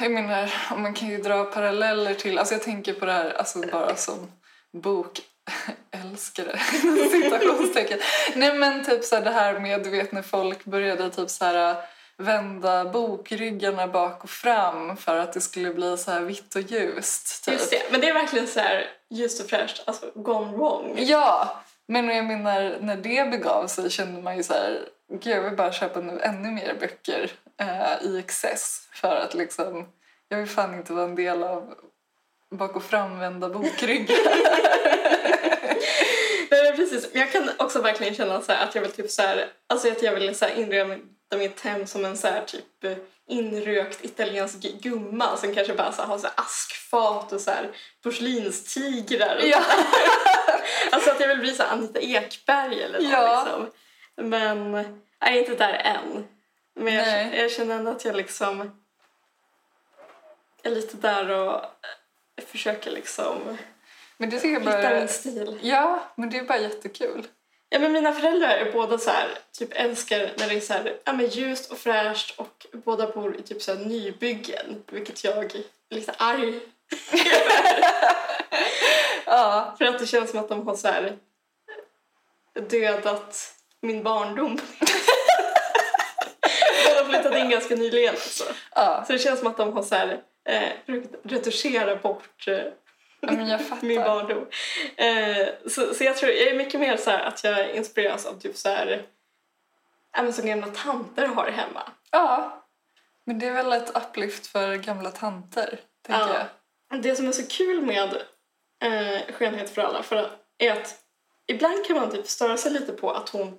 Jag 0.00 0.12
menar, 0.12 0.54
om 0.70 0.82
man 0.82 0.94
kan 0.94 1.08
ju 1.08 1.18
dra 1.18 1.44
paralleller 1.44 2.14
till, 2.14 2.38
alltså 2.38 2.54
jag 2.54 2.62
tänker 2.62 2.94
på 2.94 3.06
det 3.06 3.12
här 3.12 3.30
alltså 3.38 3.58
bara 3.58 3.96
som 3.96 4.32
bokälskare, 4.72 6.58
citationstecken. 7.10 7.98
Nej 8.34 8.54
men 8.54 8.84
typ 8.84 9.04
så 9.04 9.16
här 9.16 9.22
det 9.22 9.30
här 9.30 9.58
med, 9.58 9.84
du 9.84 9.90
vet 9.90 10.12
när 10.12 10.22
folk 10.22 10.64
började 10.64 11.10
typ 11.10 11.30
så 11.30 11.44
här 11.44 11.76
vända 12.16 12.84
bokryggarna 12.84 13.86
bak 13.86 14.24
och 14.24 14.30
fram 14.30 14.96
för 14.96 15.16
att 15.16 15.32
det 15.32 15.40
skulle 15.40 15.74
bli 15.74 15.96
så 15.96 16.10
här 16.10 16.20
vitt 16.20 16.54
och 16.54 16.60
ljust. 16.60 17.44
Typ. 17.44 17.54
Just 17.54 17.70
det, 17.70 17.82
men 17.90 18.00
det 18.00 18.08
är 18.08 18.14
verkligen 18.14 18.46
så 18.46 18.60
här 18.60 18.86
ljust 19.10 19.42
och 19.42 19.50
fräscht, 19.50 19.82
alltså 19.86 20.10
gone 20.14 20.56
wrong. 20.56 20.94
Ja, 20.98 21.62
men 21.86 22.08
jag 22.08 22.24
menar 22.24 22.78
när 22.80 22.96
det 22.96 23.30
begav 23.30 23.66
sig 23.66 23.90
kände 23.90 24.22
man 24.22 24.36
ju 24.36 24.42
så 24.42 24.52
här, 24.52 24.88
gud 25.10 25.36
jag 25.36 25.42
vill 25.42 25.56
bara 25.56 25.72
köpa 25.72 26.00
nu 26.00 26.20
ännu 26.20 26.50
mer 26.50 26.74
böcker 26.80 27.32
eh, 27.60 28.02
i 28.02 28.18
excess 28.18 28.88
för 28.92 29.16
att 29.16 29.34
liksom, 29.34 29.88
jag 30.28 30.38
vill 30.38 30.48
fan 30.48 30.74
inte 30.74 30.92
vara 30.92 31.04
en 31.04 31.14
del 31.14 31.44
av 31.44 31.74
bak 32.50 32.76
och 32.76 32.84
framvända 32.84 33.48
bokryggar. 33.48 34.16
Nej, 36.50 36.64
men 36.64 36.76
precis. 36.76 37.08
Jag 37.12 37.32
kan 37.32 37.50
också 37.58 37.82
verkligen 37.82 38.14
känna 38.14 38.40
så 38.40 38.52
här 38.52 38.64
att 38.64 38.74
jag 38.74 38.82
vill 38.82 38.92
typ 38.92 39.10
så 39.10 39.22
här, 39.22 39.46
alltså 39.66 39.88
att 39.88 40.02
jag 40.02 40.14
vill 40.14 40.34
så 40.34 40.44
här 40.44 40.54
inreda 40.54 40.96
mitt 41.36 41.60
hem 41.60 41.86
som 41.86 42.04
en 42.04 42.16
så 42.16 42.26
här 42.26 42.44
typ 42.44 42.84
eh, 42.84 42.96
inrökt 43.28 44.04
italiensk 44.04 44.62
gumma 44.62 45.36
som 45.36 45.54
kanske 45.54 45.74
bara 45.74 45.92
så 45.92 46.02
har 46.02 46.18
så 46.18 46.28
askfat 46.34 47.32
och 47.32 47.40
så 47.40 47.50
här 47.50 47.68
porslinstigrar. 48.02 49.40
ja. 49.42 49.62
Alltså 50.92 51.10
att 51.10 51.20
jag 51.20 51.28
vill 51.28 51.38
bli 51.38 51.54
så 51.54 51.62
Anita 51.62 52.00
Ekberg 52.00 52.82
eller 52.82 53.00
något 53.00 53.10
Ja. 53.10 53.44
liksom. 53.44 53.70
Men 54.28 54.74
jag 55.20 55.32
är 55.34 55.38
inte 55.38 55.54
där 55.54 55.72
än. 55.74 56.26
Men 56.74 56.94
jag, 56.94 57.38
jag 57.38 57.50
känner 57.50 57.74
ändå 57.74 57.90
att 57.90 58.04
jag 58.04 58.16
liksom 58.16 58.82
är 60.62 60.70
lite 60.70 60.96
där 60.96 61.30
och 61.30 61.54
eh, 61.54 62.44
försöker 62.46 62.90
liksom 62.90 63.58
Men 64.16 64.30
det 64.30 64.40
tycker 64.40 64.54
jag 64.54 64.64
bara... 64.64 64.90
en 64.90 65.08
stil. 65.08 65.58
Ja, 65.62 66.02
men 66.16 66.30
det 66.30 66.38
är 66.38 66.44
bara 66.44 66.58
jättekul. 66.58 67.26
Ja, 67.74 67.80
men 67.80 67.92
mina 67.92 68.12
föräldrar 68.12 68.48
är 68.48 68.72
båda 68.72 68.98
så 68.98 69.10
här, 69.10 69.28
typ 69.52 69.68
älskar 69.72 70.30
när 70.36 70.48
det 70.48 70.54
är 70.54 70.60
så 70.60 70.72
här, 70.72 70.96
ja, 71.04 71.12
men 71.12 71.26
ljust 71.26 71.72
och 71.72 71.78
fräscht 71.78 72.38
och 72.38 72.66
båda 72.72 73.12
bor 73.12 73.36
i 73.36 73.42
typ 73.42 73.62
så 73.62 73.74
här 73.74 73.84
nybyggen, 73.84 74.82
vilket 74.90 75.24
jag 75.24 75.38
är 75.38 75.50
lite 75.90 76.12
arg 76.18 76.54
Ja, 79.26 79.74
för 79.78 79.84
att 79.84 79.98
det 79.98 80.06
känns 80.06 80.30
som 80.30 80.40
att 80.40 80.48
de 80.48 80.66
har 80.66 80.76
så 80.76 80.88
här 80.88 81.16
dödat 82.70 83.54
min 83.80 84.02
barndom. 84.02 84.56
de 86.84 86.94
har 86.96 87.04
flyttat 87.04 87.34
in 87.34 87.50
ganska 87.50 87.76
nyligen 87.76 88.14
alltså. 88.14 88.44
ja. 88.74 89.04
Så 89.06 89.12
det 89.12 89.18
känns 89.18 89.38
som 89.38 89.48
att 89.48 89.56
de 89.56 89.72
har 89.72 89.82
så 89.82 89.94
här, 89.94 90.20
eh, 90.48 90.68
försökt 90.86 91.14
retuschera 91.22 91.96
bort 91.96 92.48
eh, 92.48 92.64
men 93.32 93.48
jag 93.48 93.66
fattar. 93.68 93.86
min 93.86 94.00
barndom. 94.00 94.46
Eh, 94.96 95.46
så, 95.70 95.94
så 95.94 96.04
jag 96.04 96.16
tror, 96.16 96.32
jag 96.32 96.48
är 96.48 96.54
mycket 96.56 96.80
mer 96.80 96.96
så 96.96 97.10
här 97.10 97.24
att 97.24 97.44
jag 97.44 97.70
inspireras 97.70 98.26
av 98.26 98.40
typ 98.40 98.56
så 98.56 98.68
här, 98.68 99.06
men 100.16 100.32
som 100.32 100.46
gamla 100.46 100.66
tanter 100.66 101.26
har 101.26 101.50
hemma. 101.50 101.82
Ja, 102.10 102.60
men 103.26 103.38
det 103.38 103.46
är 103.46 103.52
väl 103.52 103.72
ett 103.72 103.96
uplift 103.96 104.46
för 104.46 104.74
gamla 104.76 105.10
tanter, 105.10 105.80
tänker 106.06 106.20
Ja. 106.22 106.46
jag. 106.90 107.02
Det 107.02 107.16
som 107.16 107.28
är 107.28 107.32
så 107.32 107.46
kul 107.46 107.82
med 107.82 108.14
eh, 108.84 109.32
Skönhet 109.34 109.70
för 109.70 109.82
alla 109.82 110.02
för 110.02 110.16
att, 110.16 110.30
är 110.58 110.72
att 110.72 110.94
ibland 111.46 111.86
kan 111.86 111.96
man 111.96 112.10
typ 112.10 112.28
störa 112.28 112.56
sig 112.56 112.72
lite 112.72 112.92
på 112.92 113.10
att 113.10 113.28
hon, 113.28 113.58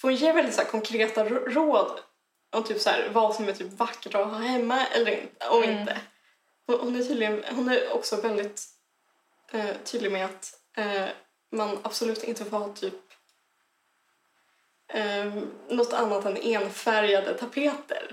för 0.00 0.08
hon 0.08 0.14
ger 0.14 0.32
väldigt 0.32 0.54
så 0.54 0.62
konkreta 0.64 1.24
råd 1.24 2.00
om 2.56 2.64
typ 2.64 2.80
så 2.80 2.90
här, 2.90 3.08
vad 3.12 3.34
som 3.34 3.48
är 3.48 3.52
typ 3.52 3.72
vackert 3.72 4.14
att 4.14 4.26
ha 4.26 4.34
hemma 4.38 4.86
eller 4.86 5.12
inte, 5.22 5.48
och 5.48 5.64
Mm. 5.64 5.78
inte. 5.78 5.96
Hon, 6.66 6.80
hon, 6.80 6.96
är 6.96 7.04
tydligen, 7.04 7.44
hon 7.50 7.68
är 7.68 7.92
också 7.94 8.16
väldigt 8.20 8.62
eh, 9.50 9.76
tydlig 9.84 10.12
med 10.12 10.24
att 10.24 10.54
eh, 10.76 11.06
man 11.52 11.78
absolut 11.82 12.24
inte 12.24 12.44
får 12.44 12.58
ha 12.58 12.72
typ 12.72 12.94
eh, 14.92 15.34
något 15.68 15.92
annat 15.92 16.24
än 16.24 16.36
enfärgade 16.36 17.34
tapeter. 17.34 18.12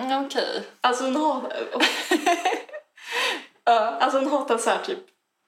Mm, 0.00 0.26
Okej. 0.26 0.62
Alltså 0.80 1.04
hon, 1.04 1.46
Ja. 3.64 3.72
alltså 3.78 4.18
hon 4.18 4.30
hatar 4.30 4.58
så 4.58 4.70
här 4.70 4.82
typ 4.84 4.98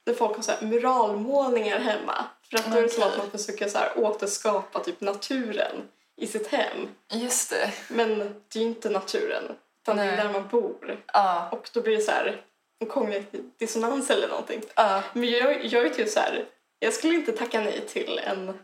när 0.07 0.14
folk 0.14 0.36
har 0.36 0.43
så 0.43 0.53
här 0.53 0.62
muralmålningar 0.62 1.78
hemma. 1.78 2.24
För 2.51 2.59
att 2.59 2.72
då 2.72 2.78
är 2.78 2.82
det 2.82 2.88
som 2.88 3.03
att 3.03 3.18
man 3.18 3.30
försöker 3.30 3.68
så 3.68 3.78
här 3.78 3.93
återskapa 3.99 4.80
typ 4.80 5.01
naturen 5.01 5.88
i 6.16 6.26
sitt 6.26 6.47
hem. 6.47 6.88
Just 7.12 7.51
det. 7.51 7.72
Men 7.88 8.18
det 8.18 8.59
är 8.59 8.62
ju 8.62 8.68
inte 8.68 8.91
naturen, 8.91 9.45
utan 9.82 9.97
det 9.97 10.03
är 10.03 10.07
Nej. 10.07 10.16
där 10.16 10.32
man 10.32 10.49
bor. 10.49 11.05
Ja. 11.12 11.49
Och 11.53 11.70
då 11.72 11.80
blir 11.80 11.97
det 11.97 12.03
så 12.03 12.11
här 12.11 12.43
en 12.81 12.87
kognitiv 12.87 13.45
dissonans 13.59 14.11
eller 14.11 14.28
någonting. 14.28 14.62
Ja. 14.74 15.03
Men 15.12 15.31
jag, 15.31 15.64
jag 15.64 15.87
är 15.87 15.91
typ 15.91 16.09
så 16.09 16.20
här, 16.20 16.45
jag 16.78 16.93
skulle 16.93 17.14
inte 17.14 17.33
tacka 17.33 17.61
nej 17.61 17.81
till 17.89 18.20
en... 18.24 18.59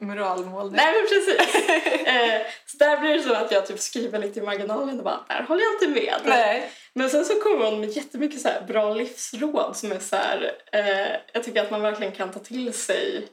Muralmålning. 0.00 0.76
Nej 0.76 0.94
men 0.94 1.08
precis! 1.08 1.68
eh, 2.06 2.42
så 2.66 2.76
där 2.76 3.00
blir 3.00 3.14
det 3.14 3.22
så 3.22 3.34
att 3.34 3.52
jag 3.52 3.66
typ 3.66 3.80
skriver 3.80 4.18
lite 4.18 4.40
i 4.40 4.42
marginalen 4.42 4.98
och 4.98 5.04
bara, 5.04 5.24
där 5.28 5.42
håller 5.42 5.62
jag 5.62 5.74
inte 5.74 6.00
med. 6.00 6.20
Nej. 6.24 6.70
Men 6.94 7.10
sen 7.10 7.24
så 7.24 7.34
kommer 7.34 7.64
hon 7.64 7.80
med 7.80 7.90
jättemycket 7.90 8.40
så 8.40 8.48
bra 8.68 8.94
livsråd 8.94 9.76
som 9.76 9.92
är 9.92 9.98
så 9.98 10.16
här, 10.16 10.52
eh, 10.72 11.16
jag 11.32 11.44
tycker 11.44 11.62
att 11.62 11.70
man 11.70 11.82
verkligen 11.82 12.12
kan 12.12 12.32
ta 12.32 12.40
till 12.40 12.72
sig 12.72 13.28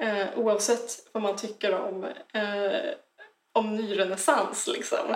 eh, 0.00 0.26
oavsett 0.36 1.08
vad 1.12 1.22
man 1.22 1.36
tycker 1.36 1.74
om, 1.74 2.04
eh, 2.34 2.90
om 3.52 3.76
ny 3.76 3.98
renässans 3.98 4.66
liksom. 4.66 5.14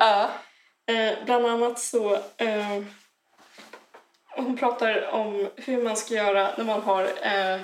Eh, 0.86 1.24
bland 1.24 1.46
annat 1.46 1.78
så 1.78 2.14
eh, 2.36 2.82
hon 4.36 4.56
pratar 4.56 5.06
om 5.10 5.50
hur 5.56 5.82
man 5.82 5.96
ska 5.96 6.14
göra 6.14 6.50
när 6.56 6.64
man 6.64 6.80
har 6.82 7.02
eh, 7.02 7.60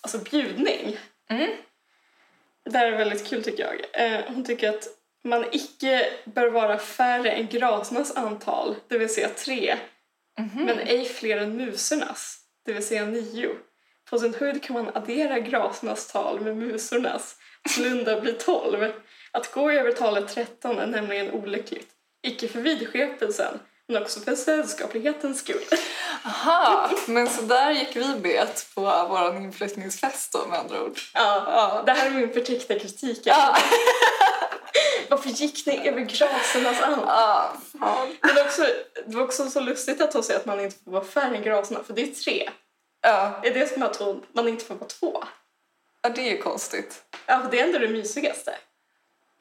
alltså 0.00 0.18
bjudning. 0.18 0.98
Mm. 1.30 1.50
Det 2.70 2.78
här 2.78 2.86
är 2.92 2.96
väldigt 2.96 3.26
kul 3.28 3.42
tycker 3.44 3.62
jag. 3.64 4.04
Eh, 4.06 4.20
hon 4.28 4.44
tycker 4.44 4.68
att 4.70 4.88
man 5.24 5.44
icke 5.52 6.06
bör 6.24 6.50
vara 6.50 6.78
färre 6.78 7.30
än 7.30 7.46
grasernas 7.48 8.16
antal, 8.16 8.74
det 8.88 8.98
vill 8.98 9.14
säga 9.14 9.28
tre, 9.28 9.76
Mhm. 10.38 10.64
men 10.66 10.78
ej 10.78 11.04
fler 11.04 11.36
än 11.36 11.56
musornas, 11.56 12.38
det 12.64 12.72
vill 12.72 12.86
säga 12.86 13.04
nio. 13.04 13.50
På 14.10 14.18
sin 14.18 14.34
höjd 14.34 14.62
kan 14.62 14.74
man 14.74 14.90
addera 14.96 15.38
grasernas 15.38 16.06
tal 16.12 16.40
med 16.40 16.56
musornas, 16.56 17.36
sålunda 17.68 18.20
blir 18.20 18.32
tolv. 18.32 18.92
Att 19.32 19.52
gå 19.52 19.70
över 19.70 19.92
talet 19.92 20.28
13 20.28 20.78
är 20.78 20.86
nämligen 20.86 21.30
olyckligt. 21.30 21.88
Icke 22.22 22.48
för 22.48 22.60
vidskepelsen, 22.60 23.58
men 23.88 24.02
också 24.02 24.20
för 24.20 24.36
sällskaplighetens 24.36 25.38
skull. 25.38 25.64
Aha, 26.24 26.90
men 27.06 27.28
så 27.28 27.42
där 27.42 27.70
gick 27.70 27.96
vi 27.96 28.14
bet 28.14 28.66
på 28.74 28.80
vår 29.08 29.36
inflyttningsfest 29.36 30.32
då 30.32 30.46
med 30.46 30.58
andra 30.58 30.82
ord. 30.82 30.98
Ja, 31.14 31.44
Ja. 31.46 31.82
det 31.86 31.92
här 31.92 32.06
är 32.06 32.10
min 32.10 32.32
förtäckta 32.32 32.78
kritik. 32.78 33.20
Ja. 33.24 33.56
Varför 35.08 35.28
gick 35.28 35.66
ni 35.66 35.88
över 35.88 36.00
grasernas 36.00 36.82
antal? 36.82 37.04
Ja, 37.06 37.52
fan. 37.80 38.08
Men 38.20 38.34
det, 38.34 38.40
var 38.42 38.44
också, 38.48 38.66
det 39.06 39.16
var 39.16 39.22
också 39.22 39.50
så 39.50 39.60
lustigt 39.60 40.00
att 40.00 40.14
hon 40.14 40.22
säger 40.22 40.40
att 40.40 40.46
man 40.46 40.60
inte 40.60 40.76
får 40.84 40.90
vara 40.90 41.04
färre 41.04 41.36
än 41.36 41.42
graserna, 41.42 41.84
för 41.84 41.94
det 41.94 42.02
är 42.02 42.14
tre. 42.24 42.50
Ja. 43.02 43.40
Är 43.42 43.54
det 43.54 43.72
som 43.72 43.82
att 43.82 43.96
hon, 43.96 44.22
man 44.32 44.48
inte 44.48 44.64
får 44.64 44.74
vara 44.74 44.88
två? 44.88 45.24
ja, 46.02 46.08
det 46.10 46.20
är 46.20 46.30
ju 46.30 46.38
konstigt. 46.42 47.02
Ja, 47.26 47.40
för 47.42 47.50
det 47.50 47.60
är 47.60 47.64
ändå 47.66 47.78
det 47.78 47.88
mysigaste. 47.88 48.54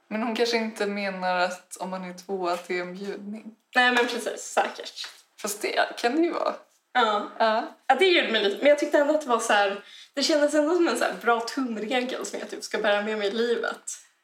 Men 0.07 0.23
hon 0.23 0.35
kanske 0.35 0.57
inte 0.57 0.85
menar 0.85 1.37
att 1.39 1.77
om 1.79 1.89
man 1.89 2.03
är 2.03 2.13
två 2.25 2.47
att 2.47 2.67
det 2.67 2.77
är 2.77 2.81
en 2.81 2.93
bjudning. 2.93 3.55
Nej, 3.75 3.91
men 3.91 4.07
precis. 4.07 4.41
Säkert. 4.41 5.07
Fast 5.41 5.61
det 5.61 5.97
kan 5.97 6.15
det 6.15 6.21
ju 6.21 6.31
vara. 6.31 6.53
Ja. 6.93 7.31
Ja. 7.39 7.75
ja, 7.87 7.95
det 7.95 8.05
gjorde 8.05 8.31
mig 8.31 8.43
lite... 8.43 8.57
Men 8.57 8.67
jag 8.67 8.79
tyckte 8.79 8.97
ändå 8.97 9.15
att 9.15 9.21
det 9.21 9.27
var 9.27 9.39
så 9.39 9.53
här... 9.53 9.83
Det 10.13 10.23
kändes 10.23 10.53
ändå 10.53 10.75
som 10.75 10.87
en 10.87 10.97
så 10.97 11.05
bra 11.21 11.39
tumregel 11.39 12.25
som 12.25 12.39
jag 12.39 12.49
typ 12.49 12.63
ska 12.63 12.77
bära 12.77 13.01
med 13.01 13.17
mig 13.17 13.27
i 13.27 13.31
livet. 13.31 13.81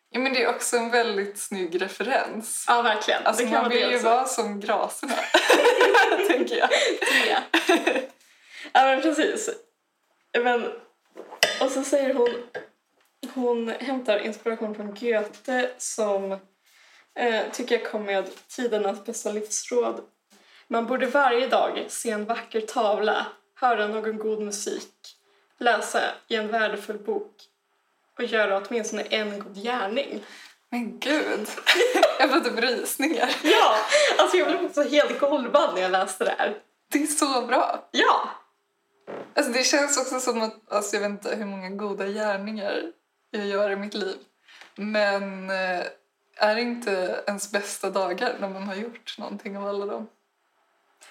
ja, 0.10 0.20
men 0.20 0.34
det 0.34 0.44
är 0.44 0.50
också 0.50 0.78
en 0.78 0.92
väldigt 0.92 1.40
snygg 1.40 1.82
referens. 1.82 2.66
Ja, 2.68 2.82
verkligen. 2.82 3.26
Alltså 3.26 3.44
det 3.44 3.50
kan 3.50 3.62
man 3.62 3.64
vara 3.64 3.80
vill 3.80 3.88
det 3.88 3.94
ju 3.94 4.00
vara 4.00 4.26
som 4.26 4.60
graserna, 4.60 5.14
tänker 6.28 6.56
jag. 6.56 6.70
Ja. 7.30 7.40
ja, 8.74 8.86
men 8.86 9.02
precis. 9.02 9.50
Men, 10.44 10.66
och 11.62 11.72
så 11.72 11.84
säger 11.84 12.14
hon... 12.14 12.30
Hon 13.34 13.70
hämtar 13.70 14.20
inspiration 14.20 14.76
från 14.76 14.96
Goethe 14.96 15.70
som 15.78 16.40
eh, 17.20 17.52
tycker 17.52 17.80
jag 17.80 17.92
kom 17.92 18.04
med 18.04 18.48
tidernas 18.48 19.06
bästa 19.06 19.32
livsråd. 19.32 20.02
Man 20.68 20.86
borde 20.86 21.06
varje 21.06 21.48
dag 21.48 21.86
se 21.88 22.10
en 22.10 22.26
vacker 22.26 22.62
tavla, 22.62 23.26
höra 23.56 23.88
någon 23.88 24.18
god 24.18 24.42
musik, 24.42 24.94
läsa 25.58 26.02
i 26.28 26.36
en 26.36 26.48
värdefull 26.48 26.98
bok 26.98 27.36
och 28.18 28.24
göra 28.24 28.58
åtminstone 28.58 29.02
en 29.02 29.40
god 29.40 29.64
gärning. 29.64 30.24
Men 30.72 31.00
gud, 31.00 31.48
jag 32.20 32.30
får 32.30 32.40
typ 32.40 32.60
rysningar. 32.60 33.36
Ja, 33.44 33.76
alltså 34.18 34.38
jag 34.38 34.48
blev 34.48 34.66
också 34.66 34.82
helt 34.84 35.20
golvad 35.20 35.76
när 35.76 35.82
jag 35.82 35.92
läste 35.92 36.24
det 36.24 36.36
här. 36.38 36.58
Det 36.92 37.04
är 37.04 37.08
så 37.08 37.42
bra. 37.42 37.90
Ja, 37.92 38.30
Alltså 39.36 39.52
det 39.52 39.64
känns 39.64 39.98
också 39.98 40.20
som 40.20 40.42
att, 40.42 40.72
alltså 40.72 40.96
jag 40.96 41.02
vet 41.02 41.10
inte 41.10 41.36
hur 41.36 41.46
många 41.46 41.70
goda 41.70 42.08
gärningar 42.08 42.84
jag 43.32 43.46
gör 43.46 43.70
i 43.70 43.76
mitt 43.76 43.94
liv. 43.94 44.18
Men 44.76 45.50
eh, 45.50 45.86
är 46.40 46.56
det 46.56 46.62
inte 46.62 47.24
ens 47.28 47.52
bästa 47.52 47.90
dagar 47.90 48.36
när 48.40 48.50
man 48.50 48.64
har 48.64 48.76
gjort 48.76 49.18
någonting 49.18 49.58
av 49.58 49.68
alla 49.68 49.86
dem? 49.86 50.08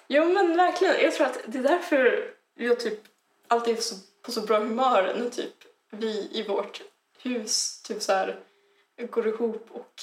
Jo 0.06 0.24
men 0.24 0.56
verkligen. 0.56 0.94
Jag 1.00 1.14
tror 1.14 1.26
att 1.26 1.38
det 1.46 1.58
är 1.58 1.62
därför 1.62 2.30
jag 2.54 2.80
typ 2.80 3.00
alltid 3.48 3.76
är 3.76 3.80
så, 3.80 3.94
på 4.22 4.32
så 4.32 4.40
bra 4.40 4.58
humör 4.58 5.14
när 5.18 5.30
typ 5.30 5.54
vi 5.90 6.28
i 6.32 6.44
vårt 6.48 6.82
hus 7.22 7.82
typ 7.82 8.02
så 8.02 8.12
här 8.12 8.36
går 9.10 9.28
ihop 9.28 9.68
och 9.72 10.02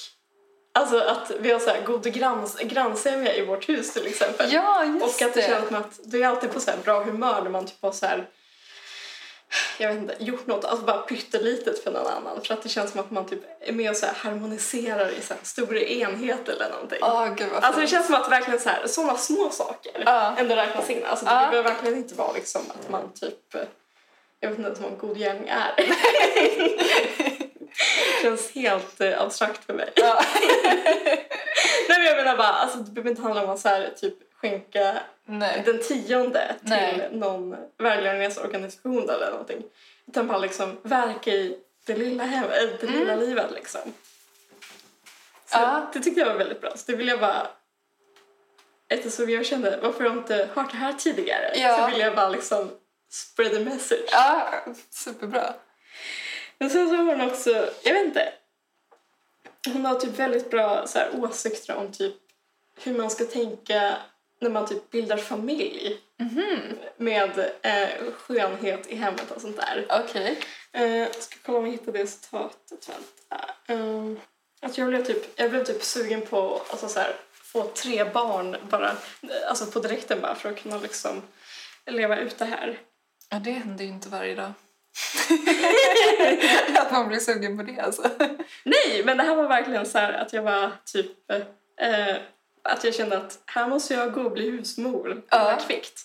Alltså 0.72 0.98
att 0.98 1.32
vi 1.40 1.52
har 1.52 1.58
så 1.58 1.70
här 1.70 1.82
god 1.82 2.04
granns, 2.14 2.58
grannsämja 2.58 3.34
i 3.34 3.44
vårt 3.44 3.68
hus 3.68 3.92
till 3.92 4.06
exempel. 4.06 4.52
Ja, 4.52 4.84
just 4.84 5.20
och 5.20 5.26
att 5.26 5.34
det 5.34 5.42
känns 5.42 5.66
som 5.66 5.76
att 5.76 6.00
du 6.04 6.22
är 6.22 6.28
alltid 6.28 6.52
på 6.52 6.60
så 6.60 6.70
här 6.70 6.78
bra 6.84 7.04
humör 7.04 7.42
när 7.42 7.50
man 7.50 7.66
typ 7.66 7.82
har 7.82 7.92
så 7.92 8.06
här 8.06 8.28
jag 9.78 9.88
vet 9.88 9.98
inte, 9.98 10.14
gjort 10.18 10.46
något, 10.46 10.64
alltså 10.64 10.86
bara 10.86 10.98
pyttelitet 10.98 11.84
för 11.84 11.90
någon 11.90 12.06
annan. 12.06 12.40
För 12.44 12.54
att 12.54 12.62
det 12.62 12.68
känns 12.68 12.90
som 12.90 13.00
att 13.00 13.10
man 13.10 13.26
typ 13.26 13.40
är 13.60 13.72
med 13.72 13.90
och 13.90 13.96
så 13.96 14.06
harmoniserar 14.14 15.08
i 15.10 15.20
så 15.20 15.34
här 15.34 15.40
stora 15.42 15.80
enheter 15.80 16.52
eller 16.52 16.70
någonting. 16.70 16.98
Åh, 17.02 17.34
gud 17.36 17.48
vad 17.52 17.64
Alltså 17.64 17.80
det 17.80 17.86
känns 17.86 18.06
som 18.06 18.14
att 18.14 18.30
verkligen 18.30 18.60
så 18.60 18.68
här, 18.68 18.86
sådana 18.86 19.16
små 19.16 19.50
saker 19.50 20.02
Ja. 20.06 20.34
ändå 20.38 20.54
räknas 20.54 20.90
in. 20.90 21.04
Alltså 21.04 21.24
det 21.24 21.30
Ja. 21.30 21.48
behöver 21.50 21.70
verkligen 21.70 21.96
inte 21.96 22.14
vara 22.14 22.32
liksom 22.32 22.62
att 22.68 22.90
man 22.90 23.12
typ, 23.20 23.54
jag 24.40 24.48
vet 24.48 24.58
inte 24.58 24.68
ens 24.68 24.80
vad 24.80 24.92
en 24.92 24.98
god 24.98 25.18
gärning 25.18 25.48
är. 25.48 25.74
känns 28.22 28.50
helt 28.54 29.00
eh, 29.00 29.20
abstrakt 29.22 29.64
för 29.64 29.72
mig. 29.74 29.92
Ja. 29.94 30.22
Nej 31.88 31.98
men 31.98 32.04
jag 32.06 32.16
menar 32.16 32.36
bara, 32.36 32.48
alltså 32.48 32.78
det 32.78 32.90
behöver 32.90 33.10
inte 33.10 33.22
handla 33.22 33.44
om 33.44 33.50
att 33.50 33.60
så 33.60 33.68
här, 33.68 33.92
typ 34.00 34.14
skänka 34.40 35.02
Nej. 35.24 35.62
den 35.66 35.78
tionde 35.82 36.54
till 36.60 36.70
Nej. 36.70 37.08
någon 37.12 37.56
välgörenhetsorganisation 37.78 39.10
eller 39.10 39.30
någonting. 39.30 39.62
Utan 40.06 40.26
bara 40.26 40.38
liksom 40.38 40.80
verka 40.82 41.30
i 41.30 41.58
det 41.86 41.96
lilla, 41.96 42.24
hem, 42.24 42.44
äh, 42.44 42.68
det 42.80 42.86
lilla 42.86 43.16
livet 43.16 43.50
liksom. 43.54 43.80
Så 45.46 45.58
Ja. 45.58 45.90
Det 45.92 46.00
tyckte 46.00 46.20
jag 46.20 46.26
var 46.26 46.34
väldigt 46.34 46.60
bra. 46.60 46.70
Så 46.76 46.90
det 46.90 46.96
vill 46.96 47.08
jag 47.08 47.20
bara... 47.20 47.46
Eftersom 48.88 49.30
jag 49.30 49.46
kände 49.46 49.78
varför 49.82 50.04
jag 50.04 50.16
inte 50.16 50.48
hört 50.54 50.70
det 50.70 50.76
här 50.76 50.92
tidigare 50.92 51.52
Ja. 51.54 51.76
så 51.78 51.86
vill 51.90 52.00
jag 52.00 52.14
bara 52.14 52.28
liksom 52.28 52.70
spread 53.10 53.52
the 53.52 53.64
message. 53.64 54.08
Ja, 54.12 54.52
superbra. 54.90 55.54
Men 56.58 56.70
sen 56.70 56.88
så 56.88 56.94
har 56.94 57.04
hon 57.04 57.20
också, 57.30 57.50
jag 57.82 57.92
vet 57.94 58.06
inte. 58.06 58.32
Hon 59.72 59.84
har 59.86 59.94
typ 59.94 60.18
väldigt 60.18 60.50
bra 60.50 60.86
så 60.86 60.98
här, 60.98 61.10
åsikter 61.14 61.76
om 61.76 61.92
typ 61.92 62.14
hur 62.82 62.98
man 62.98 63.10
ska 63.10 63.24
tänka 63.24 63.96
när 64.40 64.50
man 64.50 64.66
typ 64.66 64.90
bildar 64.90 65.16
familj. 65.16 66.00
Med 66.96 67.38
eh, 67.62 68.12
skönhet 68.12 68.86
i 68.86 68.96
hemmet 68.96 69.30
och 69.30 69.40
sånt 69.40 69.56
där. 69.56 69.86
Okej. 69.90 70.38
Eh, 70.72 70.96
jag 70.96 71.14
ska 71.14 71.36
kolla 71.42 71.58
om 71.58 71.64
jag 71.64 71.72
hittar 71.72 71.92
det 71.92 72.06
citatet. 72.06 72.88
Vänta. 72.88 73.54
Eh, 73.66 74.18
att 74.60 74.78
jag, 74.78 74.88
blev 74.88 75.04
typ, 75.04 75.40
jag 75.40 75.50
blev 75.50 75.64
typ 75.64 75.82
sugen 75.82 76.22
på 76.22 76.54
att 76.54 76.70
alltså, 76.70 76.88
så 76.88 76.98
här, 76.98 77.16
få 77.32 77.62
tre 77.62 78.04
barn 78.04 78.56
bara, 78.70 78.90
eh, 78.90 79.48
alltså 79.48 79.66
på 79.66 79.80
direkten 79.80 80.20
bara 80.20 80.34
för 80.34 80.50
att 80.50 80.62
kunna 80.62 80.78
liksom 80.78 81.22
leva 81.86 82.18
ut 82.18 82.38
det 82.38 82.44
här. 82.44 82.78
Ja, 83.30 83.38
det 83.38 83.50
händer 83.50 83.84
ju 83.84 83.90
inte 83.90 84.08
varje 84.08 84.34
dag. 84.34 84.52
att 86.78 86.92
man 86.92 87.08
blir 87.08 87.18
sugen 87.18 87.56
på 87.56 87.62
det 87.62 87.80
alltså. 87.80 88.10
Nej, 88.64 89.02
men 89.04 89.16
det 89.16 89.22
här 89.22 89.36
var 89.36 89.48
verkligen 89.48 89.86
så 89.86 89.98
här 89.98 90.12
att 90.12 90.32
jag 90.32 90.42
var 90.42 90.72
typ... 90.84 91.30
Eh, 91.80 92.16
att 92.66 92.84
jag 92.84 92.94
kände 92.94 93.16
att 93.18 93.38
här 93.46 93.68
måste 93.68 93.94
jag 93.94 94.12
gå 94.12 94.20
och 94.22 94.32
bli 94.32 94.50
husmor 94.50 95.22
Ja. 95.30 95.58
kvickt. 95.66 96.02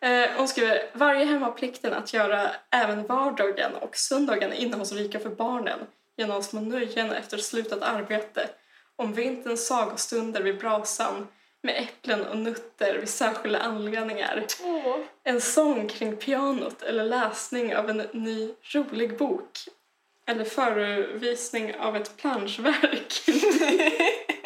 Eh, 0.00 0.30
hon 0.36 0.48
skriver 0.48 0.90
varje 0.92 1.24
hem 1.24 1.42
har 1.42 1.52
plikten 1.52 1.92
att 1.94 2.12
göra 2.14 2.50
även 2.70 3.06
vardagen 3.06 3.74
och 3.74 3.96
söndagen 3.96 4.52
innehållsrika 4.52 5.20
för 5.20 5.28
barnen 5.28 5.78
genom 6.16 6.42
små 6.42 6.60
nöjen 6.60 7.12
efter 7.12 7.38
slutat 7.38 7.82
arbete. 7.82 8.48
Om 8.96 9.12
vinterns 9.12 9.66
sagostunder 9.66 10.42
vid 10.42 10.58
brasan 10.58 11.28
med 11.62 11.76
äpplen 11.82 12.26
och 12.26 12.36
nötter 12.36 12.98
vid 12.98 13.08
särskilda 13.08 13.58
anledningar. 13.58 14.46
En 15.24 15.40
sång 15.40 15.88
kring 15.88 16.16
pianot 16.16 16.82
eller 16.82 17.04
läsning 17.04 17.76
av 17.76 17.90
en 17.90 18.02
ny 18.12 18.50
rolig 18.74 19.18
bok. 19.18 19.58
Eller 20.26 20.44
förevisning 20.44 21.76
av 21.76 21.96
ett 21.96 22.16
planschverk. 22.16 23.22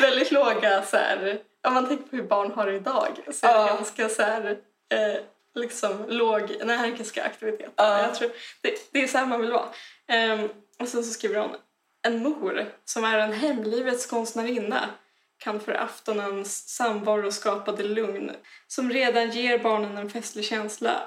Väldigt 0.00 0.30
låga 0.30 0.82
så 0.82 0.96
här, 0.96 1.38
om 1.66 1.74
man 1.74 1.88
tänker 1.88 2.04
på 2.08 2.16
hur 2.16 2.22
barn 2.22 2.52
har 2.52 2.66
det 2.66 2.76
idag 2.76 3.18
så 3.32 3.46
är 3.46 3.52
det 3.54 3.58
Ja. 3.60 3.66
ganska 3.66 4.08
så 4.08 4.22
här, 4.22 4.50
eh, 4.94 5.20
liksom 5.54 6.04
låg 6.08 6.50
energiska 6.50 7.24
aktiviteter. 7.24 7.72
Ja. 7.76 8.02
Jag 8.02 8.14
tror, 8.14 8.30
det, 8.62 8.92
det 8.92 9.02
är 9.02 9.06
så 9.06 9.18
här 9.18 9.26
man 9.26 9.40
vill 9.40 9.52
vara. 9.52 9.68
Ehm, 10.08 10.48
och 10.80 10.88
sen 10.88 11.04
så 11.04 11.10
skriver 11.12 11.40
hon 11.40 11.56
en 12.02 12.22
mor 12.22 12.66
som 12.84 13.04
är 13.04 13.18
en 13.18 13.32
hemlivets 13.32 14.06
konstnärinna 14.06 14.80
kan 15.38 15.60
för 15.60 15.72
aftonens 15.72 16.68
samvaro 16.68 17.32
skapa 17.32 17.72
det 17.72 17.82
lugn 17.84 18.32
som 18.66 18.90
redan 18.90 19.30
ger 19.30 19.58
barnen 19.58 19.96
en 19.96 20.10
festlig 20.10 20.44
känsla. 20.44 21.02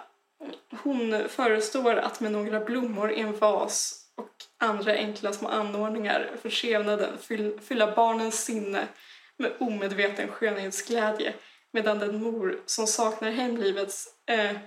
Hon 0.84 1.30
förestår 1.30 1.96
att 1.96 2.20
med 2.20 2.32
några 2.32 2.60
blommor 2.60 3.12
i 3.12 3.20
en 3.20 3.38
vas 3.38 4.01
och 4.18 4.30
andra 4.58 4.94
enkla 4.94 5.34
små 5.34 5.50
anordningar 5.50 6.32
för 6.42 6.50
skevnaden 6.50 7.18
fyll, 7.18 7.60
fylla 7.68 7.96
barnens 7.96 8.46
sinne 8.46 8.88
med 9.38 9.52
omedveten 9.60 10.28
skönhetsglädje 10.28 11.34
medan 11.74 12.00
den 12.00 12.24
mor 12.24 12.60
som 12.66 12.88
saknar 12.88 13.32
hemlivets 13.32 14.08
eh, 14.30 14.58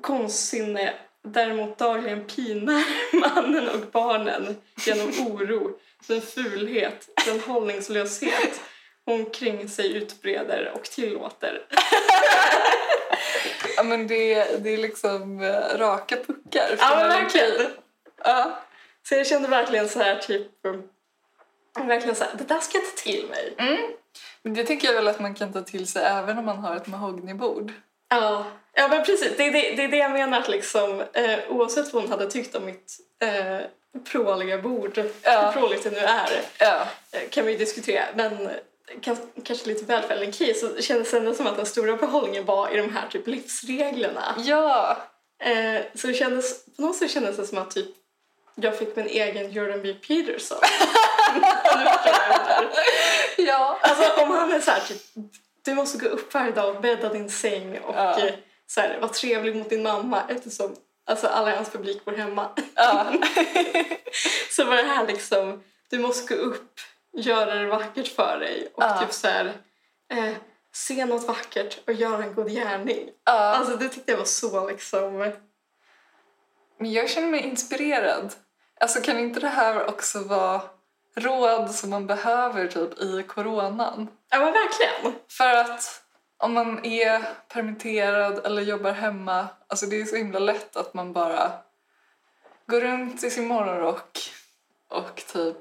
konstsinne 0.00 0.94
däremot 1.24 1.78
dagligen 1.78 2.24
pinar 2.26 2.84
mannen 3.12 3.68
och 3.68 3.90
barnen 3.92 4.56
genom 4.86 5.08
oro, 5.08 5.78
den 6.08 6.20
fulhet, 6.20 7.08
den 7.26 7.40
hållningslöshet 7.40 8.60
hon 9.04 9.30
kring 9.30 9.68
sig 9.68 9.96
utbreder 9.96 10.72
och 10.74 10.84
tillåter. 10.84 11.66
Ja, 13.76 13.82
men 13.84 14.06
det, 14.06 14.64
det 14.64 14.70
är 14.70 14.78
liksom 14.78 15.42
eh, 15.42 15.78
raka 15.78 16.16
puckar. 16.16 16.76
Ja, 16.78 16.96
men 16.96 17.08
verkligen. 17.08 17.70
Ja. 18.24 18.58
Så 19.08 19.14
jag 19.14 19.26
kände 19.26 19.48
verkligen 19.48 19.88
så 19.88 19.98
här 19.98 20.16
typ... 20.16 20.48
um, 20.64 20.88
Verkligen 21.88 22.16
så 22.16 22.24
här, 22.24 22.32
det 22.38 22.44
där 22.44 22.58
ska 22.60 22.78
jag 22.78 22.84
ta 22.86 23.02
till 23.02 23.26
mig. 23.28 23.54
Men 24.42 24.54
det 24.54 24.64
tycker 24.64 24.88
jag 24.88 24.94
väl 24.94 25.08
att 25.08 25.20
man 25.20 25.34
kan 25.34 25.52
ta 25.52 25.62
till 25.62 25.86
sig 25.86 26.02
även 26.04 26.38
om 26.38 26.44
man 26.44 26.58
har 26.58 26.76
ett 26.76 26.86
mahognybord. 26.86 27.72
Ja, 28.08 28.44
ja 28.74 28.88
men 28.88 29.04
precis. 29.04 29.36
Det 29.36 29.46
är 29.46 29.52
det, 29.52 29.72
det, 29.76 29.84
är 29.84 29.88
det 29.88 29.96
jag 29.96 30.10
menar. 30.10 30.38
Att 30.40 30.48
liksom, 30.48 31.00
eh, 31.12 31.38
oavsett 31.48 31.92
vad 31.92 32.02
hon 32.02 32.10
hade 32.12 32.30
tyckt 32.30 32.54
om 32.54 32.64
mitt 32.64 32.96
eh, 33.22 33.58
pråliga 34.12 34.58
bord, 34.58 35.00
Ja. 35.22 35.50
hur 35.50 35.60
pråligt 35.60 35.84
det 35.84 35.90
nu 35.90 35.98
är, 35.98 36.40
Ja. 36.58 36.86
eh, 37.12 37.28
kan 37.30 37.46
vi 37.46 37.52
ju 37.52 37.58
diskutera. 37.58 38.04
Men 38.14 38.50
kan, 39.00 39.16
kanske 39.44 39.68
lite 39.68 39.84
väl 39.84 40.02
för 40.02 40.14
Ellen 40.14 40.32
Key 40.32 40.54
så 40.54 40.80
kändes 40.82 41.10
det 41.10 41.16
ändå 41.16 41.34
som 41.34 41.46
att 41.46 41.56
den 41.56 41.66
stora 41.66 41.96
behållningen 41.96 42.44
var 42.44 42.74
i 42.74 42.76
de 42.76 42.92
här 42.96 43.08
typ 43.08 43.26
livsreglerna. 43.26 44.34
Ja. 44.38 44.96
Eh, 45.42 45.80
så 45.94 46.06
det 46.06 46.14
kändes, 46.14 46.64
på 46.76 46.82
något 46.82 46.96
sätt 46.96 47.10
kändes 47.10 47.36
det 47.36 47.46
som 47.46 47.58
att 47.58 47.70
typ 47.70 47.86
jag 48.62 48.78
fick 48.78 48.96
min 48.96 49.06
egen 49.06 49.50
Jordan 49.52 49.82
B. 49.82 49.94
Peterson. 50.08 50.58
Ja. 53.36 53.78
Alltså 53.82 54.22
om 54.22 54.30
han 54.30 54.52
är 54.52 54.60
så 54.60 54.70
här 54.70 54.80
typ, 54.80 55.02
du 55.64 55.74
måste 55.74 55.98
gå 55.98 56.06
upp 56.08 56.34
varje 56.34 56.52
dag 56.52 56.76
och 56.76 56.82
bädda 56.82 57.08
din 57.08 57.30
säng 57.30 57.78
och 57.78 57.94
Ja. 57.96 58.18
eh, 58.26 58.34
så 58.66 58.80
här, 58.80 58.98
vara 59.00 59.12
trevlig 59.12 59.56
mot 59.56 59.70
din 59.70 59.82
mamma 59.82 60.22
eftersom 60.28 60.76
alltså, 61.06 61.26
alla 61.26 61.52
i 61.52 61.56
hans 61.56 61.70
publik 61.70 62.04
bor 62.04 62.12
hemma. 62.12 62.50
ja. 62.74 63.12
så 64.50 64.64
var 64.64 64.76
det 64.76 64.82
här 64.82 65.06
liksom, 65.06 65.62
du 65.90 65.98
måste 65.98 66.34
gå 66.34 66.40
upp, 66.40 66.80
göra 67.16 67.54
det 67.54 67.66
vackert 67.66 68.08
för 68.14 68.38
dig 68.38 68.68
och 68.74 68.82
Ja. 68.82 68.98
typ 69.00 69.12
så 69.12 69.28
här, 69.28 69.52
eh, 70.12 70.34
se 70.74 71.04
något 71.04 71.28
vackert 71.28 71.78
och 71.86 71.92
göra 71.92 72.22
en 72.24 72.34
god 72.34 72.50
gärning. 72.50 73.08
ja. 73.24 73.32
Alltså 73.32 73.76
det 73.76 73.88
tyckte 73.88 74.10
jag 74.12 74.18
var 74.18 74.24
så 74.24 74.68
liksom, 74.68 75.32
Men 76.78 76.92
jag 76.92 77.10
känner 77.10 77.28
mig 77.28 77.40
inspirerad. 77.40 78.32
Alltså 78.80 79.00
kan 79.00 79.18
inte 79.18 79.40
det 79.40 79.48
här 79.48 79.88
också 79.88 80.18
vara 80.22 80.60
råd 81.16 81.70
som 81.70 81.90
man 81.90 82.06
behöver 82.06 82.66
typ 82.68 82.98
i 83.00 83.22
coronan? 83.22 84.08
ja 84.30 84.38
men 84.38 84.52
verkligen. 84.52 85.18
För 85.28 85.54
att 85.54 86.02
om 86.38 86.52
man 86.52 86.84
är 86.84 87.22
permitterad 87.48 88.46
eller 88.46 88.62
jobbar 88.62 88.92
hemma, 88.92 89.46
alltså 89.66 89.86
det 89.86 90.00
är 90.00 90.04
så 90.04 90.16
himla 90.16 90.38
lätt 90.38 90.76
att 90.76 90.94
man 90.94 91.12
bara 91.12 91.52
går 92.66 92.80
runt 92.80 93.24
i 93.24 93.30
sin 93.30 93.46
morgonrock 93.48 94.18
och 94.88 95.22
typ 95.32 95.56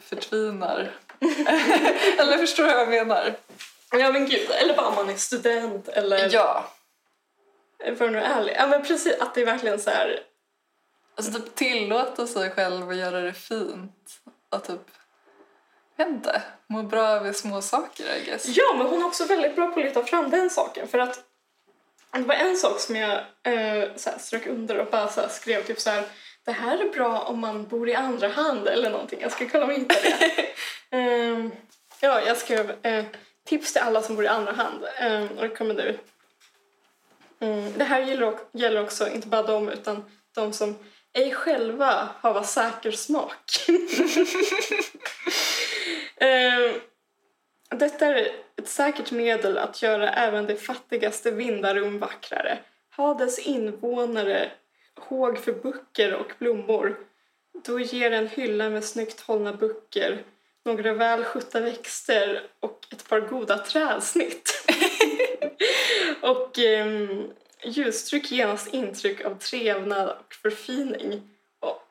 förtvinar. 0.00 0.90
eller 2.18 2.38
förstår 2.38 2.64
du 2.64 2.70
vad 2.70 2.80
jag 2.80 2.88
menar? 2.88 3.34
Ja 3.92 4.12
men 4.12 4.26
gud, 4.26 4.50
eller 4.50 4.74
bara 4.76 4.86
om 4.86 4.94
man 4.94 5.10
är 5.10 5.16
student 5.16 5.88
eller 5.88 6.28
Ja. 6.34 6.64
det 7.78 8.10
nu 8.10 8.18
är. 8.18 8.54
Ja 8.56 8.66
men 8.66 8.82
precis, 8.82 9.20
att 9.20 9.34
det 9.34 9.40
är 9.40 9.46
verkligen 9.46 9.80
så 9.80 9.90
här, 9.90 10.20
Alltså 11.18 11.32
typ 11.32 11.54
tillåta 11.54 12.26
sig 12.26 12.50
själv 12.50 12.90
att 12.90 12.96
göra 12.96 13.20
det 13.20 13.32
fint 13.32 14.20
och 14.50 14.64
typ, 14.64 14.80
inte, 16.00 16.42
må 16.66 16.82
bra 16.82 17.06
över 17.08 17.32
små 17.32 17.62
saker 17.62 18.16
I 18.16 18.24
guess. 18.24 18.46
Ja, 18.56 18.74
men 18.78 18.86
hon 18.86 19.02
är 19.02 19.06
också 19.06 19.24
väldigt 19.24 19.56
bra 19.56 19.66
på 19.66 19.80
att 19.80 19.86
lyfta 19.86 20.04
fram 20.04 20.30
den 20.30 20.50
saken. 20.50 20.88
För 20.88 20.98
att 20.98 21.24
det 22.12 22.22
var 22.22 22.34
en 22.34 22.56
sak 22.56 22.80
som 22.80 22.96
jag 22.96 23.18
eh, 23.42 23.88
så 23.96 24.10
här, 24.10 24.18
strök 24.18 24.46
under 24.46 24.78
och 24.78 24.86
bara 24.90 25.08
så 25.08 25.20
här, 25.20 25.28
skrev 25.28 25.64
typ 25.64 25.80
så 25.80 25.90
här. 25.90 26.04
Det 26.44 26.52
här 26.52 26.78
är 26.78 26.92
bra 26.92 27.20
om 27.20 27.38
man 27.38 27.68
bor 27.68 27.88
i 27.88 27.94
andra 27.94 28.28
hand 28.28 28.68
eller 28.68 28.90
någonting. 28.90 29.20
Jag 29.20 29.32
ska 29.32 29.48
kolla 29.48 29.64
om 29.64 29.70
jag 29.70 29.78
hittar 29.78 30.02
det. 30.02 30.46
Ehm, 30.96 31.50
ja, 32.00 32.20
jag 32.26 32.36
skrev 32.36 32.76
eh, 32.82 33.04
tips 33.44 33.72
till 33.72 33.82
alla 33.82 34.02
som 34.02 34.16
bor 34.16 34.24
i 34.24 34.28
andra 34.28 34.52
hand. 34.52 34.84
Um, 35.02 35.38
och 35.38 35.42
det 35.42 35.56
kommer 35.56 35.74
nu. 35.74 35.98
Mm, 37.40 37.72
det 37.78 37.84
här 37.84 38.00
gäller, 38.00 38.38
gäller 38.52 38.82
också 38.82 39.08
inte 39.08 39.28
bara 39.28 39.42
dem 39.42 39.68
utan 39.68 40.04
de 40.34 40.52
som 40.52 40.76
ej 41.18 41.34
själva 41.34 42.08
har 42.20 42.34
vad 42.34 42.46
säker 42.46 42.90
smak. 42.90 43.50
Ehm, 46.20 46.74
detta 47.70 48.06
är 48.06 48.28
ett 48.56 48.68
säkert 48.68 49.10
medel 49.10 49.58
att 49.58 49.82
göra 49.82 50.10
även 50.10 50.46
det 50.46 50.56
fattigaste 50.56 51.30
vindarum 51.30 51.98
vackrare. 51.98 52.58
Ha 52.96 53.14
dess 53.14 53.38
invånare 53.38 54.50
håg 55.00 55.38
för 55.38 55.52
böcker 55.52 56.14
och 56.14 56.32
blommor. 56.38 56.98
Då 57.66 57.80
ger 57.80 58.10
en 58.10 58.28
hylla 58.28 58.70
med 58.70 58.84
snyggt 58.84 59.20
hållna 59.20 59.52
böcker, 59.52 60.22
några 60.64 60.92
väl 60.92 61.24
skötta 61.24 61.60
växter 61.60 62.42
och 62.60 62.86
ett 62.92 63.08
par 63.08 63.20
goda 63.20 63.58
trädsnitt. 63.58 64.68
och 66.20 66.58
um, 66.58 67.32
ljustryck 67.62 68.30
genast 68.32 68.74
intryck 68.74 69.24
av 69.24 69.38
trevnad 69.38 70.08
och 70.08 70.34
förfining. 70.34 71.30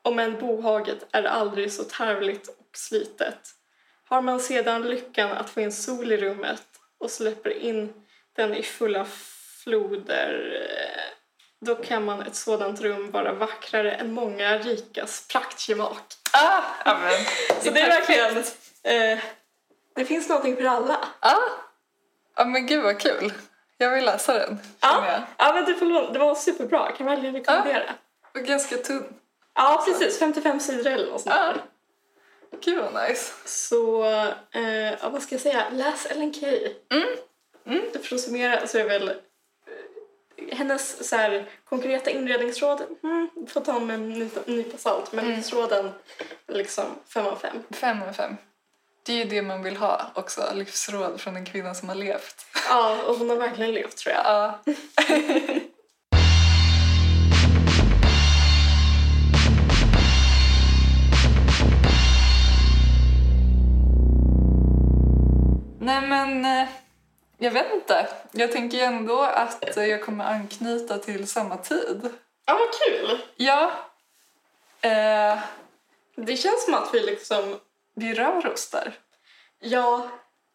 Om 0.01 0.19
en 0.19 0.39
bohaget 0.39 1.05
är 1.11 1.23
aldrig 1.23 1.71
så 1.71 1.83
tarvligt 1.83 2.47
och 2.47 2.77
slitet. 2.77 3.53
Har 4.05 4.21
man 4.21 4.39
sedan 4.39 4.81
lyckan 4.81 5.31
att 5.31 5.49
få 5.49 5.61
in 5.61 5.71
sol 5.71 6.11
i 6.11 6.17
rummet 6.17 6.63
och 6.97 7.11
släpper 7.11 7.49
in 7.49 7.93
den 8.35 8.53
i 8.53 8.63
fulla 8.63 9.05
floder 9.63 10.61
eh, 10.61 11.17
då 11.59 11.75
kan 11.75 12.05
man 12.05 12.21
ett 12.21 12.35
sådant 12.35 12.81
rum 12.81 13.11
vara 13.11 13.33
vackrare 13.33 13.91
än 13.91 14.13
många 14.13 14.57
rikas 14.57 15.27
praktgemak. 15.27 16.13
Ah, 16.33 16.63
amen. 16.85 17.25
Så 17.61 17.71
det 17.71 17.79
är 17.79 17.89
verkligen... 17.89 18.37
Eh, 18.83 19.19
det 19.95 20.05
finns 20.05 20.29
någonting 20.29 20.55
för 20.55 20.63
alla. 20.63 21.07
Ah. 21.19 21.35
Ja 22.35 22.45
men 22.45 22.67
gud 22.67 22.83
vad 22.83 22.99
kul. 22.99 23.33
Jag 23.77 23.89
vill 23.89 24.05
läsa 24.05 24.33
den. 24.33 24.59
jag. 24.81 25.03
Ja, 25.03 25.21
ja 25.37 25.53
men 25.53 25.65
du 25.65 25.73
får 25.75 25.85
låna. 25.85 26.11
Det 26.11 26.19
var 26.19 26.35
superbra. 26.35 26.91
Kan 26.91 27.05
verkligen 27.05 27.35
rekommendera. 27.35 27.83
Och 28.33 28.41
ganska 28.45 28.77
tunn. 28.77 29.13
Ja, 29.55 29.83
precis. 29.87 30.19
55 30.19 30.59
sidor 30.59 30.91
eller 30.91 31.11
något 31.11 31.21
sånt 31.21 31.35
Ja. 31.35 31.43
där. 31.43 31.61
Gud 32.61 32.83
vad 32.93 33.09
nice. 33.09 33.33
Så, 33.45 34.05
eh, 34.51 34.91
ja, 35.01 35.09
vad 35.09 35.21
ska 35.23 35.35
jag 35.35 35.41
säga? 35.41 35.63
Läs 35.71 36.05
Ellen 36.05 36.33
Key. 36.33 36.73
Mm. 37.65 37.81
För 38.03 38.15
att 38.15 38.21
summera 38.21 38.67
så 38.67 38.77
är 38.77 38.83
väl 38.89 39.07
eh, 39.09 40.57
hennes 40.57 41.09
så 41.09 41.15
här, 41.15 41.45
konkreta 41.65 42.09
inredningsråd, 42.09 42.81
mm, 43.03 43.29
får 43.49 43.61
ta 43.61 43.79
med 43.79 43.93
en 43.95 44.09
nypa, 44.09 44.39
nypa 44.45 44.77
salt, 44.77 45.11
men 45.11 45.25
livsråden 45.25 45.91
liksom 46.47 46.85
fem 47.13 47.25
av 47.25 47.35
fem. 47.35 47.63
Fem 47.71 48.01
av 48.09 48.13
fem. 48.13 48.37
Det 49.07 49.13
är 49.13 49.17
ju 49.17 49.23
det 49.23 49.41
man 49.41 49.63
vill 49.63 49.77
ha 49.77 50.11
också. 50.13 50.51
Livsråd 50.53 51.21
från 51.21 51.35
en 51.35 51.45
kvinna 51.45 51.73
som 51.73 51.89
har 51.89 51.95
levt. 51.95 52.45
Ja, 52.69 52.97
och 53.07 53.15
hon 53.15 53.29
har 53.29 53.37
verkligen 53.37 53.71
levt 53.71 53.97
tror 53.97 54.15
jag. 54.15 54.25
Ja. 54.25 54.59
Nej 65.79 66.01
men, 66.01 66.45
eh, 66.45 66.67
jag 67.37 67.51
vet 67.51 67.73
inte. 67.73 68.07
Jag 68.31 68.51
tänker 68.51 68.83
ändå 68.83 69.21
att 69.21 69.75
jag 69.75 70.03
kommer 70.05 70.25
anknyta 70.25 70.97
till 70.97 71.27
samma 71.27 71.57
tid. 71.57 72.09
Ja, 72.45 72.53
vad 72.59 72.69
kul! 72.81 73.21
Ja. 73.35 73.71
Eh, 74.81 75.37
Det 76.15 76.37
känns 76.37 76.65
som 76.65 76.73
att 76.73 76.89
vi 76.93 76.99
liksom, 76.99 77.59
vi 77.97 78.13
rör 78.13 78.47
oss 78.47 78.69
där. 78.69 78.93
ja, 79.59 80.09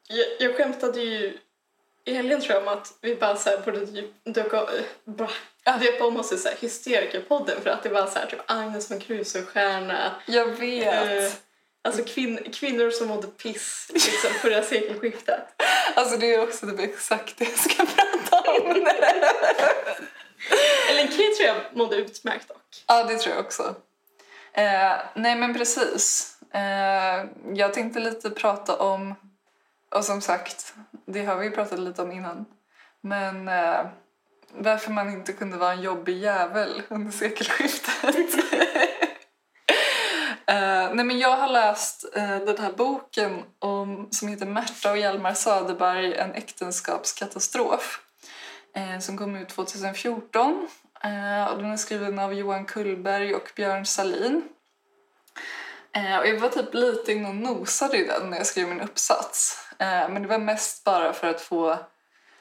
jag, 0.08 0.26
jag 0.38 0.56
skämtade 0.56 1.00
ju 1.00 1.38
i 2.04 2.14
helgen 2.14 2.40
tror 2.40 2.54
jag 2.54 2.62
om 2.62 2.68
att 2.68 2.92
vi 3.00 3.14
bara 3.16 3.36
så 3.36 3.50
här 3.50 3.58
borde 3.58 3.86
döka, 4.24 4.66
äh, 5.66 5.78
döpa 5.80 6.04
om 6.04 6.16
oss 6.16 6.32
i 6.32 6.38
så 6.38 6.48
här 6.48 6.56
hysterikapodden 6.60 7.60
för 7.62 7.70
att 7.70 7.82
det 7.82 7.88
var 7.88 8.06
så 8.06 8.18
här 8.18 8.26
typ 8.26 8.40
Agnes 8.46 8.90
von 8.90 9.00
Crusoe-stjärna 9.00 10.12
Jag 10.26 10.46
vet. 10.46 11.24
Eh, 11.24 11.32
alltså 11.82 12.02
kvin- 12.02 12.52
kvinnor 12.52 12.90
som 12.90 13.08
mådde 13.08 13.26
piss 13.26 13.90
liksom, 13.92 14.30
förra 14.30 14.62
sekelskiftet. 14.62 15.40
Alltså 15.94 16.16
det 16.16 16.34
är 16.34 16.42
också 16.42 16.66
typ 16.66 16.80
exakt 16.80 17.38
det 17.38 17.44
jag 17.44 17.58
ska 17.58 17.86
prata 17.86 18.50
om. 18.50 18.66
Ellen 20.90 21.08
Key 21.12 21.34
tror 21.34 21.48
jag 21.48 21.56
mådde 21.76 21.96
utmärkt 21.96 22.48
dock. 22.48 22.84
Ja, 22.86 23.04
det 23.04 23.18
tror 23.18 23.34
jag 23.34 23.44
också. 23.44 23.74
Eh, 24.52 24.92
nej, 25.14 25.36
men 25.36 25.54
precis. 25.54 26.36
Eh, 26.54 27.24
jag 27.54 27.74
tänkte 27.74 28.00
lite 28.00 28.30
prata 28.30 28.76
om, 28.76 29.14
och 29.94 30.04
som 30.04 30.20
sagt, 30.20 30.74
det 31.06 31.24
har 31.24 31.36
vi 31.36 31.50
pratat 31.50 31.78
lite 31.78 32.02
om 32.02 32.12
innan, 32.12 32.44
men 33.00 33.48
eh, 33.48 33.86
varför 34.54 34.92
man 34.92 35.12
inte 35.12 35.32
kunde 35.32 35.56
vara 35.56 35.72
en 35.72 35.82
jobbig 35.82 36.16
jävel 36.16 36.82
under 36.88 37.12
sekelskiftet. 37.12 38.16
Eh, 40.46 40.94
nej, 40.94 41.04
men 41.04 41.18
jag 41.18 41.36
har 41.36 41.48
läst 41.48 42.16
eh, 42.16 42.38
den 42.38 42.58
här 42.58 42.72
boken 42.72 43.42
om, 43.58 44.08
som 44.10 44.28
heter 44.28 44.46
Märta 44.46 44.90
och 44.90 44.98
Hjalmar 44.98 45.34
Söderberg, 45.34 46.14
en 46.14 46.32
äktenskapskatastrof 46.32 48.00
eh, 48.76 48.98
som 48.98 49.18
kom 49.18 49.36
ut 49.36 49.48
2014. 49.48 50.68
Eh, 51.04 51.44
och 51.44 51.62
den 51.62 51.70
är 51.70 51.76
skriven 51.76 52.18
av 52.18 52.34
Johan 52.34 52.64
Kullberg 52.64 53.34
och 53.34 53.52
Björn 53.56 53.86
Salin. 53.86 54.42
Eh, 55.96 56.18
och 56.18 56.26
jag 56.28 56.38
var 56.40 56.48
typ 56.48 56.74
lite 56.74 57.12
inne 57.12 57.28
och 57.28 57.34
nosade 57.34 57.96
i 57.96 58.04
den 58.04 58.30
när 58.30 58.36
jag 58.36 58.46
skrev 58.46 58.68
min 58.68 58.80
uppsats. 58.80 59.66
Eh, 59.78 60.08
men 60.08 60.22
det 60.22 60.28
var 60.28 60.38
mest 60.38 60.84
bara 60.84 61.12
för 61.12 61.26
att 61.28 61.40
få 61.40 61.78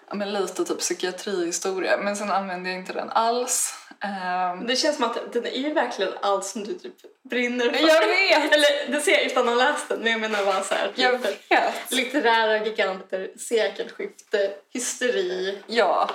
ja, 0.10 0.16
men 0.16 0.34
lite 0.34 0.66
typ 0.66 0.80
psykiatrihistoria. 0.80 1.98
Men 1.98 2.16
sen 2.16 2.32
använde 2.32 2.70
jag 2.70 2.80
inte 2.80 2.94
den 2.94 3.10
alls. 3.10 3.74
Eh, 4.04 4.62
Det 4.68 4.76
känns 4.76 4.96
som 4.96 5.06
att 5.06 5.34
den 5.34 5.46
är 5.46 5.52
ju 5.60 5.74
verkligen 5.74 6.14
allt 6.22 6.46
som 6.46 6.64
du 6.64 6.74
typ 6.80 6.94
brinner 7.30 7.70
för. 7.70 7.88
Jag 7.88 8.08
vet! 8.08 8.54
Eller 8.54 8.92
det 8.92 9.02
ser 9.02 9.12
jag 9.12 9.24
utan 9.24 9.50
att 9.50 9.56
ha 9.56 9.72
läst 9.72 9.90
den, 9.90 10.00
men 10.00 10.12
jag 10.12 10.22
menar 10.22 10.46
bara 10.46 10.64
så 10.64 10.74
här, 10.74 10.88
typ, 10.88 10.98
jag 10.98 11.12
vet! 11.20 11.92
litterära 11.92 12.66
giganter, 12.66 13.32
sekelskifte, 13.40 14.52
hysteri, 14.74 15.58
Ja. 15.68 16.10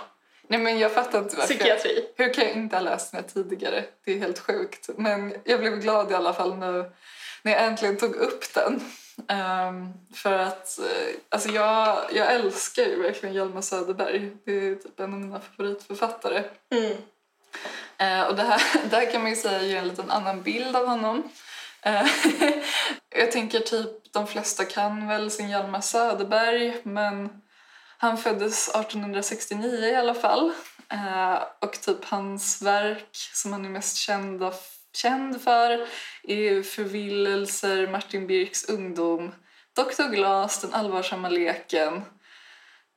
Nej 0.48 0.60
men 0.60 0.78
jag 0.78 0.92
fattar 0.92 1.18
inte 1.18 1.36
varför. 1.36 1.54
psykiatri. 1.54 2.04
Hur 2.16 2.32
kan 2.34 2.44
jag 2.44 2.52
inte 2.52 2.76
ha 2.76 2.80
läst 2.80 3.12
den 3.12 3.24
tidigare? 3.24 3.84
Det 4.04 4.12
är 4.12 4.18
helt 4.18 4.38
sjukt. 4.38 4.88
Men 4.96 5.34
jag 5.44 5.60
blev 5.60 5.76
glad 5.80 6.10
i 6.10 6.14
alla 6.14 6.34
fall 6.34 6.56
nu 6.56 6.90
när 7.46 7.52
jag 7.52 7.64
äntligen 7.64 7.96
tog 7.96 8.14
upp 8.14 8.54
den. 8.54 8.80
Ehm, 9.28 9.92
för 10.14 10.32
att 10.32 10.78
eh, 10.78 11.16
alltså 11.28 11.48
jag, 11.48 11.98
jag 12.12 12.34
älskar 12.34 12.82
ju 12.82 13.02
verkligen 13.02 13.34
Hjalmar 13.34 13.60
Söderberg. 13.60 14.36
Det 14.44 14.52
är 14.52 14.74
typ 14.74 15.00
en 15.00 15.12
av 15.12 15.20
mina 15.20 15.40
favoritförfattare. 15.40 16.44
Mm. 16.70 16.96
Eh, 17.98 18.28
och 18.28 18.36
det 18.36 18.42
här, 18.42 18.62
det 18.90 18.96
här 18.96 19.12
kan 19.12 19.22
man 19.22 19.30
ju 19.30 19.36
säga 19.36 19.62
ger 19.62 19.78
en 19.78 19.88
liten 19.88 20.10
annan 20.10 20.42
bild 20.42 20.76
av 20.76 20.86
honom. 20.86 21.30
Eh, 21.82 22.06
jag 23.16 23.32
tänker 23.32 23.60
typ 23.60 24.12
de 24.12 24.26
flesta 24.26 24.64
kan 24.64 25.08
väl 25.08 25.30
sin 25.30 25.48
Hjalmar 25.48 25.80
Söderberg 25.80 26.80
men 26.82 27.42
han 27.98 28.18
föddes 28.18 28.68
1869 28.68 29.86
i 29.86 29.94
alla 29.94 30.14
fall. 30.14 30.52
Och 31.60 31.80
typ 31.80 32.04
hans 32.04 32.62
verk 32.62 33.16
som 33.32 33.52
han 33.52 33.64
är 33.64 33.68
mest 33.68 33.96
kända, 33.96 34.52
känd 34.96 35.42
för 35.42 35.86
är 36.22 36.62
Förvillelser, 36.62 37.86
Martin 37.86 38.26
Birks 38.26 38.68
ungdom, 38.68 39.32
Dr. 39.76 40.10
Glas, 40.10 40.60
Den 40.60 40.74
allvarsamma 40.74 41.28
leken 41.28 42.02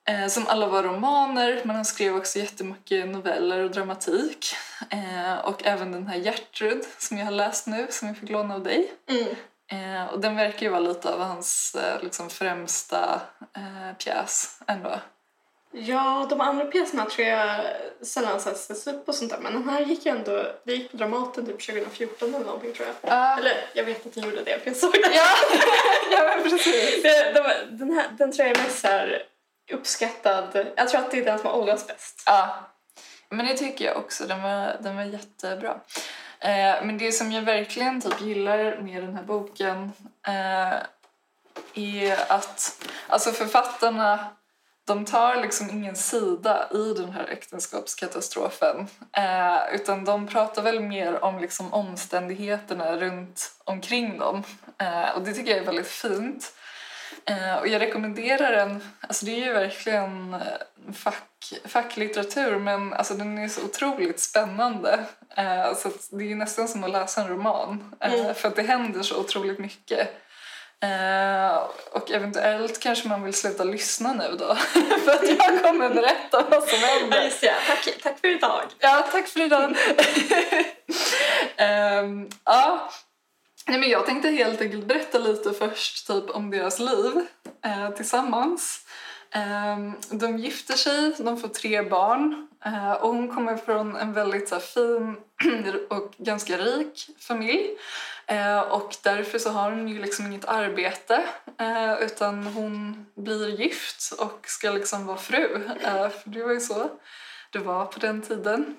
eh, 0.09 0.27
som 0.27 0.47
alla 0.47 0.67
var 0.67 0.83
romaner, 0.83 1.61
men 1.63 1.75
han 1.75 1.85
skrev 1.85 2.15
också 2.15 2.39
jättemycket 2.39 3.07
noveller 3.07 3.63
och 3.63 3.71
dramatik. 3.71 4.45
Eh, 4.89 5.35
och 5.45 5.65
även 5.65 5.91
den 5.91 6.07
här 6.07 6.17
Gertrud 6.17 6.83
som 6.97 7.17
jag 7.17 7.25
har 7.25 7.31
läst 7.31 7.67
nu, 7.67 7.87
som 7.89 8.07
jag 8.07 8.17
fick 8.17 8.29
låna 8.29 8.55
av 8.55 8.63
dig. 8.63 8.91
Mm. 9.09 9.35
Eh, 9.71 10.05
och 10.05 10.19
den 10.19 10.35
verkar 10.35 10.65
ju 10.65 10.69
vara 10.69 10.79
lite 10.79 11.13
av 11.13 11.19
hans 11.19 11.75
eh, 11.75 12.03
liksom 12.03 12.29
främsta 12.29 13.21
eh, 13.55 13.97
pjäs 13.97 14.61
ändå. 14.67 14.99
Ja, 15.71 16.27
de 16.29 16.41
andra 16.41 16.65
pjäserna 16.65 17.05
tror 17.05 17.27
jag 17.27 17.65
sällan 18.01 18.39
sätts 18.39 18.87
upp 18.87 19.07
och 19.07 19.15
sånt 19.15 19.31
där. 19.31 19.39
Men 19.39 19.53
den 19.53 19.69
här 19.69 19.81
gick 19.81 20.05
ju 20.05 20.11
ändå, 20.11 20.45
det 20.63 20.73
gick 20.73 20.91
på 20.91 20.97
Dramaten 20.97 21.45
typ 21.45 21.65
2014 21.65 22.35
eller 22.35 22.45
någonting 22.45 22.73
tror 22.73 22.87
jag. 22.87 23.11
Ja, 23.11 23.37
Eller 23.37 23.53
jag 23.73 23.83
vet 23.83 24.05
att 24.05 24.13
den 24.13 24.23
gjorde 24.23 24.43
det, 24.43 24.59
för 24.59 24.67
jag 24.67 24.75
såg 24.75 24.93
den. 24.93 25.13
ja, 25.13 25.27
ja 26.11 26.35
men 26.35 26.43
precis. 26.43 27.03
Det, 27.03 27.41
var, 27.43 27.53
den, 27.71 27.91
här, 27.91 28.07
den 28.17 28.31
tror 28.31 28.47
jag 28.47 28.57
är 28.57 28.63
mest 28.63 28.79
så 28.79 28.87
här 28.87 29.23
uppskattad. 29.71 30.67
Jag 30.75 30.89
tror 30.89 31.01
att 31.01 31.11
det 31.11 31.19
är 31.19 31.25
den 31.25 31.39
som 31.39 31.47
har 31.49 31.57
åldrats 31.57 31.87
bäst. 31.87 32.23
Ja, 32.25 32.69
men 33.29 33.45
det 33.45 33.57
tycker 33.57 33.85
jag 33.85 33.97
också. 33.97 34.23
Den 34.23 34.41
var, 34.41 34.77
den 34.79 34.95
var 34.95 35.03
jättebra. 35.03 35.79
Eh, 36.39 36.83
men 36.83 36.97
det 36.97 37.11
som 37.11 37.31
jag 37.31 37.41
verkligen 37.41 38.01
typ 38.01 38.21
gillar 38.21 38.77
med 38.81 39.03
den 39.03 39.15
här 39.15 39.23
boken 39.23 39.91
eh, 40.27 40.79
är 41.73 42.31
att 42.31 42.85
alltså 43.07 43.31
författarna 43.31 44.25
de 44.89 45.05
tar 45.05 45.41
liksom 45.41 45.69
ingen 45.69 45.95
sida 45.95 46.69
i 46.73 46.93
den 46.93 47.11
här 47.11 47.27
äktenskapskatastrofen 47.27 48.87
eh, 49.17 49.75
utan 49.75 50.05
de 50.05 50.27
pratar 50.27 50.61
väl 50.61 50.79
mer 50.79 51.23
om 51.23 51.39
liksom 51.39 51.73
omständigheterna 51.73 52.97
runt 52.97 53.51
omkring 53.63 54.17
dem. 54.17 54.43
Eh, 54.77 55.09
och 55.15 55.21
det 55.21 55.33
tycker 55.33 55.51
jag 55.51 55.59
är 55.59 55.65
väldigt 55.65 55.87
fint. 55.87 56.53
Eh, 57.25 57.55
och 57.55 57.67
jag 57.67 57.81
rekommenderar 57.81 58.51
den. 58.51 58.83
Alltså 59.01 59.25
det 59.25 59.31
är 59.31 59.45
ju 59.45 59.53
verkligen 59.53 60.33
eh, 60.33 60.93
fack, 60.93 61.53
facklitteratur 61.65 62.59
men 62.59 62.93
alltså 62.93 63.13
den 63.13 63.37
är 63.37 63.47
så 63.47 63.65
otroligt 63.65 64.19
spännande. 64.19 65.05
Eh, 65.35 65.75
så 65.75 65.91
det 66.11 66.31
är 66.31 66.35
nästan 66.35 66.67
som 66.67 66.83
att 66.83 66.91
läsa 66.91 67.21
en 67.21 67.27
roman. 67.27 67.95
Eh, 67.99 68.13
Mm. 68.13 68.35
För 68.35 68.47
att 68.47 68.55
det 68.55 68.63
händer 68.63 69.01
så 69.01 69.19
otroligt 69.19 69.59
mycket. 69.59 70.09
Eh, 70.83 71.57
och 71.91 72.11
eventuellt 72.11 72.79
kanske 72.79 73.07
man 73.07 73.23
vill 73.23 73.33
sluta 73.33 73.63
lyssna 73.63 74.13
nu 74.13 74.35
då. 74.39 74.55
för 75.05 75.11
att 75.11 75.29
jag 75.29 75.63
kommer 75.63 75.89
berätta 75.89 76.45
vad 76.49 76.63
som 76.63 76.79
Ja, 76.81 76.87
händer. 76.87 77.23
just 77.23 77.41
det. 77.41 77.53
Tack, 77.67 77.87
tack 78.03 78.19
för 78.19 78.27
idag. 78.27 78.61
Ja, 78.79 79.07
tack 79.11 79.27
för 79.27 79.39
idag. 79.41 79.75
Ehm, 81.57 82.29
ja. 82.45 82.89
Nej, 83.67 83.79
men 83.79 83.89
jag 83.89 84.05
tänkte 84.05 84.29
helt 84.29 84.61
enkelt 84.61 84.85
berätta 84.85 85.17
lite 85.19 85.53
först 85.53 86.07
typ, 86.07 86.29
om 86.29 86.49
deras 86.51 86.79
liv 86.79 87.11
eh, 87.65 87.89
tillsammans. 87.95 88.79
Ehm, 89.31 89.93
de 90.09 90.37
gifter 90.37 90.73
sig, 90.73 91.13
de 91.17 91.37
får 91.41 91.47
tre 91.47 91.81
barn 91.81 92.47
eh, 92.65 92.91
och 92.91 93.09
hon 93.09 93.35
kommer 93.35 93.57
från 93.57 93.95
en 93.95 94.13
väldigt 94.13 94.49
så 94.49 94.55
här, 94.55 94.61
fin 94.61 95.15
och 95.89 96.13
ganska 96.17 96.57
rik 96.57 97.09
familj. 97.19 97.69
Eh, 98.29 98.59
och 98.59 98.95
därför 99.03 99.39
så 99.39 99.49
har 99.49 99.71
hon 99.71 99.87
ju 99.87 100.01
liksom 100.01 100.25
inget 100.25 100.45
arbete 100.45 101.23
eh, 101.59 101.93
utan 102.01 102.43
hon 102.43 103.05
blir 103.15 103.47
gift 103.47 104.13
och 104.19 104.39
ska 104.43 104.71
liksom 104.71 105.05
vara 105.05 105.17
fru. 105.17 105.69
Eh, 105.83 106.09
för 106.09 106.29
det 106.29 106.43
var 106.43 106.53
ju 106.53 106.59
så 106.59 106.89
det 107.51 107.59
var 107.59 107.85
på 107.85 107.99
den 107.99 108.21
tiden. 108.21 108.77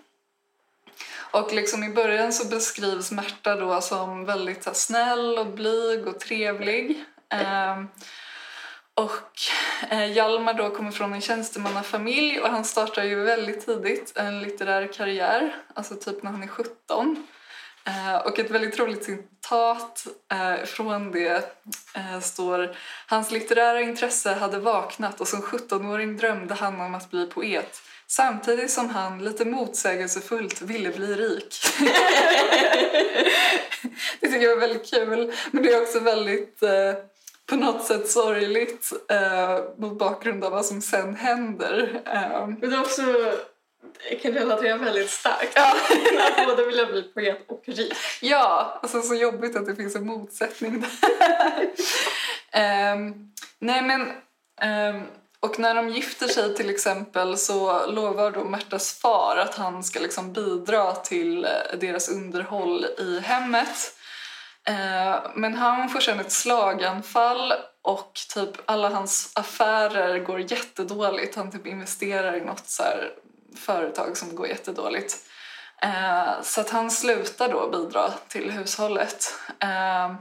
Och 1.30 1.53
liksom 1.53 1.84
i 1.84 1.88
början 1.88 2.32
så 2.32 2.48
beskrivs 2.48 3.12
Märta 3.12 3.57
då 3.57 3.80
som 3.80 4.24
väldigt 4.24 4.66
här, 4.66 4.72
snäll 4.72 5.38
och 5.38 5.46
blyg 5.46 6.07
och 6.07 6.20
trevlig. 6.20 7.05
Eh, 7.28 7.84
och 8.94 9.32
eh, 9.90 10.12
Hjalmar 10.12 10.55
då 10.55 10.70
kommer 10.70 10.90
från 10.90 11.12
en 11.12 11.20
tjänstemannafamilj 11.20 12.40
och 12.40 12.48
han 12.48 12.64
startar 12.64 13.05
ju 13.05 13.24
väldigt 13.24 13.66
tidigt 13.66 14.12
en 14.16 14.40
litterär 14.40 14.92
karriär, 14.92 15.57
alltså 15.74 15.96
typ 15.96 16.22
när 16.22 16.30
han 16.30 16.42
är 16.42 16.48
17. 16.48 17.26
Eh, 17.85 18.16
och 18.26 18.39
ett 18.39 18.51
väldigt 18.51 18.78
roligt 18.78 19.05
citat 19.05 20.07
eh, 20.33 20.64
från 20.64 21.12
det 21.12 21.57
eh, 21.95 22.20
står 22.20 22.76
Hans 23.07 23.31
litterära 23.31 23.81
intresse 23.81 24.33
hade 24.33 24.59
vaknat 24.59 25.20
och 25.20 25.28
som 25.28 25.43
17-åring 25.43 26.16
drömde 26.16 26.55
han 26.55 26.81
om 26.81 26.95
att 26.95 27.11
bli 27.11 27.26
poet 27.26 27.83
samtidigt 28.07 28.70
som 28.70 28.91
han 28.91 29.24
lite 29.24 29.45
motsägelsefullt 29.45 30.62
ville 30.62 30.91
bli 30.91 31.14
rik. 31.14 31.55
det 34.20 34.26
tycker 34.26 34.47
jag 34.47 34.53
är 34.53 34.61
väldigt 34.61 34.91
kul, 34.91 35.33
men 35.51 35.62
det 35.62 35.72
är 35.72 35.83
också 35.83 36.01
väldigt 36.01 36.62
eh, 36.62 36.95
på 37.47 37.57
något 37.57 37.85
sätt 37.85 38.11
sorgligt 38.11 38.93
eh, 39.09 39.61
mot 39.76 39.99
bakgrund 39.99 40.45
av 40.45 40.53
vad 40.53 40.66
som 40.66 40.83
sen 40.83 41.16
händer. 41.16 42.03
Eh, 42.07 42.47
Men 42.47 42.70
det 42.70 42.76
är 42.76 42.81
också, 42.81 43.03
jag 44.11 44.22
kan 44.22 44.33
relatera 44.33 44.76
väldigt 44.76 45.11
starkt. 45.11 45.53
ja. 45.55 45.74
Att 46.39 46.47
både 46.47 46.66
vilja 46.66 46.87
bli 46.87 47.03
poet 47.03 47.45
och 47.49 47.62
rik. 47.66 47.95
Ja, 48.20 48.78
alltså 48.83 49.03
så 49.03 49.14
jobbigt 49.14 49.57
att 49.57 49.66
det 49.66 49.76
finns 49.76 49.97
en 49.97 50.07
motsättning 50.07 50.81
där. 50.81 51.70
Ehm, 52.53 53.14
nej 53.59 53.83
men, 53.83 54.12
ehm, 54.61 55.03
och 55.41 55.59
när 55.59 55.74
de 55.74 55.89
gifter 55.89 56.28
sig 56.28 56.55
till 56.55 56.70
exempel 56.70 57.39
så 57.39 57.87
lovar 57.87 58.31
då 58.31 58.45
Märtas 58.45 58.93
far 58.93 59.37
att 59.37 59.55
han 59.55 59.85
ska 59.85 60.01
liksom 60.01 60.33
bidra 60.33 60.93
till 60.93 61.45
eh, 61.45 61.78
deras 61.81 62.09
underhåll 62.09 62.87
i 62.99 63.20
hemmet. 63.20 63.95
Eh, 64.64 65.31
men 65.35 65.55
han 65.55 65.89
får 65.89 66.01
sen 66.01 66.20
ett 66.20 66.33
slaganfall 66.33 67.53
och 67.83 68.20
typ 68.35 68.51
alla 68.64 68.89
hans 68.89 69.33
affärer 69.35 70.18
går 70.18 70.41
jättedåligt. 70.41 71.37
Han 71.37 71.53
typ 71.53 71.66
investerar 71.66 72.37
i 72.37 72.41
något 72.41 72.66
så 72.66 72.83
här 72.83 73.11
företag 73.57 74.16
som 74.16 74.36
går 74.36 74.46
jättedåligt. 74.46 75.16
Eh, 75.82 76.42
så 76.42 76.61
att 76.61 76.70
han 76.70 76.90
slutar 76.90 77.48
då 77.48 77.70
bidra 77.70 78.11
till 78.28 78.51
hushållet. 78.51 79.34
Eh, 79.61 80.14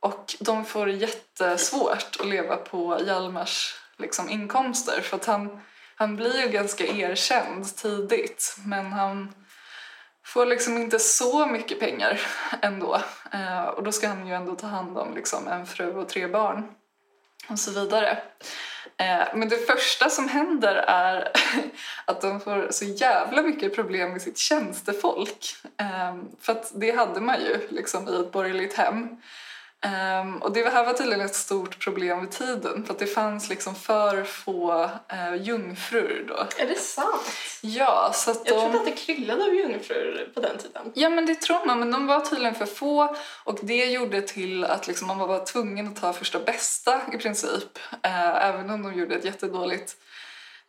och 0.00 0.34
de 0.40 0.64
får 0.64 0.90
jättesvårt 0.90 2.16
att 2.20 2.26
leva 2.26 2.56
på 2.56 3.00
Hjalmars 3.06 3.74
liksom, 3.96 4.30
inkomster 4.30 5.00
för 5.00 5.16
att 5.16 5.24
han, 5.24 5.60
han 5.96 6.16
blir 6.16 6.40
ju 6.40 6.48
ganska 6.48 6.86
erkänd 6.86 7.76
tidigt 7.76 8.56
men 8.64 8.92
han 8.92 9.34
får 10.24 10.46
liksom 10.46 10.76
inte 10.76 10.98
så 10.98 11.46
mycket 11.46 11.80
pengar 11.80 12.20
ändå. 12.62 13.00
Eh, 13.32 13.64
och 13.64 13.82
då 13.82 13.92
ska 13.92 14.08
han 14.08 14.26
ju 14.26 14.34
ändå 14.34 14.54
ta 14.54 14.66
hand 14.66 14.98
om 14.98 15.14
liksom, 15.14 15.48
en 15.48 15.66
fru 15.66 15.94
och 15.94 16.08
tre 16.08 16.26
barn 16.26 16.74
och 17.48 17.58
så 17.58 17.70
vidare. 17.70 18.18
Eh, 18.96 19.28
men 19.34 19.48
det 19.48 19.66
första 19.66 20.10
som 20.10 20.28
händer 20.28 20.74
är 20.76 21.32
att 22.04 22.20
de 22.20 22.40
får 22.40 22.68
så 22.70 22.84
jävla 22.84 23.42
mycket 23.42 23.74
problem 23.74 24.12
med 24.12 24.22
sitt 24.22 24.38
tjänstefolk. 24.38 25.56
Eh, 25.80 26.16
för 26.40 26.52
att 26.52 26.72
det 26.74 26.90
hade 26.90 27.20
man 27.20 27.40
ju 27.40 27.68
liksom, 27.68 28.08
i 28.08 28.20
ett 28.20 28.32
borgerligt 28.32 28.74
hem. 28.74 29.16
Um, 29.86 30.42
och 30.42 30.52
det 30.52 30.68
här 30.68 30.84
var 30.84 30.92
tydligen 30.92 31.26
ett 31.26 31.34
stort 31.34 31.78
problem 31.78 32.20
vid 32.20 32.30
tiden 32.30 32.84
för 32.84 32.92
att 32.92 32.98
det 32.98 33.06
fanns 33.06 33.48
liksom 33.48 33.74
för 33.74 34.24
få 34.24 34.84
uh, 34.84 35.36
jungfrur 35.42 36.24
då. 36.28 36.34
Är 36.62 36.66
det 36.68 36.78
sant? 36.78 37.22
Ja, 37.60 38.10
så 38.14 38.30
att 38.30 38.40
Jag 38.44 38.56
de... 38.56 38.60
trodde 38.60 38.78
att 38.78 38.84
det 38.84 39.02
kryllade 39.02 39.44
av 39.44 39.54
jungfrur 39.54 40.30
på 40.34 40.40
den 40.40 40.58
tiden. 40.58 40.92
Ja 40.94 41.08
men 41.08 41.26
det 41.26 41.34
tror 41.34 41.66
man, 41.66 41.78
men 41.78 41.90
de 41.90 42.06
var 42.06 42.20
tydligen 42.20 42.54
för 42.54 42.66
få 42.66 43.16
och 43.44 43.58
det 43.62 43.84
gjorde 43.84 44.22
till 44.22 44.64
att 44.64 44.86
liksom 44.86 45.06
man 45.06 45.18
var 45.18 45.44
tvungen 45.44 45.88
att 45.88 46.00
ta 46.00 46.12
första 46.12 46.38
bästa 46.38 47.00
i 47.12 47.18
princip. 47.18 47.78
Eh, 48.02 48.44
även 48.48 48.70
om 48.70 48.82
de 48.82 48.94
gjorde 48.94 49.14
ett 49.14 49.24
jättedåligt 49.24 49.96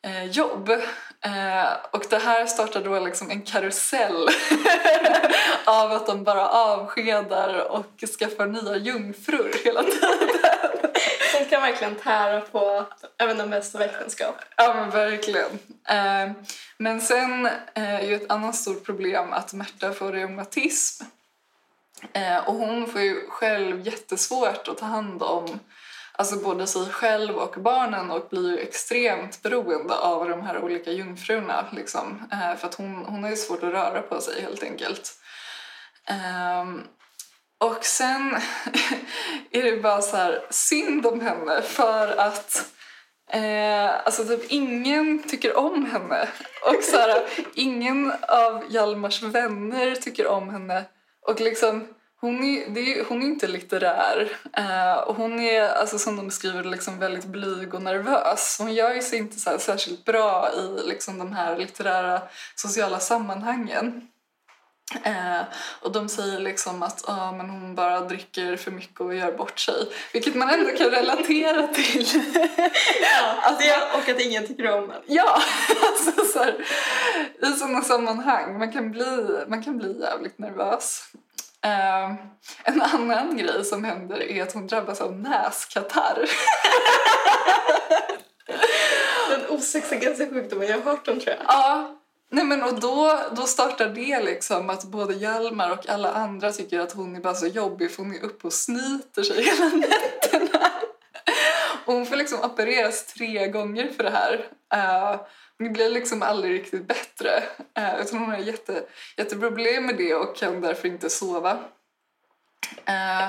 eh, 0.05 0.23
jobb. 0.23 0.69
Eh, 1.21 1.73
och 1.91 2.05
det 2.09 2.17
här 2.17 2.45
startade 2.45 2.89
då 2.89 2.99
liksom 2.99 3.31
en 3.31 3.41
karusell 3.41 4.27
av 5.65 5.91
att 5.91 6.05
de 6.05 6.23
bara 6.23 6.49
avskedar 6.49 7.71
och 7.71 8.03
skaffar 8.19 8.45
nya 8.45 8.77
jungfrur 8.77 9.51
hela 9.63 9.83
tiden. 9.83 10.29
Som 11.37 11.45
kan 11.45 11.61
verkligen 11.61 11.95
tära 11.95 12.41
på 12.41 12.85
även 13.17 13.37
de 13.37 13.49
bästa 13.49 13.85
äktenskap. 13.85 14.35
Ja 14.55 14.73
men 14.73 14.89
verkligen. 14.89 15.59
Eh, 15.87 16.31
men 16.77 17.01
sen 17.01 17.49
är 17.73 18.01
ju 18.01 18.15
ett 18.15 18.31
annat 18.31 18.55
stort 18.55 18.85
problem 18.85 19.33
att 19.33 19.53
Märta 19.53 19.93
får 19.93 20.11
reumatism. 20.11 21.03
Eh, 22.13 22.37
och 22.37 22.53
hon 22.53 22.87
får 22.87 23.01
ju 23.01 23.27
själv 23.29 23.87
jättesvårt 23.87 24.67
att 24.67 24.77
ta 24.77 24.85
hand 24.85 25.23
om 25.23 25.59
alltså 26.17 26.35
både 26.35 26.67
sig 26.67 26.85
själv 26.85 27.35
och 27.35 27.55
barnen 27.61 28.11
och 28.11 28.27
blir 28.29 28.51
ju 28.51 28.57
extremt 28.57 29.41
beroende 29.41 29.95
av 29.95 30.29
de 30.29 30.41
här 30.41 30.63
olika 30.63 30.91
jungfrurna. 30.91 31.65
Liksom. 31.71 32.27
Eh, 32.31 32.55
för 32.55 32.67
att 32.67 32.75
hon, 32.75 33.05
hon 33.05 33.23
har 33.23 33.29
ju 33.29 33.35
svårt 33.35 33.63
att 33.63 33.73
röra 33.73 34.01
på 34.01 34.21
sig 34.21 34.41
helt 34.41 34.63
enkelt. 34.63 35.13
Um, 36.61 36.83
och 37.59 37.85
sen 37.85 38.35
är 39.51 39.63
det 39.63 39.77
bara 39.77 40.01
så 40.01 40.17
här 40.17 40.45
synd 40.49 41.05
om 41.05 41.21
henne 41.21 41.61
för 41.61 42.17
att 42.17 42.73
Eh, 43.29 44.05
alltså 44.05 44.25
typ 44.25 44.51
ingen 44.51 45.23
tycker 45.23 45.57
om 45.57 45.85
henne. 45.85 46.27
Och 46.61 46.83
så 46.83 46.97
här, 46.97 47.29
ingen 47.53 48.13
av 48.27 48.63
Hjalmars 48.69 49.23
vänner 49.23 49.95
tycker 49.95 50.27
om 50.27 50.49
henne. 50.49 50.85
Och 51.27 51.41
liksom, 51.41 51.87
hon 52.19 52.43
är, 52.43 52.69
det 52.69 52.79
är, 52.79 53.05
hon 53.05 53.21
är 53.21 53.25
inte 53.25 53.47
litterär. 53.47 54.29
Eh, 54.53 54.97
och 54.97 55.15
hon 55.15 55.39
är, 55.39 55.69
alltså, 55.69 55.99
som 55.99 56.17
de 56.17 56.31
skriver, 56.31 56.63
liksom 56.63 56.99
väldigt 56.99 57.25
blyg 57.25 57.73
och 57.73 57.81
nervös. 57.81 58.57
Hon 58.59 58.73
gör 58.73 59.01
sig 59.01 59.19
inte 59.19 59.39
så 59.39 59.59
särskilt 59.59 60.05
bra 60.05 60.49
i 60.53 60.87
liksom, 60.87 61.19
de 61.19 61.33
här 61.33 61.57
litterära 61.57 62.21
sociala 62.55 62.99
sammanhangen. 62.99 64.07
Eh, 65.03 65.41
och 65.81 65.91
de 65.91 66.09
säger 66.09 66.39
liksom 66.39 66.83
att 66.83 67.09
ah, 67.09 67.31
men 67.31 67.49
hon 67.49 67.75
bara 67.75 67.99
dricker 67.99 68.55
för 68.55 68.71
mycket 68.71 69.01
och 69.01 69.15
gör 69.15 69.31
bort 69.31 69.59
sig. 69.59 69.87
Vilket 70.13 70.35
man 70.35 70.49
ändå 70.49 70.69
kan 70.69 70.89
relatera 70.89 71.67
till. 71.67 72.07
Alltså, 73.41 73.63
det, 73.63 73.97
och 73.97 74.09
att 74.09 74.21
ingen 74.21 74.47
tycker 74.47 74.77
om 74.77 74.91
en. 74.91 75.01
Ja, 75.05 75.41
alltså 75.87 76.25
så 76.25 76.39
här, 76.39 76.55
i 77.41 77.59
sådana 77.59 77.81
sammanhang. 77.81 78.57
Man 78.57 78.71
kan 78.71 78.91
bli, 78.91 79.39
man 79.47 79.63
kan 79.63 79.77
bli 79.77 79.99
jävligt 79.99 80.39
nervös. 80.39 81.11
Eh, 81.67 82.15
en 82.63 82.81
annan 82.81 83.37
grej 83.37 83.65
som 83.65 83.83
händer 83.83 84.31
är 84.31 84.43
att 84.43 84.53
hon 84.53 84.67
drabbas 84.67 85.01
av 85.01 85.19
näskatarr. 85.19 86.29
Den 89.29 89.49
osexigaste 89.49 90.29
sjukdomen 90.29 90.67
jag 90.67 90.77
har 90.77 90.81
hört 90.81 91.07
om 91.07 91.19
tror 91.19 91.35
jag. 91.35 91.45
ja, 91.47 91.99
nej 92.31 92.45
men 92.45 92.63
och 92.63 92.79
då, 92.79 93.19
då 93.31 93.41
startar 93.41 93.89
det 93.89 94.23
liksom 94.23 94.69
att 94.69 94.83
både 94.83 95.13
Hjalmar 95.13 95.71
och 95.71 95.89
alla 95.89 96.11
andra 96.11 96.51
tycker 96.51 96.79
att 96.79 96.91
hon 96.91 97.15
är 97.15 97.19
bara 97.19 97.35
så 97.35 97.47
jobbig 97.47 97.91
för 97.91 98.03
hon 98.03 98.15
är 98.15 98.23
uppe 98.23 98.47
och 98.47 98.53
snyter 98.53 99.23
sig 99.23 99.43
hela 99.43 99.65
nätterna. 99.75 100.71
Och 101.85 101.93
hon 101.93 102.05
får 102.05 102.15
liksom 102.15 102.39
opereras 102.41 103.05
tre 103.05 103.47
gånger 103.47 103.91
för 103.97 104.03
det 104.03 104.09
här. 104.09 104.33
Uh, 104.75 105.21
det 105.59 105.69
blir 105.69 105.89
liksom 105.89 106.21
aldrig 106.21 106.53
riktigt 106.53 106.87
bättre. 106.87 107.43
Eh, 107.77 108.01
utan 108.01 108.19
hon 108.19 108.29
har 108.29 108.37
jätte, 108.37 108.83
jätteproblem 109.17 109.85
med 109.85 109.97
det 109.97 110.15
och 110.15 110.35
kan 110.35 110.61
därför 110.61 110.87
inte 110.87 111.09
sova. 111.09 111.59
Eh, 112.85 113.27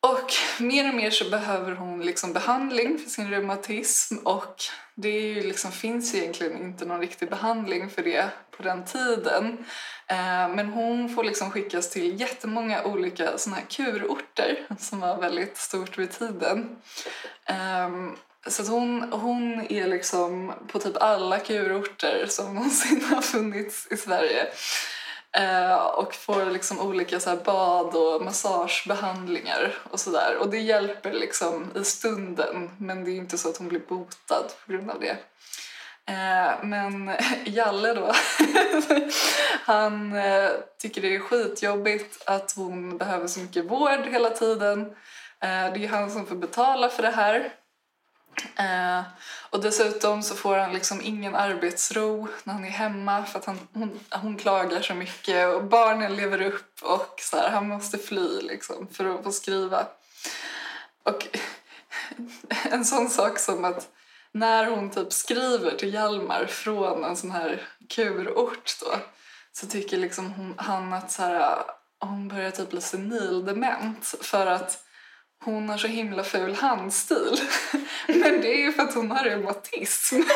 och 0.00 0.32
mer 0.60 0.88
och 0.88 0.94
mer 0.94 1.10
så 1.10 1.30
behöver 1.30 1.72
hon 1.72 2.02
liksom 2.02 2.32
behandling 2.32 2.98
för 2.98 3.10
sin 3.10 3.30
reumatism 3.30 4.16
och 4.16 4.56
det 4.94 5.08
är 5.08 5.22
ju 5.22 5.42
liksom, 5.42 5.72
finns 5.72 6.14
egentligen 6.14 6.62
inte 6.62 6.84
någon 6.84 7.00
riktig 7.00 7.30
behandling 7.30 7.90
för 7.90 8.02
det 8.02 8.30
på 8.56 8.62
den 8.62 8.84
tiden. 8.84 9.64
Eh, 10.06 10.48
men 10.48 10.68
hon 10.68 11.08
får 11.08 11.24
liksom 11.24 11.50
skickas 11.50 11.90
till 11.90 12.20
jättemånga 12.20 12.84
olika 12.84 13.38
såna 13.38 13.56
här 13.56 13.64
kurorter 13.68 14.66
som 14.78 15.00
var 15.00 15.20
väldigt 15.20 15.56
stort 15.56 15.98
vid 15.98 16.10
tiden. 16.10 16.76
Eh, 17.44 17.88
så 18.46 18.62
att 18.62 18.68
hon, 18.68 19.12
hon 19.12 19.66
är 19.68 19.86
liksom 19.86 20.52
på 20.68 20.78
typ 20.78 20.96
alla 21.02 21.38
kurorter 21.38 22.26
som 22.28 22.54
någonsin 22.54 23.04
har 23.10 23.22
funnits 23.22 23.88
i 23.90 23.96
Sverige. 23.96 24.46
Eh, 25.36 25.76
och 25.76 26.14
får 26.14 26.50
liksom 26.50 26.80
olika 26.80 27.20
så 27.20 27.30
här 27.30 27.36
bad 27.36 27.94
och 27.94 28.24
massagebehandlingar 28.24 29.74
och 29.90 30.00
sådär. 30.00 30.36
Och 30.40 30.50
det 30.50 30.58
hjälper 30.58 31.12
liksom 31.12 31.70
i 31.74 31.84
stunden 31.84 32.70
men 32.78 33.04
det 33.04 33.10
är 33.10 33.16
inte 33.16 33.38
så 33.38 33.48
att 33.48 33.56
hon 33.56 33.68
blir 33.68 33.80
botad 33.88 34.52
på 34.66 34.72
grund 34.72 34.90
av 34.90 35.00
det. 35.00 35.16
Eh, 36.06 36.64
men 36.64 37.10
Jalle 37.44 37.94
då, 37.94 38.12
han 39.64 40.16
eh, 40.16 40.50
tycker 40.78 41.02
det 41.02 41.14
är 41.14 41.20
skitjobbigt 41.20 42.22
att 42.28 42.52
hon 42.56 42.98
behöver 42.98 43.26
så 43.26 43.40
mycket 43.40 43.64
vård 43.64 44.06
hela 44.10 44.30
tiden. 44.30 44.80
Eh, 45.40 45.72
det 45.72 45.84
är 45.84 45.88
han 45.88 46.10
som 46.10 46.26
får 46.26 46.36
betala 46.36 46.88
för 46.88 47.02
det 47.02 47.10
här. 47.10 47.52
Eh, 48.56 49.02
och 49.50 49.60
dessutom 49.60 50.22
så 50.22 50.34
får 50.34 50.56
han 50.56 50.72
liksom 50.72 51.00
ingen 51.02 51.34
arbetsro 51.34 52.28
när 52.44 52.54
han 52.54 52.64
är 52.64 52.70
hemma 52.70 53.24
för 53.24 53.38
att 53.38 53.44
han, 53.44 53.68
hon, 53.72 54.00
hon 54.10 54.36
klagar 54.36 54.80
så 54.80 54.94
mycket 54.94 55.54
och 55.54 55.64
barnen 55.64 56.16
lever 56.16 56.42
upp 56.42 56.82
och 56.82 57.14
så 57.20 57.36
här, 57.36 57.50
han 57.50 57.68
måste 57.68 57.98
fly 57.98 58.40
liksom 58.40 58.88
för 58.92 59.04
att 59.04 59.24
få 59.24 59.32
skriva. 59.32 59.86
Och 61.02 61.28
en 62.70 62.84
sån 62.84 63.10
sak 63.10 63.38
som 63.38 63.64
att 63.64 63.88
när 64.32 64.66
hon 64.66 64.90
typ 64.90 65.12
skriver 65.12 65.70
till 65.70 65.94
Hjalmar 65.94 66.46
från 66.46 67.04
en 67.04 67.16
sån 67.16 67.30
här 67.30 67.68
kurort 67.88 68.80
då 68.80 68.96
så 69.52 69.66
tycker 69.66 69.98
liksom 69.98 70.30
hon, 70.32 70.54
han 70.56 70.92
att 70.92 71.10
så 71.10 71.22
här, 71.22 71.58
hon 71.98 72.28
börjar 72.28 72.50
typ 72.50 72.70
bli 72.70 72.80
senildement 72.80 74.14
för 74.20 74.46
att 74.46 74.84
hon 75.44 75.68
har 75.68 75.78
så 75.78 75.86
himla 75.86 76.24
ful 76.24 76.54
handstil. 76.54 77.40
Men 78.06 78.40
det 78.40 78.54
är 78.54 78.58
ju 78.58 78.72
för 78.72 78.82
att 78.82 78.94
hon 78.94 79.10
har 79.10 79.24
reumatism. 79.24 80.20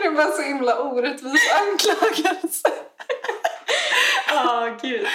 Det 0.00 0.08
är 0.08 0.12
bara 0.12 0.32
så 0.32 0.42
himla 0.42 0.78
orättvis 0.78 1.52
anklagelse. 1.52 2.68
Ja, 4.28 4.78
gud. 4.82 5.06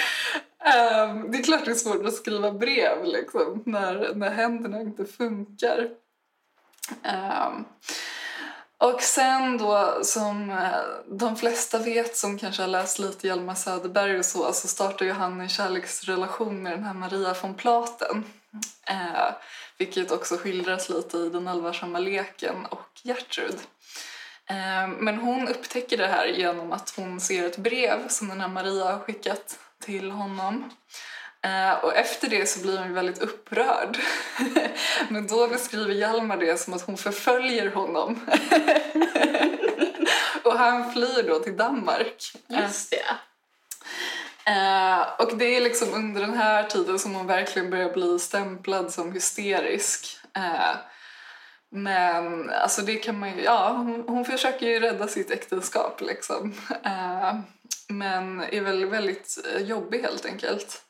Ehm, 0.63 1.31
det 1.31 1.37
är 1.37 1.43
klart 1.43 1.65
det 1.65 1.71
är 1.71 1.75
svårt 1.75 2.05
att 2.05 2.13
skriva 2.13 2.51
brev 2.51 3.03
liksom, 3.03 3.63
när, 3.65 4.15
när 4.15 4.29
händerna 4.29 4.81
inte 4.81 5.05
funkar. 5.05 5.89
Ehm, 7.03 7.65
och 8.79 9.01
sen 9.01 9.57
då, 9.57 9.99
som 10.03 10.49
eh, 10.49 10.79
de 11.07 11.35
flesta 11.35 11.77
vet 11.77 12.17
som 12.17 12.37
kanske 12.37 12.63
har 12.63 12.67
läst 12.67 12.99
lite 12.99 13.27
Hjalmar 13.27 13.55
Söderberg 13.55 14.19
och 14.19 14.25
så, 14.25 14.53
så 14.53 14.67
startar 14.67 15.05
ju 15.05 15.11
han 15.11 15.41
en 15.41 15.49
kärleksrelation 15.49 16.63
med 16.63 16.71
den 16.71 16.83
här 16.83 16.93
Maria 16.93 17.35
von 17.41 17.55
Platen. 17.55 18.25
Eh, 18.87 19.33
vilket 19.77 20.11
också 20.11 20.37
skildras 20.37 20.89
lite 20.89 21.17
i 21.17 21.29
Den 21.29 21.47
allvarsamma 21.47 21.99
leken 21.99 22.65
och 22.65 22.87
Gertrud. 23.03 23.57
Eh, 24.45 24.87
men 24.87 25.17
hon 25.17 25.47
upptäcker 25.47 25.97
det 25.97 26.07
här 26.07 26.25
genom 26.25 26.71
att 26.71 26.93
hon 26.95 27.19
ser 27.19 27.45
ett 27.45 27.57
brev 27.57 28.07
som 28.07 28.27
den 28.27 28.41
här 28.41 28.47
Maria 28.47 28.83
har 28.83 28.99
skickat 28.99 29.59
till 29.79 30.11
honom. 30.11 30.71
Eh, 31.45 31.83
och 31.83 31.95
efter 31.95 32.29
det 32.29 32.49
så 32.49 32.61
blir 32.61 32.77
hon 32.77 32.93
väldigt 32.93 33.21
upprörd. 33.21 33.97
Men 35.09 35.27
då 35.27 35.47
beskriver 35.47 35.93
Hjalmar 35.93 36.37
det 36.37 36.57
som 36.57 36.73
att 36.73 36.81
hon 36.81 36.97
förföljer 36.97 37.71
honom. 37.71 38.25
och 40.43 40.53
han 40.53 40.93
flyr 40.93 41.27
då 41.27 41.39
till 41.39 41.57
Danmark. 41.57 42.33
Just 42.47 42.91
det. 42.91 43.05
Eh, 44.51 45.01
och 45.19 45.37
det 45.37 45.55
är 45.55 45.61
liksom 45.61 45.93
under 45.93 46.21
den 46.21 46.33
här 46.33 46.63
tiden 46.63 46.99
som 46.99 47.15
hon 47.15 47.27
verkligen 47.27 47.69
börjar 47.69 47.93
bli 47.93 48.19
stämplad 48.19 48.93
som 48.93 49.11
hysterisk. 49.11 50.19
Eh, 50.35 50.75
men 51.71 52.49
alltså 52.49 52.81
det 52.81 52.95
kan 52.95 53.19
man 53.19 53.37
ju, 53.37 53.43
ja 53.43 53.73
hon, 53.77 54.03
hon 54.07 54.25
försöker 54.25 54.65
ju 54.67 54.79
rädda 54.79 55.07
sitt 55.07 55.31
äktenskap 55.31 56.01
liksom. 56.01 56.53
Men 57.87 58.41
är 58.41 58.61
väl 58.61 58.85
väldigt 58.85 59.37
jobbig 59.59 59.99
helt 59.99 60.25
enkelt. 60.25 60.88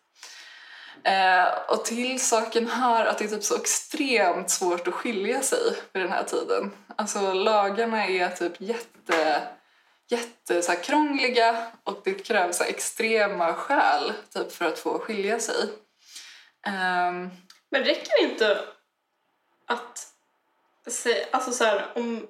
Eh, 1.03 1.47
och 1.67 1.85
till 1.85 2.19
saken 2.21 2.67
hör 2.67 3.05
att 3.05 3.17
det 3.17 3.25
är 3.25 3.29
typ 3.29 3.43
så 3.43 3.55
extremt 3.55 4.49
svårt 4.49 4.87
att 4.87 4.93
skilja 4.93 5.41
sig 5.41 5.59
vid 5.93 6.03
den 6.03 6.11
här 6.11 6.23
tiden. 6.23 6.71
Alltså 6.95 7.33
lagarna 7.33 8.05
är 8.05 8.29
typ 8.29 8.61
jätte, 8.61 9.41
jätte 10.07 10.61
så 10.61 10.75
krångliga 10.75 11.71
och 11.83 12.01
det 12.03 12.13
krävs 12.13 12.57
så 12.57 12.63
extrema 12.63 13.53
skäl 13.53 14.13
typ, 14.33 14.51
för 14.51 14.65
att 14.65 14.79
få 14.79 14.99
skilja 14.99 15.39
sig. 15.39 15.69
Ehm, 16.67 17.29
Men 17.71 17.83
räcker 17.83 18.21
det 18.21 18.31
inte 18.31 18.59
att 19.65 20.07
säga, 20.87 21.25
alltså 21.31 21.51
så 21.51 21.63
här, 21.63 21.85
om 21.95 22.27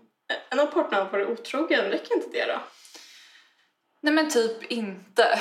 en 0.50 0.60
av 0.60 0.66
parterna 0.66 1.04
har 1.04 1.10
varit 1.12 1.28
otrogen, 1.28 1.86
räcker 1.86 2.16
inte 2.16 2.30
det 2.32 2.46
då? 2.46 2.60
Nej 4.02 4.14
men 4.14 4.30
typ 4.30 4.64
inte. 4.64 5.40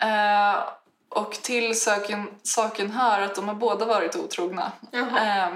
Eh, 0.00 0.68
och 1.10 1.32
till 1.32 1.80
saken, 1.80 2.28
saken 2.42 2.90
hör 2.90 3.20
att 3.20 3.34
de 3.34 3.48
har 3.48 3.54
båda 3.54 3.84
varit 3.84 4.16
otrogna. 4.16 4.72
Eh, 4.92 5.48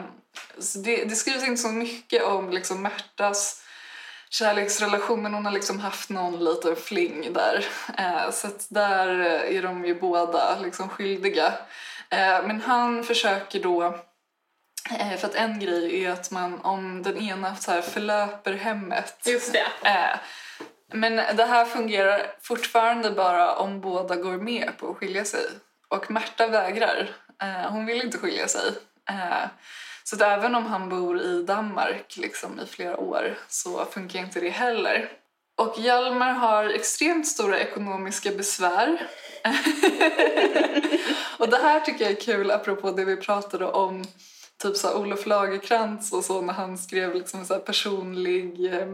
det, 0.84 1.04
det 1.04 1.16
skrivs 1.16 1.44
inte 1.44 1.62
så 1.62 1.68
mycket 1.68 2.22
om 2.22 2.50
liksom 2.50 2.82
Märtas 2.82 3.62
kärleksrelation 4.30 5.22
men 5.22 5.34
hon 5.34 5.44
har 5.44 5.52
liksom 5.52 5.80
haft 5.80 6.10
någon 6.10 6.44
liten 6.44 6.76
fling 6.76 7.32
där. 7.32 7.66
Eh, 7.98 8.30
så 8.30 8.48
där 8.68 9.08
är 9.28 9.62
de 9.62 9.84
ju 9.84 10.00
båda 10.00 10.58
liksom 10.58 10.88
skyldiga. 10.88 11.52
Eh, 12.10 12.46
men 12.46 12.60
han 12.60 13.04
försöker 13.04 13.60
då 13.60 13.82
eh, 14.90 15.16
för 15.18 15.28
att 15.28 15.34
en 15.34 15.60
grej 15.60 16.04
är 16.04 16.10
att 16.10 16.30
man 16.30 16.60
om 16.60 17.02
den 17.02 17.16
ena 17.18 17.56
så 17.56 17.70
här 17.70 17.82
förlöper 17.82 18.52
hemmet. 18.52 19.26
Eh, 19.84 20.18
men 20.94 21.36
det 21.36 21.44
här 21.44 21.64
fungerar 21.64 22.26
fortfarande 22.40 23.10
bara 23.10 23.56
om 23.56 23.80
båda 23.80 24.16
går 24.16 24.36
med 24.36 24.70
på 24.78 24.90
att 24.90 24.96
skilja 24.96 25.24
sig. 25.24 25.46
Och 25.88 26.10
Märta 26.10 26.46
vägrar. 26.46 27.10
Eh, 27.42 27.70
hon 27.70 27.86
vill 27.86 28.02
inte 28.02 28.18
skilja 28.18 28.48
sig. 28.48 28.68
Eh, 29.10 29.48
så 30.04 30.16
att 30.16 30.22
även 30.22 30.54
om 30.54 30.66
han 30.66 30.88
bor 30.88 31.20
i 31.20 31.42
Danmark 31.42 32.16
liksom, 32.16 32.60
i 32.60 32.66
flera 32.66 32.96
år 32.96 33.38
så 33.48 33.84
funkar 33.84 34.20
inte 34.20 34.40
det 34.40 34.50
heller. 34.50 35.08
Och 35.56 35.78
Hjalmar 35.78 36.32
har 36.32 36.64
extremt 36.64 37.26
stora 37.26 37.58
ekonomiska 37.58 38.30
besvär. 38.30 39.08
och 41.38 41.48
det 41.48 41.58
här 41.58 41.80
tycker 41.80 42.04
jag 42.04 42.12
är 42.12 42.20
kul 42.20 42.50
apropå 42.50 42.90
det 42.90 43.04
vi 43.04 43.16
pratade 43.16 43.66
om 43.66 44.04
typ 44.62 44.76
så 44.76 44.88
här 44.88 44.96
Olof 44.96 45.26
Lagerkrantz 45.26 46.12
och 46.12 46.24
så 46.24 46.40
när 46.40 46.52
han 46.52 46.78
skrev 46.78 47.14
liksom 47.14 47.44
så 47.44 47.54
här 47.54 47.60
personlig 47.60 48.74
eh, 48.74 48.88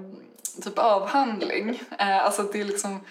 typ 0.62 0.78
avhandling. 0.78 1.82
Eh, 1.98 2.24
alltså 2.24 2.42
det 2.42 2.60
är 2.60 2.64
liksom 2.64 3.04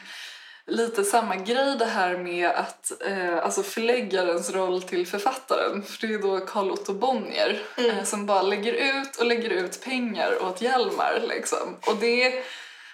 lite 0.70 1.04
samma 1.04 1.36
grej 1.36 1.76
det 1.80 1.86
här 1.86 2.18
med 2.18 2.50
att 2.50 2.92
eh, 3.06 3.38
alltså 3.38 3.64
förläggarens 3.64 4.50
roll 4.52 4.82
till 4.82 5.08
författaren. 5.08 5.84
För 5.84 6.08
det 6.08 6.14
är 6.14 6.20
då 6.20 6.40
Carl 6.40 6.72
Otto 6.72 6.94
Bonnier 6.94 7.62
eh, 7.78 8.04
som 8.04 8.26
bara 8.26 8.42
lägger 8.42 8.74
ut 8.74 9.16
och 9.16 9.26
lägger 9.26 9.50
ut 9.50 9.84
pengar 9.84 10.44
åt 10.44 10.62
Hjalmar 10.62 11.24
liksom. 11.28 11.76
Och 11.88 11.96
det 11.96 12.44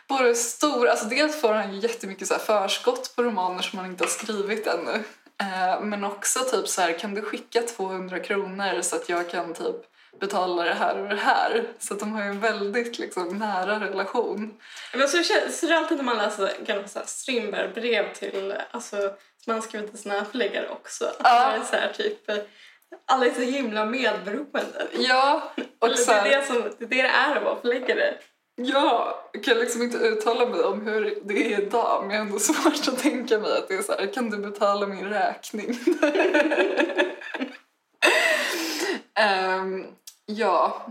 både 0.07 0.35
stor, 0.35 0.87
alltså 0.87 1.05
dels 1.05 1.41
får 1.41 1.53
han 1.53 1.73
ju 1.73 1.79
jättemycket 1.79 2.27
så 2.27 2.33
här 2.33 2.41
förskott 2.41 3.15
på 3.15 3.23
romaner 3.23 3.61
som 3.61 3.79
han 3.79 3.89
inte 3.89 4.03
har 4.03 4.09
skrivit 4.09 4.67
ännu. 4.67 5.03
Eh, 5.41 5.81
men 5.81 6.03
också 6.03 6.39
typ 6.39 6.67
så 6.67 6.81
här, 6.81 6.99
kan 6.99 7.13
du 7.13 7.21
skicka 7.21 7.61
200 7.61 8.19
kronor 8.19 8.81
så 8.81 8.95
att 8.95 9.09
jag 9.09 9.29
kan 9.29 9.53
typ 9.53 9.94
betala 10.19 10.63
det 10.63 10.73
här 10.73 10.97
och 11.01 11.09
det 11.09 11.15
här. 11.15 11.63
Så 11.79 11.93
de 11.93 12.11
har 12.13 12.21
en 12.21 12.39
väldigt 12.39 12.99
liksom, 12.99 13.37
nära 13.37 13.79
relation. 13.79 14.53
Men 14.93 15.07
så 15.07 15.23
känns 15.23 15.59
så 15.59 15.65
är 15.65 15.69
det 15.69 15.77
alltid 15.77 15.97
när 15.97 16.03
man 16.03 16.17
läser 16.17 16.51
gamla 16.65 16.87
Strindberg-brev 17.05 18.13
till, 18.13 18.53
alltså, 18.71 18.97
som 19.43 19.53
han 19.53 19.61
skrivit 19.61 19.89
till 19.91 19.99
sina 19.99 20.25
förläggare 20.25 20.69
också. 20.69 21.05
Att 21.05 21.15
Ja. 21.23 21.51
det 21.51 21.55
är 21.57 21.63
så 21.63 21.75
här, 21.75 21.93
typ, 21.93 22.29
alla 23.05 23.25
är 23.25 23.33
så 23.33 23.41
himla 23.41 23.85
medberoende. 23.85 24.87
Ja, 24.97 25.51
och 25.79 25.89
det, 25.89 26.07
är 26.11 26.29
det, 26.39 26.45
som, 26.45 26.55
det 26.55 26.85
är 26.85 26.87
det 26.89 26.95
det 26.95 27.01
är 27.01 27.35
att 27.35 27.43
vara 27.43 27.61
förläggare. 27.61 28.13
ja, 28.55 29.29
jag 29.33 29.43
kan 29.43 29.57
liksom 29.57 29.81
inte 29.81 29.97
uttala 29.97 30.45
mig 30.45 30.63
om 30.63 30.87
hur 30.87 31.19
det 31.23 31.53
är 31.53 31.61
idag 31.61 32.03
men 32.03 32.11
jag 32.11 32.17
har 32.21 32.25
ändå 32.25 32.39
svårt 32.39 32.87
att 32.87 32.99
tänka 32.99 33.39
mig 33.39 33.51
att 33.57 33.67
det 33.67 33.73
är 33.75 33.81
så 33.81 33.91
här, 33.91 34.13
kan 34.13 34.29
du 34.29 34.37
betala 34.37 34.87
min 34.87 35.09
räkning? 35.09 35.79
Ehm, 39.19 39.85
ja, 40.25 40.85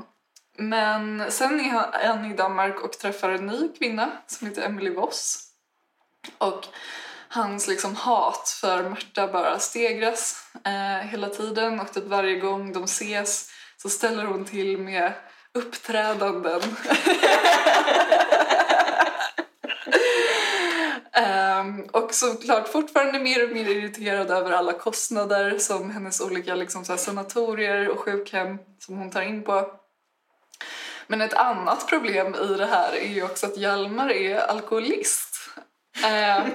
men 0.56 1.32
sen 1.32 1.60
är 1.60 1.70
han- 2.08 2.24
i 2.32 2.36
Danmark 2.36 2.80
och 2.84 2.92
träffar 2.92 3.30
en 3.30 3.46
ny 3.46 3.68
kvinna 3.78 4.10
som 4.26 4.46
heter 4.46 4.62
Emily 4.62 4.90
Voss. 4.90 5.48
Och 6.38 6.66
hans 7.28 7.68
liksom 7.68 7.96
hat 7.96 8.48
för 8.60 8.88
Märta 8.88 9.26
bara 9.28 9.58
stegras 9.58 10.46
eh, 10.64 11.06
hela 11.08 11.28
tiden 11.28 11.80
och 11.80 11.92
typ 11.92 12.04
varje 12.04 12.40
gång 12.40 12.72
de 12.72 12.84
ses 12.84 13.50
så 13.76 13.88
ställer 13.88 14.24
hon 14.24 14.44
till 14.44 14.78
med 14.78 15.12
uppträdanden. 15.52 16.60
Um, 21.16 21.88
och 21.92 22.14
såklart 22.14 22.68
fortfarande 22.68 23.18
mer 23.18 23.44
och 23.44 23.56
mer 23.56 23.68
irriterad 23.68 24.30
över 24.30 24.50
alla 24.50 24.72
kostnader 24.72 25.58
som 25.58 25.90
hennes 25.90 26.20
olika 26.20 26.54
liksom, 26.54 26.84
så 26.84 26.92
här, 26.92 26.98
sanatorier 26.98 27.88
och 27.88 27.98
sjukhem 27.98 28.58
som 28.78 28.98
hon 28.98 29.10
tar 29.10 29.22
in 29.22 29.42
på. 29.42 29.70
Men 31.06 31.20
ett 31.20 31.34
annat 31.34 31.88
problem 31.88 32.34
i 32.34 32.54
det 32.54 32.66
här 32.66 32.92
är 32.92 33.08
ju 33.08 33.22
också 33.22 33.46
att 33.46 33.56
Hjalmar 33.56 34.10
är 34.10 34.38
alkoholist. 34.38 35.50
Ehm, 36.04 36.50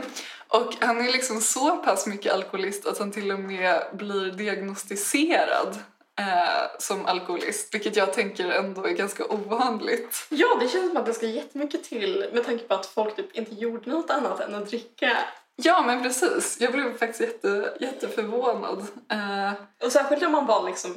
och 0.47 0.73
han 0.79 1.07
är 1.07 1.11
liksom 1.11 1.41
så 1.41 1.77
pass 1.77 2.07
mycket 2.07 2.33
alkoholist 2.33 2.85
att 2.87 2.99
han 2.99 3.11
till 3.11 3.31
och 3.31 3.39
med 3.39 3.81
blir 3.93 4.31
diagnostiserad 4.31 5.77
eh, 6.19 6.69
som 6.79 7.05
alkoholist. 7.05 7.73
Vilket 7.73 7.95
jag 7.95 8.13
tänker 8.13 8.49
ändå 8.49 8.85
är 8.85 8.91
ganska 8.93 9.25
ovanligt. 9.25 10.27
Ja, 10.29 10.57
det 10.61 10.67
känns 10.69 10.87
som 10.87 10.97
att 10.97 11.05
det 11.05 11.13
ska 11.13 11.25
jättemycket 11.25 11.83
till 11.83 12.25
med 12.33 12.45
tanke 12.45 12.63
på 12.63 12.73
att 12.73 12.85
folk 12.85 13.15
typ 13.15 13.35
inte 13.35 13.55
gjorde 13.55 13.89
något 13.89 14.09
annat 14.09 14.39
än 14.39 14.55
att 14.55 14.67
dricka. 14.67 15.17
Ja, 15.55 15.81
men 15.81 16.03
precis. 16.03 16.57
Jag 16.59 16.71
blev 16.71 16.97
faktiskt 16.97 17.21
jätte, 17.21 17.73
jätteförvånad. 17.79 18.79
Eh, 19.11 19.51
Och 19.85 19.91
särskilt 19.91 20.23
om 20.23 20.31
man 20.31 20.45
var 20.45 20.63
liksom 20.65 20.95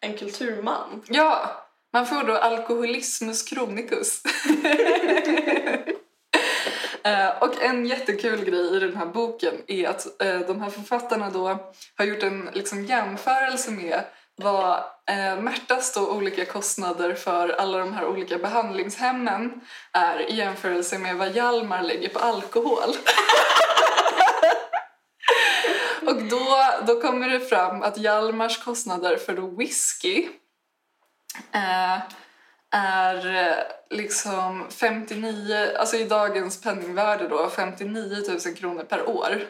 en 0.00 0.16
kulturman. 0.16 1.02
ja, 1.08 1.50
man 1.92 2.06
får 2.06 2.22
då 2.24 2.32
alkoholismus 2.36 3.48
chronicus. 3.48 4.22
Eh, 7.04 7.42
och 7.42 7.62
en 7.62 7.86
jättekul 7.86 8.44
grej 8.44 8.76
i 8.76 8.80
den 8.80 8.96
här 8.96 9.06
boken 9.06 9.54
är 9.66 9.88
att 9.88 10.22
eh, 10.22 10.40
de 10.40 10.60
här 10.60 10.70
författarna 10.70 11.30
då 11.30 11.58
har 11.96 12.04
gjort 12.04 12.22
en 12.22 12.50
liksom, 12.52 12.84
jämförelse 12.84 13.70
med 13.70 14.04
vad 14.36 14.78
eh, 15.08 15.36
Märtas 15.40 15.92
då 15.92 16.10
olika 16.10 16.44
kostnader 16.44 17.14
för 17.14 17.48
alla 17.48 17.78
de 17.78 17.92
här 17.92 18.06
olika 18.06 18.38
behandlingshemmen 18.38 19.60
är 19.92 20.30
i 20.30 20.34
jämförelse 20.34 20.98
med 20.98 21.16
vad 21.16 21.36
Hjalmar 21.36 21.82
lägger 21.82 22.08
på 22.08 22.18
alkohol. 22.18 22.88
Och 26.06 26.22
då, 26.22 26.56
då 26.86 27.00
kommer 27.00 27.28
det 27.28 27.40
fram 27.40 27.82
att 27.82 27.98
Hjalmars 27.98 28.64
kostnader 28.64 29.16
för 29.16 29.32
då 29.32 29.46
whisky 29.46 30.28
eh, 31.52 31.98
är 32.70 33.36
eh, 33.36 33.56
liksom 33.90 34.66
59, 34.70 35.76
alltså 35.78 35.96
i 35.96 36.04
dagens 36.04 36.60
penningvärde 36.60 37.28
då 37.28 37.48
59 37.48 38.22
000 38.28 38.54
kronor 38.54 38.84
per 38.84 39.08
år. 39.08 39.42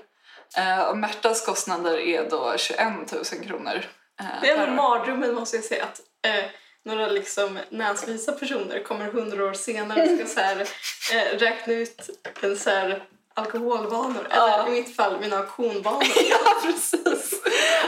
Eh, 0.56 0.80
och 0.80 0.98
Märtas 0.98 1.46
kostnader 1.46 1.98
är 1.98 2.30
då 2.30 2.54
21 2.56 3.12
000 3.12 3.24
kronor 3.46 3.84
eh, 4.20 4.26
Det 4.42 4.50
är 4.50 4.56
ändå 4.66 4.72
mardrömmen 4.82 5.34
måste 5.34 5.56
jag 5.56 5.64
säga 5.64 5.84
att 5.84 6.00
eh, 6.26 6.44
några 6.84 7.06
liksom 7.06 7.58
näsvisa 7.70 8.32
personer 8.32 8.82
kommer 8.82 9.04
hundra 9.04 9.44
år 9.44 9.52
senare 9.52 10.02
och 10.02 10.18
ska 10.18 10.26
så 10.26 10.40
här, 10.40 10.60
eh, 11.14 11.38
räkna 11.38 11.72
ut 11.72 12.10
en 12.40 12.56
så 12.58 12.70
här 12.70 13.04
alkoholvanor, 13.34 14.26
Ja. 14.30 14.54
eller 14.60 14.68
i 14.68 14.80
mitt 14.80 14.96
fall 14.96 15.20
mina 15.20 15.36
auktionvanor. 15.38 16.02
Ja, 16.30 16.60
precis. 16.62 17.42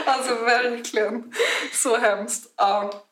Alltså 0.05 0.35
verkligen. 0.35 1.33
Så 1.73 1.97
hemskt. 1.97 2.53
Ja. 2.57 3.03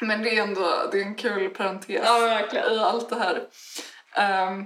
Men 0.00 0.22
det 0.22 0.38
är 0.38 0.42
ändå 0.42 0.88
det 0.92 0.98
är 0.98 1.02
en 1.02 1.14
kul 1.14 1.48
parentes 1.50 2.00
Ja, 2.04 2.18
verkligen. 2.18 2.72
i 2.72 2.78
allt 2.78 3.08
det 3.08 3.16
här. 3.16 3.42
Ehm, 4.14 4.64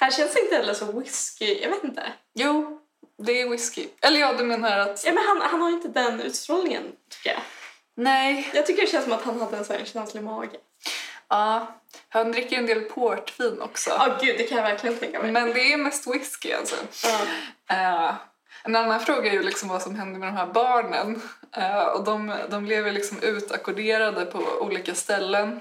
Här 0.00 0.10
känns 0.10 0.34
det 0.34 0.40
inte 0.40 0.56
heller 0.56 0.74
så 0.74 0.84
whisky, 1.00 1.58
jag 1.62 1.70
vet 1.70 1.84
inte. 1.84 2.12
jo, 2.34 2.80
det 3.22 3.40
är 3.40 3.48
whisky. 3.48 3.88
Eller 4.00 4.20
ja, 4.20 4.32
du 4.32 4.44
menar 4.44 4.78
att... 4.78 5.04
Ja, 5.06 5.12
men 5.12 5.24
han, 5.24 5.50
han 5.50 5.60
har 5.60 5.70
inte 5.70 5.88
den 5.88 6.20
utstrålningen 6.20 6.82
tycker 7.08 7.30
jag. 7.30 7.42
Nej. 7.96 8.50
Jag 8.54 8.66
tycker 8.66 8.82
det 8.82 8.88
känns 8.88 9.04
som 9.04 9.12
att 9.12 9.24
han 9.24 9.40
hade 9.40 9.56
en 9.56 9.64
sån 9.64 9.76
här 9.76 9.84
känslig 9.84 10.22
mage. 10.22 10.56
Ja. 11.28 11.80
Han 12.08 12.32
dricker 12.32 12.58
en 12.58 12.66
del 12.66 12.80
portvin 12.80 13.60
också. 13.60 13.90
Ja, 13.90 14.18
gud, 14.20 14.38
det 14.38 14.44
kan 14.44 14.58
jag 14.58 14.64
verkligen 14.64 14.98
tänka 14.98 15.22
mig. 15.22 15.32
Men 15.32 15.52
det 15.52 15.72
är 15.72 15.76
mest 15.76 16.06
whisky 16.06 16.52
alltså. 16.52 16.76
Ja. 17.04 17.20
Eh, 17.76 18.14
en 18.64 18.76
annan 18.76 19.00
fråga 19.00 19.30
är 19.30 19.34
ju 19.34 19.42
liksom 19.42 19.68
vad 19.68 19.82
som 19.82 19.94
händer 19.94 20.20
med 20.20 20.28
de 20.28 20.36
här 20.36 20.46
barnen. 20.46 21.22
Eh, 21.56 21.84
och 21.84 22.04
de, 22.04 22.36
de 22.50 22.64
lever 22.64 22.92
liksom 22.92 23.18
utackorderade 23.22 24.26
på 24.26 24.38
olika 24.60 24.94
ställen. 24.94 25.60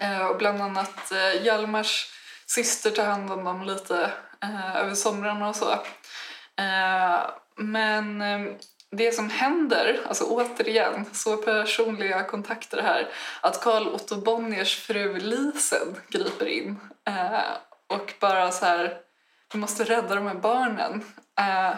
Eh, 0.00 0.26
och 0.26 0.36
bland 0.36 0.62
annat 0.62 1.12
Hjalmars 1.42 2.10
syster 2.46 2.90
tar 2.90 3.04
hand 3.04 3.32
om 3.32 3.44
dem 3.44 3.62
lite 3.62 4.12
över 4.76 4.94
somrarna 4.94 5.48
och 5.48 5.56
så. 5.56 5.78
Eh, 6.62 7.30
men 7.56 8.22
ehm, 8.22 8.54
det 8.90 9.12
som 9.12 9.30
händer, 9.30 10.00
alltså 10.08 10.24
återigen, 10.24 11.04
så 11.12 11.36
personliga 11.36 12.24
kontakter 12.24 12.82
här, 12.82 13.08
att 13.40 13.60
Karl 13.60 13.88
Otto 13.88 14.16
Bonniers 14.16 14.76
fru 14.76 15.18
Lisen 15.18 15.96
griper 16.08 16.46
in 16.46 16.80
eh, 17.08 17.52
och 17.86 18.14
bara 18.20 18.50
så 18.50 18.66
här, 18.66 18.98
vi 19.52 19.58
måste 19.58 19.84
rädda 19.84 20.14
de 20.14 20.26
här 20.26 20.34
barnen. 20.34 21.04
Eh, 21.38 21.74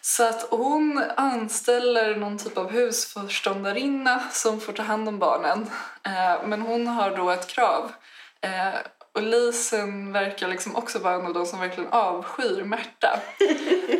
så 0.00 0.28
att 0.28 0.46
hon 0.50 1.04
anställer 1.16 2.16
någon 2.16 2.38
typ 2.38 2.58
av 2.58 2.70
husförståndarinna 2.70 4.20
som 4.32 4.60
får 4.60 4.72
ta 4.72 4.82
hand 4.82 5.08
om 5.08 5.18
barnen. 5.18 5.70
Men 6.44 6.62
hon 6.62 6.86
har 6.86 7.16
då 7.16 7.30
ett 7.30 7.46
krav. 7.46 7.92
Och 9.14 9.22
Lisen 9.22 10.12
verkar 10.12 10.48
liksom 10.48 10.76
också 10.76 10.98
vara 10.98 11.14
en 11.14 11.26
av 11.26 11.32
de 11.32 11.46
som 11.46 11.60
verkligen 11.60 11.92
avskyr 11.92 12.64
Märta. 12.64 13.20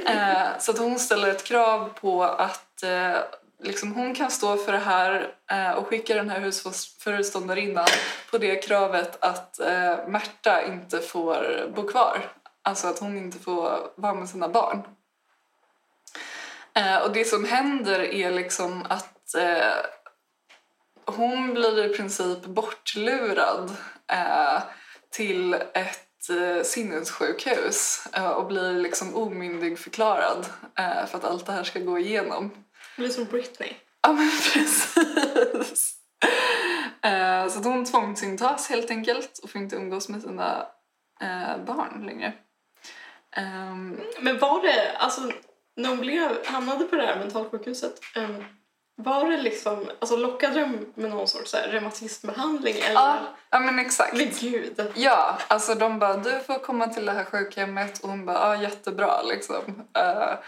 Eh, 0.08 0.58
så 0.58 0.70
att 0.70 0.78
hon 0.78 0.98
ställer 0.98 1.28
ett 1.28 1.44
krav 1.44 1.90
på 2.00 2.24
att 2.24 2.82
eh, 2.82 3.16
liksom 3.62 3.94
hon 3.94 4.14
kan 4.14 4.30
stå 4.30 4.56
för 4.56 4.72
det 4.72 4.78
här 4.78 5.34
eh, 5.50 5.70
och 5.70 5.86
skicka 5.86 6.14
den 6.14 6.30
här 6.30 6.40
husföreståndarinnan 6.40 7.86
på 8.30 8.38
det 8.38 8.56
kravet 8.56 9.24
att 9.24 9.60
eh, 9.60 10.06
Märta 10.06 10.66
inte 10.66 11.00
får 11.00 11.70
bo 11.74 11.88
kvar. 11.88 12.32
Alltså 12.62 12.88
att 12.88 12.98
hon 12.98 13.16
inte 13.16 13.38
får 13.38 13.90
vara 13.94 14.14
med 14.14 14.28
sina 14.28 14.48
barn. 14.48 14.82
Eh, 16.74 16.96
och 16.96 17.12
det 17.12 17.24
som 17.24 17.44
händer 17.44 18.00
är 18.00 18.30
liksom 18.30 18.86
att 18.88 19.34
eh, 19.34 19.74
hon 21.04 21.54
blir 21.54 21.84
i 21.84 21.96
princip 21.96 22.44
bortlurad 22.44 23.76
eh, 24.12 24.62
till 25.10 25.54
ett 25.54 26.30
eh, 26.30 26.62
sinnessjukhus 26.64 28.06
eh, 28.12 28.28
och 28.28 28.46
blir 28.46 28.72
liksom 28.72 29.14
omyndigförklarad 29.14 30.46
eh, 30.78 31.06
för 31.06 31.18
att 31.18 31.24
allt 31.24 31.46
det 31.46 31.52
här 31.52 31.64
ska 31.64 31.78
gå 31.78 31.98
igenom. 31.98 32.50
Det 32.96 33.02
blir 33.02 33.10
som 33.10 33.24
Britney. 33.24 33.72
Ja, 34.02 34.12
men 34.12 34.30
precis. 34.52 35.94
Så 37.50 37.58
att 37.58 37.64
hon 37.64 37.84
tvångsintas 37.84 38.68
helt 38.68 38.90
enkelt 38.90 39.38
och 39.42 39.50
får 39.50 39.60
inte 39.60 39.76
umgås 39.76 40.08
med 40.08 40.22
sina 40.22 40.66
barn 41.66 42.02
längre. 42.06 42.32
Ehm, 43.36 44.00
Men 44.20 44.38
var 44.38 44.62
det, 44.62 44.96
alltså 44.96 45.20
när 45.76 45.88
hon 45.88 45.98
blev, 45.98 46.46
hamnade 46.46 46.84
på 46.84 46.96
det 46.96 47.06
här 47.06 47.18
mentalsjukhuset, 47.18 48.00
um, 48.16 48.44
var 49.00 49.30
det 49.30 49.42
liksom, 49.42 49.90
alltså 49.98 50.16
lockade 50.16 50.60
de 50.60 50.86
med 50.94 51.10
någon 51.10 51.28
sorts 51.28 51.54
reumatismbehandling 51.54 52.76
eller? 52.76 52.94
ja, 52.94 53.18
ja, 53.50 53.58
men 53.58 53.78
exakt. 53.78 54.16
Men 54.16 54.30
gud. 54.40 54.92
Ja, 54.94 55.38
alltså 55.48 55.74
de 55.74 55.98
bara 55.98 56.16
du 56.16 56.40
får 56.46 56.58
komma 56.58 56.86
till 56.86 57.06
det 57.06 57.12
här 57.12 57.24
sjukhemmet 57.24 58.00
och 58.00 58.08
hon 58.08 58.24
bara 58.26 58.56
ja 58.56 58.62
jättebra 58.62 59.22
liksom. 59.22 59.62
Eh, 59.96 60.38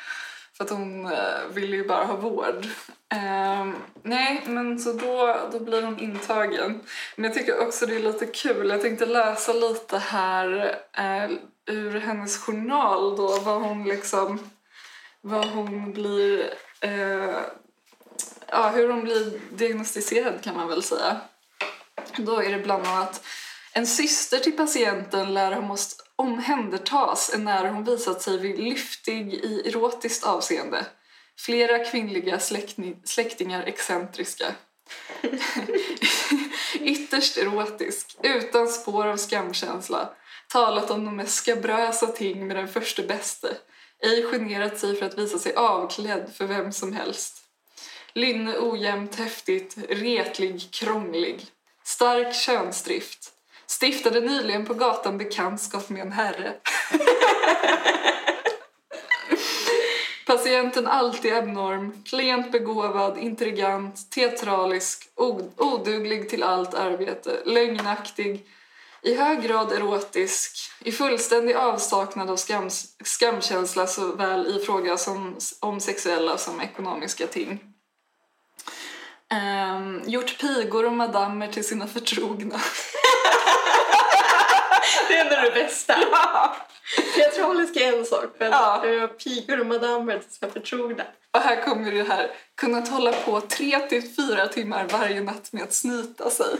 för 0.57 0.65
att 0.65 0.71
hon 0.71 1.07
uh, 1.07 1.49
ville 1.51 1.77
ju 1.77 1.89
bara 1.89 2.05
ha 2.05 2.17
vård. 2.17 2.67
Ehm, 3.09 3.77
nej, 4.03 4.43
men 4.47 4.79
så 4.79 4.93
då, 4.93 5.37
då 5.53 5.61
blir 5.61 5.83
hon 5.83 5.99
intagen. 5.99 6.81
Men 7.17 7.25
jag 7.25 7.35
tycker 7.35 7.61
också 7.61 7.87
det 7.87 7.97
är 7.97 8.01
lite 8.01 8.27
kul. 8.27 8.71
Jag 8.71 8.83
tänkte 8.83 9.07
läsa 9.07 9.53
lite 9.53 9.99
här 9.99 10.79
eh, 10.93 11.31
ur 11.67 12.01
hennes 12.01 12.39
journal 12.39 13.17
då 13.17 13.39
vad 13.41 13.63
hon 13.63 13.85
liksom 13.85 14.51
vad 15.21 15.47
hon 15.47 15.93
blir 15.93 16.55
ja, 18.51 18.69
hur 18.69 18.89
hon 18.89 19.05
blir 19.05 19.41
diagnostiserad 19.51 20.43
kan 20.43 20.57
man 20.57 20.69
väl 20.69 20.83
säga. 20.83 21.21
Då 22.17 22.43
är 22.43 22.51
det 22.51 22.59
bland 22.59 22.87
annat 22.87 23.25
en 23.73 23.87
syster 23.87 24.39
till 24.39 24.57
patienten 24.57 25.35
lär 25.35 25.53
ha 25.53 25.61
måste 25.61 26.03
omhändertas 26.17 27.35
när 27.39 27.69
hon 27.69 27.85
visat 27.85 28.23
sig 28.23 28.39
vid 28.39 28.59
lyftig 28.59 29.35
i 29.35 29.69
erotiskt 29.69 30.25
avseende. 30.25 30.87
Flera 31.39 31.85
kvinnliga 31.85 32.39
släktingar 33.05 33.63
excentriska. 33.63 34.55
Ytterst 36.81 37.37
erotisk, 37.37 38.17
utan 38.23 38.69
spår 38.69 39.07
av 39.07 39.17
skamkänsla. 39.17 40.11
Talat 40.49 40.91
om 40.91 41.05
de 41.05 41.17
mest 41.17 41.35
skabrösa 41.35 42.07
ting 42.07 42.47
med 42.47 42.57
den 42.57 42.69
första 42.69 43.03
bäste. 43.03 43.57
Ej 44.03 44.23
generat 44.23 44.79
sig 44.79 44.97
för 44.97 45.07
att 45.07 45.19
visa 45.19 45.39
sig 45.39 45.55
avklädd 45.55 46.31
för 46.35 46.47
vem 46.47 46.73
som 46.73 46.93
helst. 46.93 47.40
Lynne 48.15 48.59
ojämnt, 48.59 49.17
häftigt, 49.17 49.77
retlig, 49.89 50.73
krånglig. 50.73 51.47
Stark 51.85 52.35
könsdrift. 52.35 53.33
Stiftade 53.67 54.21
nyligen 54.21 54.67
på 54.67 54.75
gatan 54.75 55.19
bekantskap 55.19 55.89
med 55.89 56.03
en 56.03 56.13
herre. 56.13 56.55
Patienten 60.27 60.87
alltid 60.87 61.35
abnorm, 61.35 62.03
klent 62.05 62.53
begåvad, 62.53 63.19
intrigant, 63.19 64.11
teatralisk, 64.11 65.09
oduglig 65.57 66.29
till 66.29 66.43
allt 66.43 66.75
arbete, 66.75 67.41
lögnaktig, 67.45 68.47
i 69.03 69.15
hög 69.15 69.43
grad 69.43 69.73
erotisk, 69.73 70.71
i 70.85 70.93
fullständig 70.93 71.55
avsaknad 71.55 72.31
av 72.31 72.37
skams, 72.37 72.97
skamkänsla 73.05 73.87
såväl 73.87 74.47
i 74.47 74.65
fråga 74.65 74.97
som, 74.97 75.37
om 75.61 75.81
sexuella 75.81 76.39
som 76.39 76.61
ekonomiska 76.61 77.27
ting. 77.27 77.70
Ehm, 79.35 80.03
gjort 80.07 80.39
pigor 80.39 80.87
och 80.87 80.93
madamer 80.93 81.49
till 81.49 81.65
sina 81.65 81.87
förtrogna. 81.87 82.61
Det 85.09 85.17
är 85.17 85.25
ändå 85.25 85.37
det 85.43 85.51
bästa. 85.51 85.95
Teatralisk 87.15 87.77
är 87.77 87.99
en 87.99 88.05
sak, 88.05 88.27
men 88.39 88.51
Ja. 88.51 88.87
ja. 88.87 89.07
pigor 89.07 89.61
och 89.61 89.67
madamer 89.67 90.19
till 90.19 90.31
sina 90.31 90.53
förtrogna. 90.53 91.05
Och 91.35 91.41
här 91.41 91.63
kommer 91.63 91.93
det 91.93 92.03
här, 92.03 92.31
kunnat 92.57 92.89
hålla 92.89 93.13
på 93.13 93.41
tre 93.41 93.79
till 93.79 94.15
fyra 94.15 94.49
timmar 94.49 94.87
varje 94.93 95.21
natt 95.21 95.53
med 95.53 95.63
att 95.63 95.75
snyta 95.75 96.31
sig. 96.31 96.47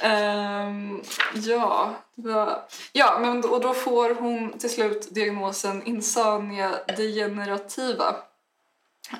Ehm, 0.00 1.02
ja, 1.34 1.94
var, 2.14 2.62
ja 2.92 3.18
men 3.20 3.44
och 3.44 3.60
då 3.60 3.74
får 3.74 4.14
hon 4.14 4.58
till 4.58 4.70
slut 4.70 5.14
diagnosen 5.14 5.82
insania 5.82 6.70
degenerativa. 6.96 8.16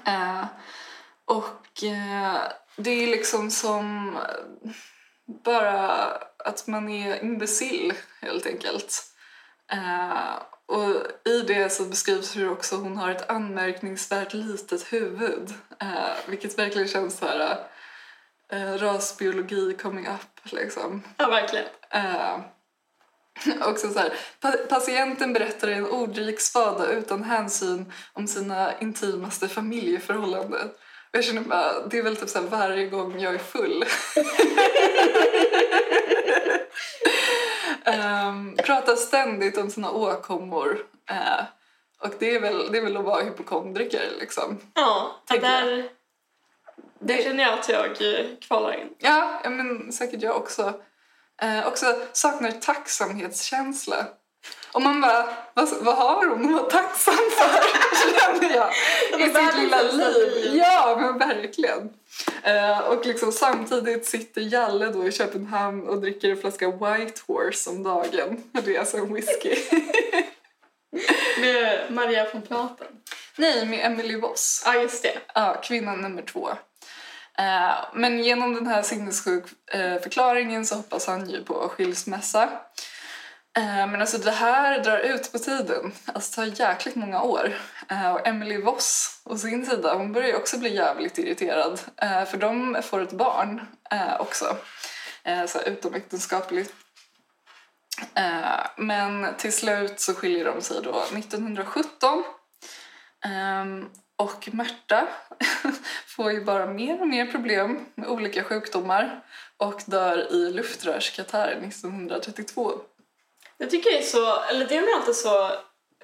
Eh, 0.06 0.44
och 1.24 1.84
eh, 1.84 2.42
det 2.76 2.90
är 2.90 3.06
liksom 3.06 3.50
som 3.50 4.16
eh, 4.16 4.70
bara 5.44 5.90
att 6.38 6.66
man 6.66 6.88
är 6.88 7.24
imbecill 7.24 7.92
helt 8.20 8.46
enkelt. 8.46 9.02
Eh, 9.72 10.32
och 10.66 10.90
i 11.30 11.40
det 11.40 11.72
så 11.72 11.84
beskrivs 11.84 12.36
hur 12.36 12.50
också 12.50 12.76
hon 12.76 12.96
har 12.96 13.10
ett 13.10 13.30
anmärkningsvärt 13.30 14.34
litet 14.34 14.92
huvud. 14.92 15.52
Vilket 16.26 16.58
verkligen 16.58 16.88
känns 16.88 17.18
så 17.18 17.26
här 17.26 17.58
rasbiologi 18.78 19.76
coming 19.82 20.06
up 20.06 20.52
liksom. 20.52 21.02
Ja, 21.16 21.28
verkligen. 21.28 21.66
Också 23.64 23.90
så 23.90 23.98
här, 23.98 24.12
pa- 24.40 24.66
patienten 24.68 25.32
berättar 25.32 25.68
en 25.68 25.86
ordrik 25.86 26.40
svada 26.40 26.86
utan 26.86 27.22
hänsyn 27.22 27.92
om 28.12 28.26
sina 28.26 28.78
intimaste 28.78 29.48
familjeförhållanden. 29.48 30.68
Och 31.10 31.18
jag 31.18 31.24
känner 31.24 31.40
bara, 31.40 31.86
det 31.86 31.98
är 31.98 32.02
väl 32.02 32.16
typ 32.16 32.28
så 32.28 32.40
här 32.40 32.46
varje 32.46 32.86
gång 32.86 33.20
jag 33.20 33.34
är 33.34 33.38
full. 33.38 33.84
um, 37.86 38.56
pratar 38.64 38.96
ständigt 38.96 39.58
om 39.58 39.70
sina 39.70 39.90
åkommor. 39.90 40.86
Eh, 41.10 41.44
och 42.00 42.14
det 42.18 42.34
är, 42.34 42.40
väl, 42.40 42.72
det 42.72 42.78
är 42.78 42.82
väl 42.82 42.96
att 42.96 43.04
vara 43.04 43.22
hypokondriker 43.22 44.02
liksom. 44.20 44.58
Ja, 44.74 45.20
det 45.28 45.38
där, 45.38 45.88
där 46.98 47.22
känner 47.22 47.44
jag 47.44 47.58
att 47.58 47.68
jag 47.68 48.14
eh, 48.14 48.26
kvalar 48.40 48.72
in. 48.72 48.88
Ja, 48.98 49.40
ja 49.44 49.50
men 49.50 49.92
säkert 49.92 50.22
jag 50.22 50.36
också. 50.36 50.74
Eh, 51.42 51.66
också 51.66 51.96
saknar 52.12 52.50
tacksamhetskänsla. 52.50 54.06
Och 54.72 54.82
man 54.82 55.00
bara, 55.00 55.28
vad, 55.54 55.68
vad 55.80 55.96
har 55.96 56.26
hon 56.26 56.44
att 56.44 56.60
vara 56.60 56.70
tacksam 56.70 57.14
för? 57.14 57.62
Känner 58.20 58.56
jag. 58.56 58.70
Ja, 59.12 59.18
I 59.18 59.34
sitt 59.34 59.62
lilla 59.62 59.82
liv. 59.82 60.50
Ja, 60.54 60.98
men 61.00 61.18
verkligen. 61.18 61.90
Eh, 62.42 62.78
och 62.78 63.06
liksom 63.06 63.32
samtidigt 63.32 64.06
sitter 64.06 64.40
Jalle 64.40 64.86
då 64.86 65.06
i 65.06 65.12
Köpenhamn 65.12 65.88
och 65.88 66.00
dricker 66.00 66.30
en 66.30 66.36
flaska 66.36 66.70
White 66.70 67.20
Horse 67.26 67.70
om 67.70 67.82
dagen. 67.82 68.42
Det 68.52 68.76
är 68.76 68.80
alltså 68.80 68.96
en 68.96 69.14
whisky. 69.14 69.56
Med 71.40 71.92
Maria 71.92 72.26
von 72.32 72.42
Platen. 72.42 72.86
Nej, 73.36 73.66
med 73.66 73.86
Emily 73.86 74.16
Voss. 74.16 74.62
Ja, 74.66 74.74
just 74.74 75.02
det. 75.02 75.18
Ja, 75.34 75.60
kvinnan 75.64 76.00
nummer 76.00 76.22
två. 76.22 76.50
Eh, 77.38 77.74
men 77.92 78.18
genom 78.24 78.54
den 78.54 78.66
här 78.66 78.82
sinnessjukförklaringen 78.82 80.60
eh, 80.60 80.64
så 80.64 80.74
hoppas 80.74 81.06
han 81.06 81.30
ju 81.30 81.44
på 81.44 81.68
skilsmässa. 81.68 82.42
Eh, 83.56 83.86
men 83.86 84.00
alltså 84.00 84.18
det 84.18 84.30
här 84.30 84.78
drar 84.78 84.98
ut 84.98 85.32
på 85.32 85.38
tiden. 85.38 85.92
Alltså 86.06 86.40
det 86.40 86.50
tar 86.50 86.60
jäkligt 86.68 86.94
många 86.94 87.22
år. 87.22 87.54
Och 88.14 88.26
Emily 88.26 88.58
Voss 88.58 89.20
å 89.24 89.38
sin 89.38 89.66
sida, 89.66 89.94
hon 89.94 90.12
börjar 90.12 90.28
ju 90.28 90.36
också 90.36 90.58
bli 90.58 90.74
jävligt 90.74 91.18
irriterad. 91.18 91.80
För 92.00 92.36
de 92.36 92.82
får 92.82 93.00
ett 93.00 93.12
barn 93.12 93.60
också. 94.18 94.56
Så 95.46 95.60
utomäktenskapligt. 95.60 96.74
Men 98.76 99.34
till 99.38 99.52
slut 99.52 100.00
så 100.00 100.14
skiljer 100.14 100.44
de 100.44 100.62
sig 100.62 100.82
då 100.82 101.04
1917. 101.18 102.24
Och 104.16 104.48
Märta 104.52 105.08
får 106.06 106.32
ju 106.32 106.44
bara 106.44 106.66
mer 106.66 107.00
och 107.00 107.08
mer 107.08 107.26
problem 107.26 107.86
med 107.94 108.08
olika 108.08 108.44
sjukdomar 108.44 109.24
och 109.56 109.82
dör 109.86 110.32
i 110.32 110.52
luftrörskatarr 110.52 111.52
1932. 111.52 112.72
Det 113.58 113.66
tycker 113.66 113.90
jag 113.90 113.98
är 113.98 114.04
så, 114.04 114.40
eller 114.42 114.66
det 114.66 114.76
är 114.76 114.80
mig 114.80 114.94
alltid 114.94 115.14
så 115.14 115.50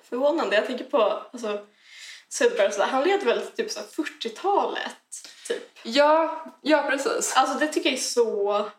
förvånande. 0.02 0.56
Jag 0.56 0.66
tänker 0.66 0.84
på 0.84 1.02
alltså, 1.32 1.66
Söderberg 2.28 2.66
och 2.66 2.72
sådär. 2.72 2.86
Han 2.86 3.04
levde 3.04 3.26
väl 3.26 3.46
typ 3.46 3.70
så 3.70 3.80
här 3.80 3.86
40-talet, 3.86 5.28
typ. 5.48 5.78
Ja, 5.82 6.44
ja 6.62 6.82
precis. 6.90 7.36
Alltså 7.36 7.58
det 7.58 7.66
tycker 7.66 7.90
jag 7.90 7.98
är 7.98 8.02
så. 8.02 8.70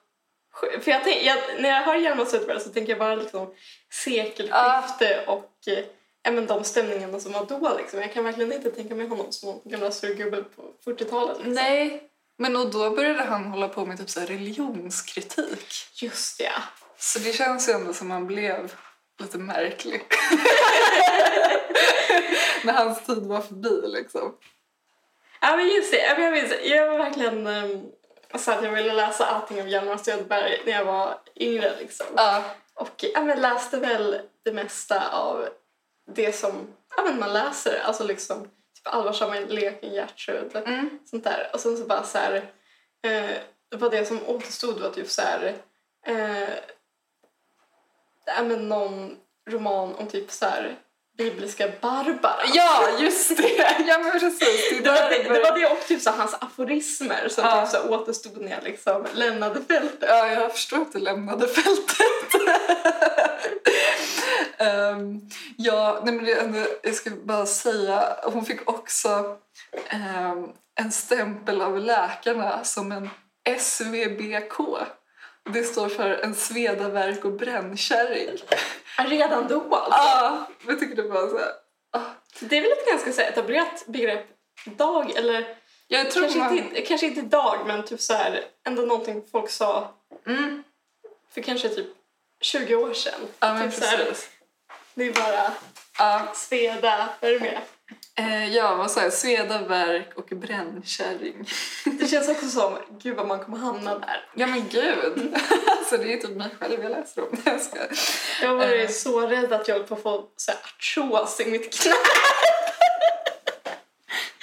För 0.82 0.92
jag 0.92 1.04
tänk, 1.04 1.24
jag, 1.24 1.38
när 1.60 1.70
jag 1.70 1.82
hör 1.82 1.96
Hjalmar 1.96 2.26
Söderberg 2.26 2.60
så 2.60 2.70
tänker 2.70 2.92
jag 2.92 3.00
bara 3.00 3.16
liksom 3.16 3.54
sekelskifte 4.04 5.24
och 5.28 5.68
eh, 5.68 5.74
ja, 5.78 5.84
men 6.24 6.48
de 6.48 6.64
stämningarna 6.64 7.20
som 7.20 7.32
var 7.32 7.46
då. 7.46 7.78
Liksom. 7.78 8.02
Jag 8.02 8.14
kan 8.14 8.24
verkligen 8.24 8.54
inte 8.54 8.72
tänka 8.72 8.96
mig 8.96 9.08
honom 9.08 9.32
som 9.32 9.62
gamla 9.64 9.92
surgubbe 9.92 10.44
på 10.44 10.62
40-talet. 10.86 11.38
Liksom. 11.38 11.54
Nej, 11.54 12.12
men 12.38 12.56
och 12.56 12.72
då 12.72 12.90
började 12.90 13.24
han 13.24 13.46
hålla 13.46 13.68
på 13.68 13.86
med 13.86 13.98
typ 13.98 14.10
så 14.10 14.20
religionskritik. 14.20 15.74
Just 15.94 16.38
det, 16.38 16.44
ja. 16.44 16.62
Så 16.98 17.20
det 17.20 17.34
känns 17.34 17.70
ju 17.70 17.74
ändå 17.74 17.94
som 17.94 18.12
han 18.12 18.28
blev 18.28 18.74
lite 19.20 19.38
märklig. 19.38 20.02
När 22.64 22.74
hans 22.74 23.06
tid 23.06 23.24
var 23.24 23.42
förbi 23.42 23.82
liksom. 23.88 24.38
Ja 25.42 25.56
men 25.56 25.68
just 25.68 25.92
det, 25.92 25.98
jag, 25.98 26.32
minns, 26.32 26.54
jag 26.64 26.88
var 26.92 26.98
verkligen 26.98 27.48
um, 27.48 27.92
så 28.36 28.52
att 28.52 28.64
jag 28.64 28.72
ville 28.72 28.94
läsa 28.94 29.26
allting 29.26 29.62
av 29.62 29.70
Hjalmar 29.70 29.98
Söderberg 29.98 30.62
när 30.66 30.72
jag 30.72 30.86
var 30.86 31.18
yngre 31.36 31.72
liksom. 31.80 32.06
Ja, 32.16 32.44
Och 32.74 33.06
ja, 33.14 33.22
men 33.22 33.42
läste 33.42 33.78
väl 33.78 34.22
det 34.44 34.54
mesta 34.54 35.12
av 35.12 35.48
det 36.16 36.36
som 36.36 36.68
ja, 36.98 37.04
men 37.04 37.20
man 37.20 37.34
läser, 37.34 37.80
alltså 37.84 38.04
liksom 38.04 38.44
typ 38.44 38.88
allvarsamma 38.94 39.36
leken 39.40 39.94
Gertrud, 39.94 40.56
mm. 40.56 41.00
sånt 41.06 41.24
där. 41.24 41.50
Och 41.54 41.60
sen 41.60 41.78
så 41.78 41.84
bara 41.86 42.04
så 42.04 42.18
här, 42.18 42.52
eh, 43.08 43.38
vad 43.76 43.92
det 43.92 44.06
som 44.06 44.20
återstod 44.28 44.80
var 44.80 44.90
typ 44.90 45.10
så 45.10 45.22
här, 45.22 45.56
eh, 46.08 46.50
ja, 48.26 48.44
men 48.44 48.70
någon 48.70 49.18
roman 49.50 49.96
om 49.96 50.08
typ 50.08 50.32
så 50.32 50.46
här 50.46 50.76
bibliska 51.18 51.72
Barbara. 51.82 52.42
ja 52.54 52.90
just 53.00 53.38
det! 53.38 53.76
Ja 53.88 54.00
men 54.00 54.12
precis. 54.12 54.70
Det, 54.70 54.80
Det 54.84 54.90
var 54.90 55.10
det, 55.10 55.24
det, 55.24 55.40
var 55.40 55.60
det 55.60 55.66
och 55.66 55.88
typ 55.88 56.02
så 56.02 56.12
hans 56.12 56.34
aforismer 56.34 57.28
som 57.30 57.44
Ja. 57.44 57.62
typ 57.62 57.70
så 57.72 57.90
återstod 57.90 58.42
när 58.42 58.52
jag 58.52 58.64
liksom 58.64 59.06
lämnade 59.14 59.62
fältet. 59.62 60.10
Ja, 60.10 60.28
jag 60.28 60.52
förstår 60.52 60.82
att 60.82 60.92
du 60.92 61.00
lämnade 61.00 61.48
fältet. 61.48 61.98
Ehm, 64.62 65.30
ja, 65.58 66.02
nej 66.04 66.14
men 66.14 66.26
det, 66.26 66.68
jag 66.84 66.96
ska 66.96 67.10
bara 67.10 67.46
säga, 67.46 68.16
hon 68.24 68.46
fick 68.46 68.70
också 68.70 69.38
ehm, 69.88 70.50
en 70.76 70.92
stämpel 70.92 71.62
av 71.62 71.80
läkarna 71.80 72.64
som 72.64 72.92
en 72.92 73.10
SVBK. 73.60 74.58
Det 75.54 75.64
står 75.64 75.90
för 75.90 76.10
en 76.10 76.36
svedaverk 76.36 77.26
och 77.26 77.32
brännkärring. 77.32 78.38
Ja, 78.98 79.04
Redan 79.04 79.48
då 79.48 79.76
alltså. 79.76 80.00
Ah, 80.00 80.46
jag 80.68 80.80
tycker 80.80 80.96
det 80.96 81.10
var 81.10 81.28
så 81.28 81.38
här, 81.38 81.52
ah. 81.92 82.10
Det 82.40 82.58
är 82.58 82.62
väl 82.62 82.72
ett 82.72 82.88
ganska 82.88 83.12
så 83.14 83.22
etablerat 83.22 83.84
begrepp 83.88 84.26
idag, 84.66 85.12
eller 85.16 85.58
Jag 85.88 86.12
tror 86.12 86.24
kanske, 86.24 86.40
man... 86.40 86.58
inte, 86.58 86.82
kanske 86.82 87.08
inte 87.08 87.20
idag, 87.20 87.58
men 87.68 87.86
typ 87.86 88.02
så 88.02 88.14
här, 88.14 88.46
ändå 88.68 88.82
någonting 88.82 89.24
folk 89.32 89.50
sa 89.50 89.94
Mm, 90.28 90.64
för 91.34 91.42
kanske 91.42 91.70
typ 91.70 91.88
20 92.42 92.76
år 92.76 92.94
sedan. 92.94 93.20
ja, 93.40 93.62
typ 93.64 93.74
så 93.74 93.86
här, 93.86 93.98
precis. 93.98 94.30
Det 94.94 95.04
är 95.08 95.14
bara 95.14 95.52
Ja, 95.98 96.32
sveda, 96.36 97.10
är 97.22 97.32
det 97.32 97.40
med? 97.40 97.62
eh, 98.16 98.56
ja, 98.56 98.76
vad 98.76 98.92
sa 98.92 99.02
jag? 99.02 99.14
Svedaverk 99.14 100.10
och 100.16 100.26
brännkärring. 100.38 101.48
Det 102.00 102.08
känns 102.08 102.30
också 102.30 102.48
som, 102.48 102.78
gud 103.04 103.16
vad 103.16 103.28
man 103.28 103.40
kommer 103.40 103.58
hamna 103.58 104.00
där. 104.00 104.26
Ja 104.36 104.48
men 104.48 104.68
gud! 104.70 105.36
alltså 105.68 105.98
det 105.98 106.14
är 106.14 106.18
typ 106.18 106.32
mig 106.38 106.50
själv 106.60 106.84
jag 106.84 106.92
läser 106.92 107.22
om. 107.22 107.38
Jag 107.46 107.62
ska. 107.62 107.78
Jag 108.42 108.56
varit 108.56 108.90
Eh. 108.90 108.94
så 108.96 109.28
rädd 109.28 109.54
att 109.54 109.68
jag 109.68 109.76
håller 109.76 109.88
på 109.88 109.96
att 109.96 110.04
få 110.04 110.28
artros 110.54 111.40
i 111.40 111.46
mitt 111.46 111.82
knä. 111.82 111.92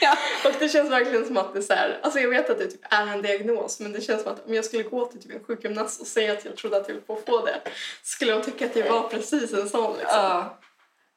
Ja. 0.01 0.19
Och 0.45 0.53
det 0.59 0.69
känns 0.69 0.91
verkligen 0.91 1.27
som 1.27 1.37
att 1.37 1.53
det 1.53 1.59
är 1.59 1.63
så 1.63 1.73
här, 1.73 2.01
alltså 2.03 2.21
jag 2.21 2.29
vet 2.29 2.51
att 2.51 2.59
det 2.59 2.67
typ 2.67 2.81
är 2.91 3.07
en 3.07 3.23
diagnos 3.23 3.81
men 3.81 3.93
det 3.93 4.01
känns 4.01 4.23
som 4.23 4.33
att 4.33 4.47
om 4.47 4.55
jag 4.55 4.65
skulle 4.65 4.83
gå 4.83 5.07
till 5.07 5.23
typ 5.23 5.33
en 5.33 5.45
sjukgymnast 5.45 6.01
och 6.01 6.07
säga 6.07 6.33
att 6.33 6.45
jag 6.45 6.57
trodde 6.57 6.77
att 6.77 6.89
jag 6.89 6.95
höll 6.95 7.05
på 7.05 7.17
att 7.17 7.27
få 7.27 7.45
det 7.45 7.61
skulle 8.03 8.33
de 8.33 8.43
tycka 8.43 8.67
att 8.67 8.77
jag 8.77 8.93
var 8.93 9.09
precis 9.09 9.53
en 9.53 9.69
sån 9.69 9.93
liksom. 9.99 10.19
Ja, 10.19 10.59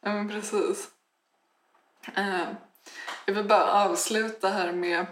ja 0.03 0.13
men 0.13 0.29
precis. 0.29 0.87
Eh, 2.15 2.47
jag 3.25 3.33
vill 3.33 3.45
bara 3.45 3.71
avsluta 3.71 4.49
här 4.49 4.71
med... 4.71 5.05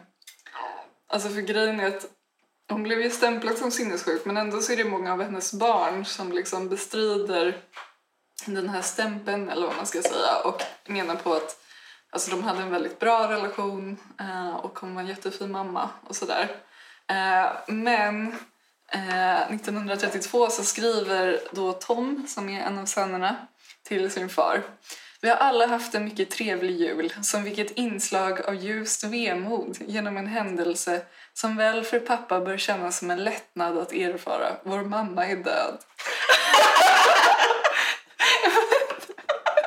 Alltså 1.08 1.30
för 1.30 1.41
grejen 1.41 1.80
är 1.80 1.88
att 1.88 2.06
hon 2.70 2.84
blev 2.84 3.02
ju 3.02 3.10
stämplad 3.10 3.58
som 3.58 3.72
sinnessjuk 3.72 4.26
men 4.26 4.38
ändå 4.38 4.62
så 4.62 4.72
är 4.72 4.78
det 4.78 4.86
många 4.86 5.14
av 5.14 5.22
hennes 5.24 5.54
barn 5.54 6.06
som 6.06 6.32
liksom 6.32 6.70
bestrider 6.70 7.62
den 8.46 8.70
här 8.70 8.82
stämpeln 8.82 9.50
eller 9.50 9.68
vad 9.68 9.76
man 9.76 9.86
ska 9.86 10.02
säga 10.02 10.41
och 10.44 10.62
menar 10.86 11.16
på 11.16 11.34
att 11.34 11.60
alltså, 12.10 12.31
de 12.31 12.44
hade 12.44 12.61
en 12.61 12.72
väldigt 12.72 12.99
bra 12.99 13.31
relation 13.31 13.98
eh, 14.19 14.56
och 14.56 14.80
hon 14.80 14.95
var 14.95 15.02
en 15.02 15.07
jättefin 15.07 15.52
mamma 15.52 15.90
och 16.07 16.15
sådär. 16.15 16.49
Eh, 17.07 17.52
men 17.68 18.27
eh, 18.91 19.52
1932 19.52 20.49
så 20.49 20.64
skriver 20.64 21.40
då 21.52 21.73
Tom, 21.73 22.26
som 22.27 22.49
är 22.49 22.61
en 22.61 22.80
av 22.80 22.86
sönerna, 22.86 23.36
till 23.84 24.11
sin 24.11 24.30
far. 24.30 24.64
Vi 25.22 25.30
har 25.30 25.36
alla 25.36 25.68
haft 25.68 25.95
en 25.95 26.03
mycket 26.03 26.31
trevlig 26.31 26.76
jul, 26.76 27.14
som 27.22 27.44
vilket 27.44 27.72
inslag 27.72 28.41
av 28.41 28.56
ljust 28.56 29.03
vemod 29.03 29.77
genom 29.80 30.18
en 30.18 30.27
händelse 30.27 31.02
som 31.34 31.56
väl 31.57 31.84
för 31.84 31.99
pappa 31.99 32.40
bör 32.40 32.57
kännas 32.57 32.99
som 32.99 33.11
en 33.11 33.23
lättnad 33.23 33.77
att 33.77 33.94
erfara. 33.94 34.57
Vår 34.64 34.81
mamma 34.81 35.26
är 35.27 35.36
död. 35.36 35.77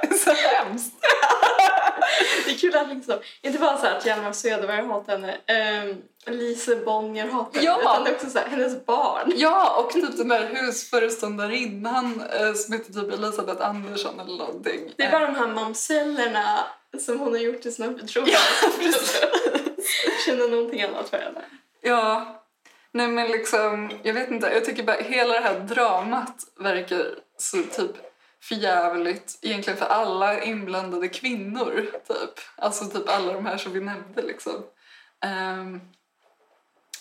det 0.01 0.07
är 0.15 0.19
så 0.25 0.33
hemskt. 0.33 1.02
Det 2.61 2.67
är 2.67 2.71
kul 2.71 2.77
att 2.77 2.89
liksom, 2.89 3.19
inte 3.43 3.59
bara 3.59 3.79
så 3.79 3.87
att 3.87 4.07
Hjalmar 4.07 4.33
Söderberg 4.33 4.87
hatar 4.87 5.19
henne, 5.19 5.37
um, 5.91 6.03
Lise 6.35 6.77
Bonnier 6.77 7.27
hatar 7.27 7.61
henne, 7.61 7.67
Ja. 7.67 7.81
utan 7.81 8.15
också 8.15 8.31
så 8.31 8.39
här, 8.39 8.47
hennes 8.47 8.87
barn. 8.87 9.33
Ja, 9.37 9.83
och 9.85 9.91
typ 9.91 10.17
den 10.17 10.29
där 10.29 10.51
husföreståndarinnan 10.55 12.23
eh, 12.41 12.53
som 12.55 12.73
heter 12.73 12.93
typ 12.93 13.13
Elisabeth 13.13 13.69
Andersson 13.69 14.21
eller 14.21 14.37
någonting. 14.39 14.93
Det 14.97 15.03
är 15.03 15.11
bara 15.11 15.27
de 15.27 15.35
här 15.35 15.47
mamsellerna 15.49 16.65
som 17.01 17.19
hon 17.21 17.33
har 17.33 17.39
gjort 17.41 17.63
till 17.63 17.75
sina 17.75 17.99
förtroenden. 17.99 18.35
Känner 20.27 20.49
någonting 20.49 20.83
annat 20.83 21.09
för 21.09 21.17
henne. 21.19 21.41
Ja. 21.81 22.39
Nej 22.95 23.09
men 23.09 23.29
liksom, 23.29 23.91
jag 24.03 24.15
vet 24.15 24.31
inte, 24.31 24.47
jag 24.47 24.65
tycker 24.65 24.83
bara 24.83 24.97
hela 24.97 25.35
det 25.35 25.41
här 25.41 25.59
dramat 25.61 26.37
verkar 26.61 27.07
så 27.39 27.57
typ 27.63 27.91
förjävligt 28.43 29.39
egentligen 29.43 29.79
för 29.79 29.87
alla 29.87 30.43
inblandade 30.43 31.09
kvinnor 31.09 31.87
typ. 32.09 32.45
Alltså 32.57 32.85
typ 32.85 33.09
alla 33.09 33.33
de 33.33 33.47
här 33.47 33.57
som 33.57 33.73
vi 33.73 33.81
nämnde 33.81 34.23
liksom. 34.23 34.65
Um, 35.25 35.81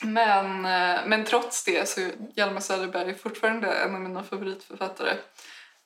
men, 0.02 0.66
eh, 0.66 1.02
men 1.06 1.26
trots 1.26 1.64
det 1.64 1.90
så 1.90 2.02
är 2.02 2.12
Hjalmar 2.36 2.62
Söderberg 2.62 3.14
fortfarande 3.14 3.68
en 3.68 3.96
av 3.96 4.02
mina 4.02 4.24
favoritförfattare. 4.24 5.12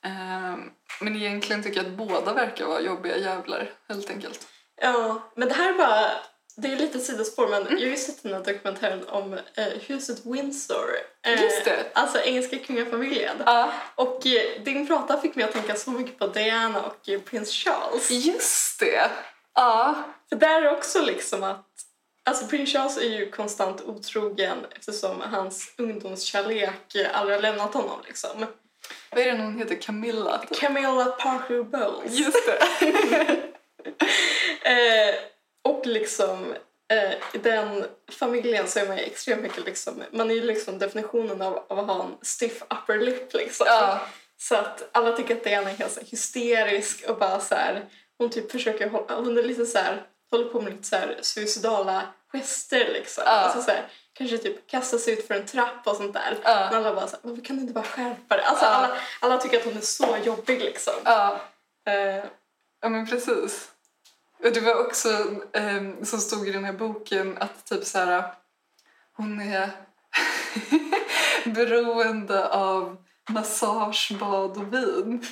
Um, 0.06 0.72
men 1.02 1.16
egentligen 1.16 1.64
tycker 1.64 1.78
jag 1.78 1.86
att 1.86 1.98
båda 1.98 2.34
verkar 2.34 2.66
vara 2.66 2.82
jobbiga 2.82 3.18
jävlar 3.18 3.72
helt 3.90 4.10
enkelt. 4.10 4.48
Ja, 4.82 5.32
men 5.36 5.48
det 5.48 5.54
här 5.54 5.74
var. 5.74 6.12
Det 6.58 6.72
är 6.72 6.76
lite 6.76 7.00
sidospår, 7.00 7.48
men 7.48 7.64
jag 7.64 7.72
har 7.72 7.80
ju 7.80 7.98
sett 7.98 8.24
den 8.24 8.34
här 8.34 8.44
dokumentären 8.44 9.04
om 9.08 9.34
eh, 9.34 9.66
huset 9.88 10.26
Windsor. 10.26 10.90
Eh, 11.26 11.42
Just 11.44 11.66
det. 11.66 11.86
Alltså 11.94 12.20
engelska 12.20 12.58
kungafamiljen. 12.60 13.36
Ja, 13.46 13.72
Och 13.96 14.28
eh, 14.28 14.62
din 14.64 14.88
prata 14.88 15.22
fick 15.22 15.36
mig 15.36 15.46
att 15.46 15.52
tänka 15.52 15.76
så 15.76 15.92
mycket 15.92 16.20
på 16.20 16.28
Diana 16.28 16.82
och 16.82 17.10
eh, 17.10 17.20
prins 17.22 17.52
Charles. 17.52 18.12
just 18.12 18.80
det. 18.80 19.10
Ja, 19.56 19.96
För 20.30 20.36
där 20.36 20.62
är 20.62 20.72
också 20.78 21.02
liksom 21.02 21.44
att... 21.44 21.66
Alltså 22.24 22.48
prins 22.48 22.74
Charles 22.74 22.98
är 22.98 23.10
ju 23.10 23.32
konstant 23.32 23.82
otrogen 23.82 24.58
eftersom 24.76 25.22
hans 25.22 25.74
ungdomskärlek 25.78 26.96
eh, 26.96 27.20
aldrig 27.20 27.38
har 27.38 27.42
lämnat 27.42 27.74
honom 27.74 28.00
liksom. 28.08 28.46
vad 29.12 29.20
är 29.28 29.32
det 29.32 29.44
hon 29.44 29.60
heter? 29.60 29.76
Camilla? 29.82 30.38
typ? 30.38 30.60
Camilla 30.60 31.06
Parker 31.06 31.64
Bowles. 31.64 32.12
Just 32.12 32.46
det. 32.46 33.38
Eh, 34.62 35.16
och 35.66 35.86
liksom 35.86 36.56
eh, 36.94 37.12
i 37.34 37.38
den 37.38 37.86
familjen 38.12 38.68
så 38.68 38.80
är 38.80 38.88
man 38.88 38.98
ju 38.98 39.04
extremt 39.04 39.42
mycket 39.42 39.66
liksom, 39.66 40.04
man 40.12 40.32
är 40.32 40.36
ju 40.36 40.42
liksom 40.44 40.80
definitionen 40.80 41.42
av, 41.42 41.64
av 41.70 41.80
att 41.80 41.88
ha 41.88 42.04
en 42.04 42.16
stiff 42.22 42.62
upper 42.62 42.98
lip 43.00 43.34
liksom. 43.34 43.66
Ja, 43.70 44.00
Så 44.38 44.56
att 44.56 44.90
alla 44.92 45.12
tycker 45.18 45.36
att 45.36 45.44
Diana 45.44 45.70
är 45.72 45.76
helt 45.76 45.98
hysterisk 45.98 47.06
och 47.10 47.18
bara 47.18 47.40
så 47.40 47.56
här, 47.56 47.86
hon 48.18 48.30
typ 48.30 48.52
försöker 48.52 48.90
hålla, 48.90 49.16
hon 49.16 49.38
är 49.38 49.44
lite 49.44 49.66
så 49.66 49.78
här, 49.78 50.04
håller 50.32 50.46
på 50.46 50.62
med 50.62 50.74
lite 50.74 50.88
så 50.88 50.96
här 50.96 51.18
suicidala 51.22 52.02
gester 52.34 52.90
liksom. 52.94 53.24
Ja. 53.28 53.32
Alltså 53.32 53.62
så 53.62 53.72
här, 53.72 53.86
kanske 54.14 54.38
typ 54.38 54.68
kasta 54.68 54.98
sig 54.98 55.14
ut 55.14 55.28
för 55.28 55.36
en 55.36 55.46
trappa 55.46 55.92
och 55.92 55.98
sånt 55.98 56.14
där. 56.14 56.38
Ja. 56.44 56.68
Men 56.72 56.80
alla 56.80 56.96
bara 56.96 57.08
så 57.08 57.16
här, 57.16 57.30
varför 57.30 57.44
kan 57.44 57.56
du 57.56 57.62
inte 57.62 57.74
bara 57.74 57.84
skärpa 57.84 58.36
dig? 58.36 58.46
Alltså 58.46 58.66
Ja. 58.66 58.72
alla, 58.72 58.98
alla 59.20 59.38
tycker 59.38 59.58
att 59.58 59.66
hon 59.66 59.78
är 59.78 59.82
så 59.82 60.18
jobbig 60.24 60.60
liksom. 60.60 60.94
ja. 61.06 61.40
Eh, 61.88 62.24
Ja 62.82 62.90
men 62.90 63.08
precis. 63.08 63.72
Och 64.44 64.52
det 64.54 64.60
var 64.60 64.86
också 64.86 65.10
eh, 65.54 66.04
som 66.04 66.20
stod 66.20 66.48
i 66.48 66.52
den 66.52 66.64
här 66.64 66.74
boken 66.74 67.38
att 67.40 67.66
typ 67.66 67.86
så 67.86 68.00
här 68.00 68.24
hon 69.14 69.42
är 69.42 69.70
beroende 71.46 72.50
av 72.50 72.98
massage, 73.30 74.12
bad 74.20 74.58
och 74.58 74.74
vin. 74.74 75.26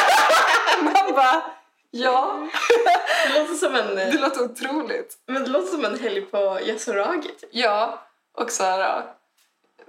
Man 0.82 1.14
bara 1.14 1.42
ja, 1.90 2.48
det 3.26 3.38
låter 3.40 3.54
som 3.54 3.74
en... 3.74 3.96
det 3.96 4.18
låter 4.18 4.44
otroligt. 4.44 5.18
Men 5.26 5.44
det 5.44 5.50
låter 5.50 5.68
som 5.68 5.84
en 5.84 5.98
helg 5.98 6.20
på 6.20 6.60
Yasuragi 6.62 7.28
typ. 7.28 7.50
Ja, 7.52 8.06
och 8.34 8.50
så 8.50 8.64
här 8.64 9.04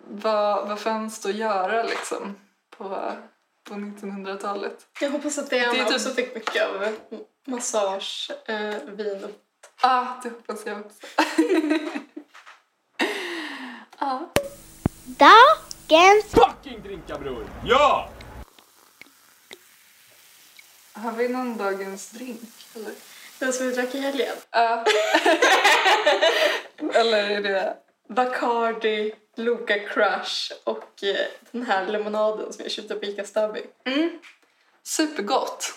vad, 0.10 0.68
vad 0.68 0.80
fanns 0.80 1.20
det 1.20 1.30
att 1.30 1.36
göra 1.36 1.84
liksom 1.84 2.36
på, 2.78 3.14
på 3.64 3.74
1900-talet? 3.74 4.88
Jag 5.02 5.10
hoppas 5.10 5.38
att 5.38 5.50
Diana 5.50 5.74
Det 5.74 5.80
är 5.80 5.86
typ- 5.86 5.96
också 5.96 6.10
fick 6.10 6.36
mycket 6.36 6.68
av 6.68 6.96
massage, 7.48 8.32
eh, 8.46 8.76
vin 8.86 9.24
och... 9.24 9.32
Ah, 9.82 10.06
det 10.24 10.30
hoppas 10.30 10.66
jag 10.66 10.80
också. 10.80 11.08
Ja. 14.00 14.30
Dagens 15.06 16.26
fucking 16.32 16.82
drinka 16.82 17.18
bror! 17.18 17.50
Ja! 17.66 18.10
Har 20.94 21.12
vi 21.12 21.28
någon 21.28 21.58
dagens 21.58 22.10
drink? 22.10 22.42
Eller? 22.76 22.92
Den 23.40 23.54
som 23.54 23.68
vi 23.68 23.76
drack 23.76 23.96
i 23.96 24.00
helgen. 24.00 24.36
Ja. 24.52 24.86
eller 26.94 27.30
är 27.30 27.42
det... 27.42 27.78
Bacardi, 28.10 29.14
Loka 29.36 29.80
Crush 29.80 30.54
och 30.64 31.04
eh, 31.04 31.28
den 31.52 31.64
här 31.64 31.86
lemonaden 31.86 32.54
som 32.54 32.64
jag 32.64 32.72
köpte 32.72 32.96
på 32.96 33.06
Ica 33.06 33.24
Stabby. 33.24 33.62
Supergott. 34.84 35.74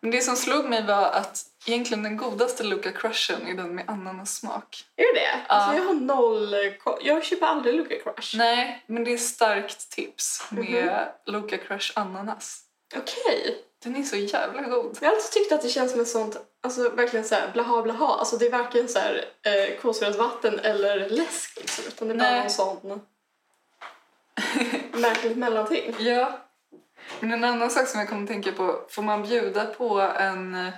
Men 0.00 0.10
det 0.10 0.20
som 0.20 0.36
slog 0.36 0.64
mig 0.68 0.82
var 0.86 1.02
att 1.10 1.44
egentligen 1.66 2.02
den 2.02 2.16
godaste 2.16 2.62
Luca 2.64 2.92
Crushen 2.92 3.46
är 3.46 3.54
den 3.54 3.74
med 3.74 3.84
ananassmak. 3.90 4.84
Är 4.96 5.14
det 5.14 5.20
det? 5.20 5.40
Alltså 5.46 5.76
jag 5.76 5.84
har 5.84 5.94
noll. 5.94 6.54
Jag 7.00 7.24
köper 7.24 7.46
aldrig 7.46 7.74
Loka 7.74 7.94
Crush. 8.04 8.36
Nej, 8.36 8.84
men 8.86 9.04
det 9.04 9.12
är 9.12 9.18
starkt 9.18 9.90
tips 9.90 10.44
med 10.50 10.64
Mhm. 10.84 11.34
Luca 11.34 11.56
Crush 11.58 11.92
ananas. 11.94 12.60
Okej. 12.96 13.64
Den 13.82 13.96
är 13.96 14.02
så 14.02 14.16
jävla 14.16 14.62
god. 14.62 14.98
Jag 15.00 15.08
har 15.08 15.16
alltid 15.16 15.30
tyckt 15.30 15.52
att 15.52 15.62
det 15.62 15.68
känns 15.68 15.92
som 15.92 16.00
ett 16.00 16.08
sånt, 16.08 16.36
alltså 16.62 16.88
verkligen 16.88 17.24
så 17.24 17.34
här 17.34 17.50
blaha 17.52 17.82
blaha. 17.82 18.06
Alltså 18.18 18.36
det 18.36 18.46
är 18.46 18.50
varken 18.50 18.88
så 18.88 18.98
här 18.98 19.24
eh, 19.42 19.80
kolsyrat 19.80 20.44
eller 20.44 21.08
läsk 21.08 21.58
liksom, 21.60 21.84
utan 21.88 22.08
det 22.08 22.14
är 22.14 22.18
bara 22.18 22.30
Nej. 22.30 22.40
någon 22.40 22.50
sån 22.50 23.00
märkligt 25.00 25.36
mellanting. 25.36 25.94
Ja. 25.98 26.38
Men 27.20 27.32
en 27.32 27.44
annan 27.44 27.70
sak 27.70 27.88
som 27.88 28.00
jag 28.00 28.08
kommer 28.08 28.22
att 28.22 28.28
tänka 28.28 28.52
på, 28.52 28.80
får 28.90 29.02
man 29.02 29.22
bjuda 29.22 29.64
på 29.66 30.00
en, 30.00 30.54
eh, 30.54 30.72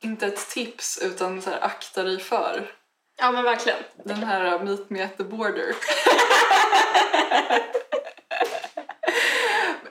inte 0.00 0.26
ett 0.26 0.48
tips 0.50 0.98
utan 1.02 1.42
så 1.42 1.50
här 1.50 1.60
akta 1.64 2.02
dig 2.02 2.20
för, 2.20 2.72
Ja 3.18 3.32
men 3.32 3.44
verkligen. 3.44 3.78
den 4.04 4.16
här 4.24 4.54
uh, 4.54 4.64
Meet 4.64 4.90
Me 4.90 5.02
at 5.04 5.16
the 5.16 5.24
Border. 5.24 5.74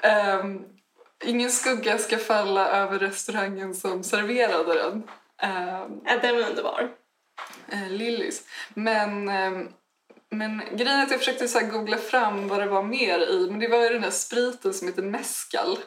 Ehm, 0.01 0.63
ingen 1.23 1.51
skugga 1.51 1.97
ska 1.97 2.17
falla 2.17 2.67
över 2.69 2.99
restaurangen 2.99 3.75
som 3.75 4.03
serverade 4.03 4.73
den. 4.73 4.93
Um, 4.93 6.01
Ja, 6.05 6.17
den 6.21 6.35
är 6.35 6.49
underbar. 6.49 6.89
eh, 7.71 7.89
Lillys. 7.89 8.41
Men, 8.73 9.29
ehm, 9.29 9.67
men 10.31 10.61
grejen 10.71 10.99
är 10.99 11.03
att 11.03 11.11
jag 11.11 11.19
försökte 11.19 11.47
så 11.47 11.59
googla 11.59 11.97
fram 11.97 12.47
vad 12.47 12.59
det 12.59 12.65
var 12.65 12.83
mer 12.83 13.19
i, 13.19 13.47
men 13.49 13.59
det 13.59 13.67
var 13.67 13.83
ju 13.83 13.89
den 13.89 14.01
där 14.01 14.11
spriten 14.11 14.73
som 14.73 14.87
heter 14.87 15.01
mescal. 15.01 15.79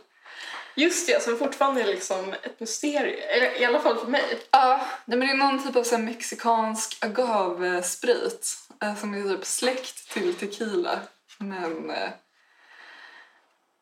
Just 0.74 1.06
det, 1.06 1.22
som 1.22 1.38
fortfarande 1.38 1.82
är 1.82 1.86
liksom 1.86 2.32
ett 2.42 2.60
mysterium. 2.60 3.20
Eller 3.28 3.60
i 3.60 3.64
alla 3.64 3.80
fall 3.80 3.98
för 3.98 4.06
mig. 4.06 4.38
Ja, 4.50 4.86
nej, 5.04 5.18
men 5.18 5.28
det 5.28 5.34
är 5.34 5.36
någon 5.36 5.62
typ 5.62 5.76
av 5.76 5.84
så 5.84 5.98
mexikansk 5.98 7.04
agavesprit 7.04 8.56
eh, 8.82 8.96
som 8.96 9.14
är 9.14 9.36
typ 9.36 9.44
släkt 9.44 10.12
till 10.12 10.34
tequila. 10.34 11.00
Men 11.38 11.90
eh, 11.90 12.10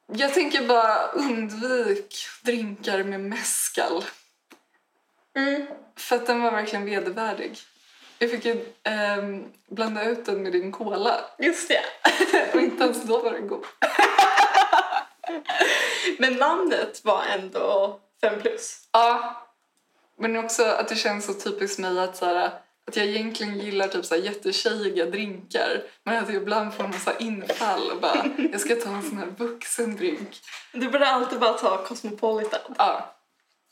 jag 0.07 0.35
tänker 0.35 0.67
bara 0.67 1.07
undvik 1.07 2.15
drinkar 2.43 3.05
med 3.05 3.21
mescal. 3.21 4.05
Mm. 5.37 5.67
För 5.97 6.17
att 6.17 6.27
den 6.27 6.43
var 6.43 6.51
verkligen 6.51 6.85
vedervärdig. 6.85 7.59
Jag 8.23 8.31
fick 8.31 8.45
ju 8.45 8.65
ehm, 8.83 9.45
blanda 9.69 10.05
ut 10.05 10.27
den 10.27 10.43
med 10.43 10.53
din 10.53 10.73
cola 10.73 11.21
Just 11.39 11.69
det. 11.69 11.83
och 12.55 12.61
inte 12.61 12.85
ens 12.85 13.03
då 13.03 13.19
var 13.19 13.33
den 13.33 13.49
god. 13.49 13.65
Men 16.19 16.35
namnet 16.35 17.05
var 17.05 17.25
ändå 17.25 18.01
fem 18.21 18.41
plus. 18.41 18.89
Ja, 18.93 19.43
men 20.19 20.37
också 20.37 20.65
att 20.65 20.89
det 20.89 20.97
känns 20.97 21.27
så 21.27 21.35
typiskt 21.35 21.79
mig 21.79 21.99
att, 21.99 22.17
så 22.17 22.25
här, 22.25 22.51
att 22.87 22.97
jag 22.97 23.07
egentligen 23.07 23.59
gillar 23.59 23.89
typ 23.89 24.05
så 24.05 24.15
här 24.15 24.23
jättetjejiga 24.23 25.07
drinkar 25.07 25.83
men 26.05 26.25
att 26.25 26.29
jag 26.29 26.43
ibland 26.43 26.75
får 26.75 26.93
så 26.93 27.11
här 27.11 27.23
infall 27.23 27.91
och 27.91 28.01
bara 28.01 28.25
jag 28.53 28.61
ska 28.61 28.77
ta 28.77 28.91
en 28.91 29.03
sån 29.03 29.19
här 29.19 29.35
vuxen 29.39 29.97
drink. 29.97 30.41
Du 30.73 30.89
borde 30.89 31.07
alltid 31.07 31.39
bara 31.39 31.53
ta 31.53 31.85
Cosmopolitan. 31.85 32.75
Ja, 32.79 33.15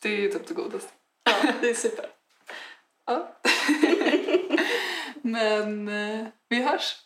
det 0.03 0.25
är 0.25 0.29
typ 0.29 0.49
det 0.49 0.55
godaste. 0.55 0.89
Ja, 1.25 1.53
det 1.61 1.71
är 1.71 1.75
super. 1.75 2.18
Ja. 3.09 3.29
men 5.23 5.89
eh, 5.89 6.27
vi 6.49 6.63
hörs. 6.63 6.97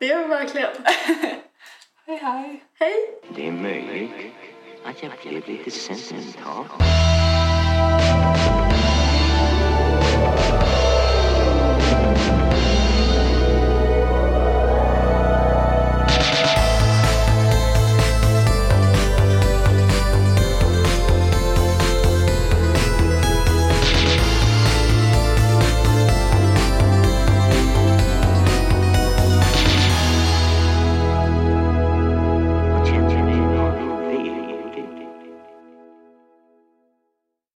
Det 0.00 0.06
gör 0.06 0.22
vi 0.22 0.28
verkligen. 0.28 0.70
Hej 2.06 2.18
hej. 2.22 2.64
Hej! 2.78 2.94
Det 3.36 3.48
är 3.48 3.52
möjligt 3.52 4.10
att 4.84 5.02
jag 5.02 5.12
blev 5.22 5.48
lite 5.48 5.70
sentimental. 5.70 6.64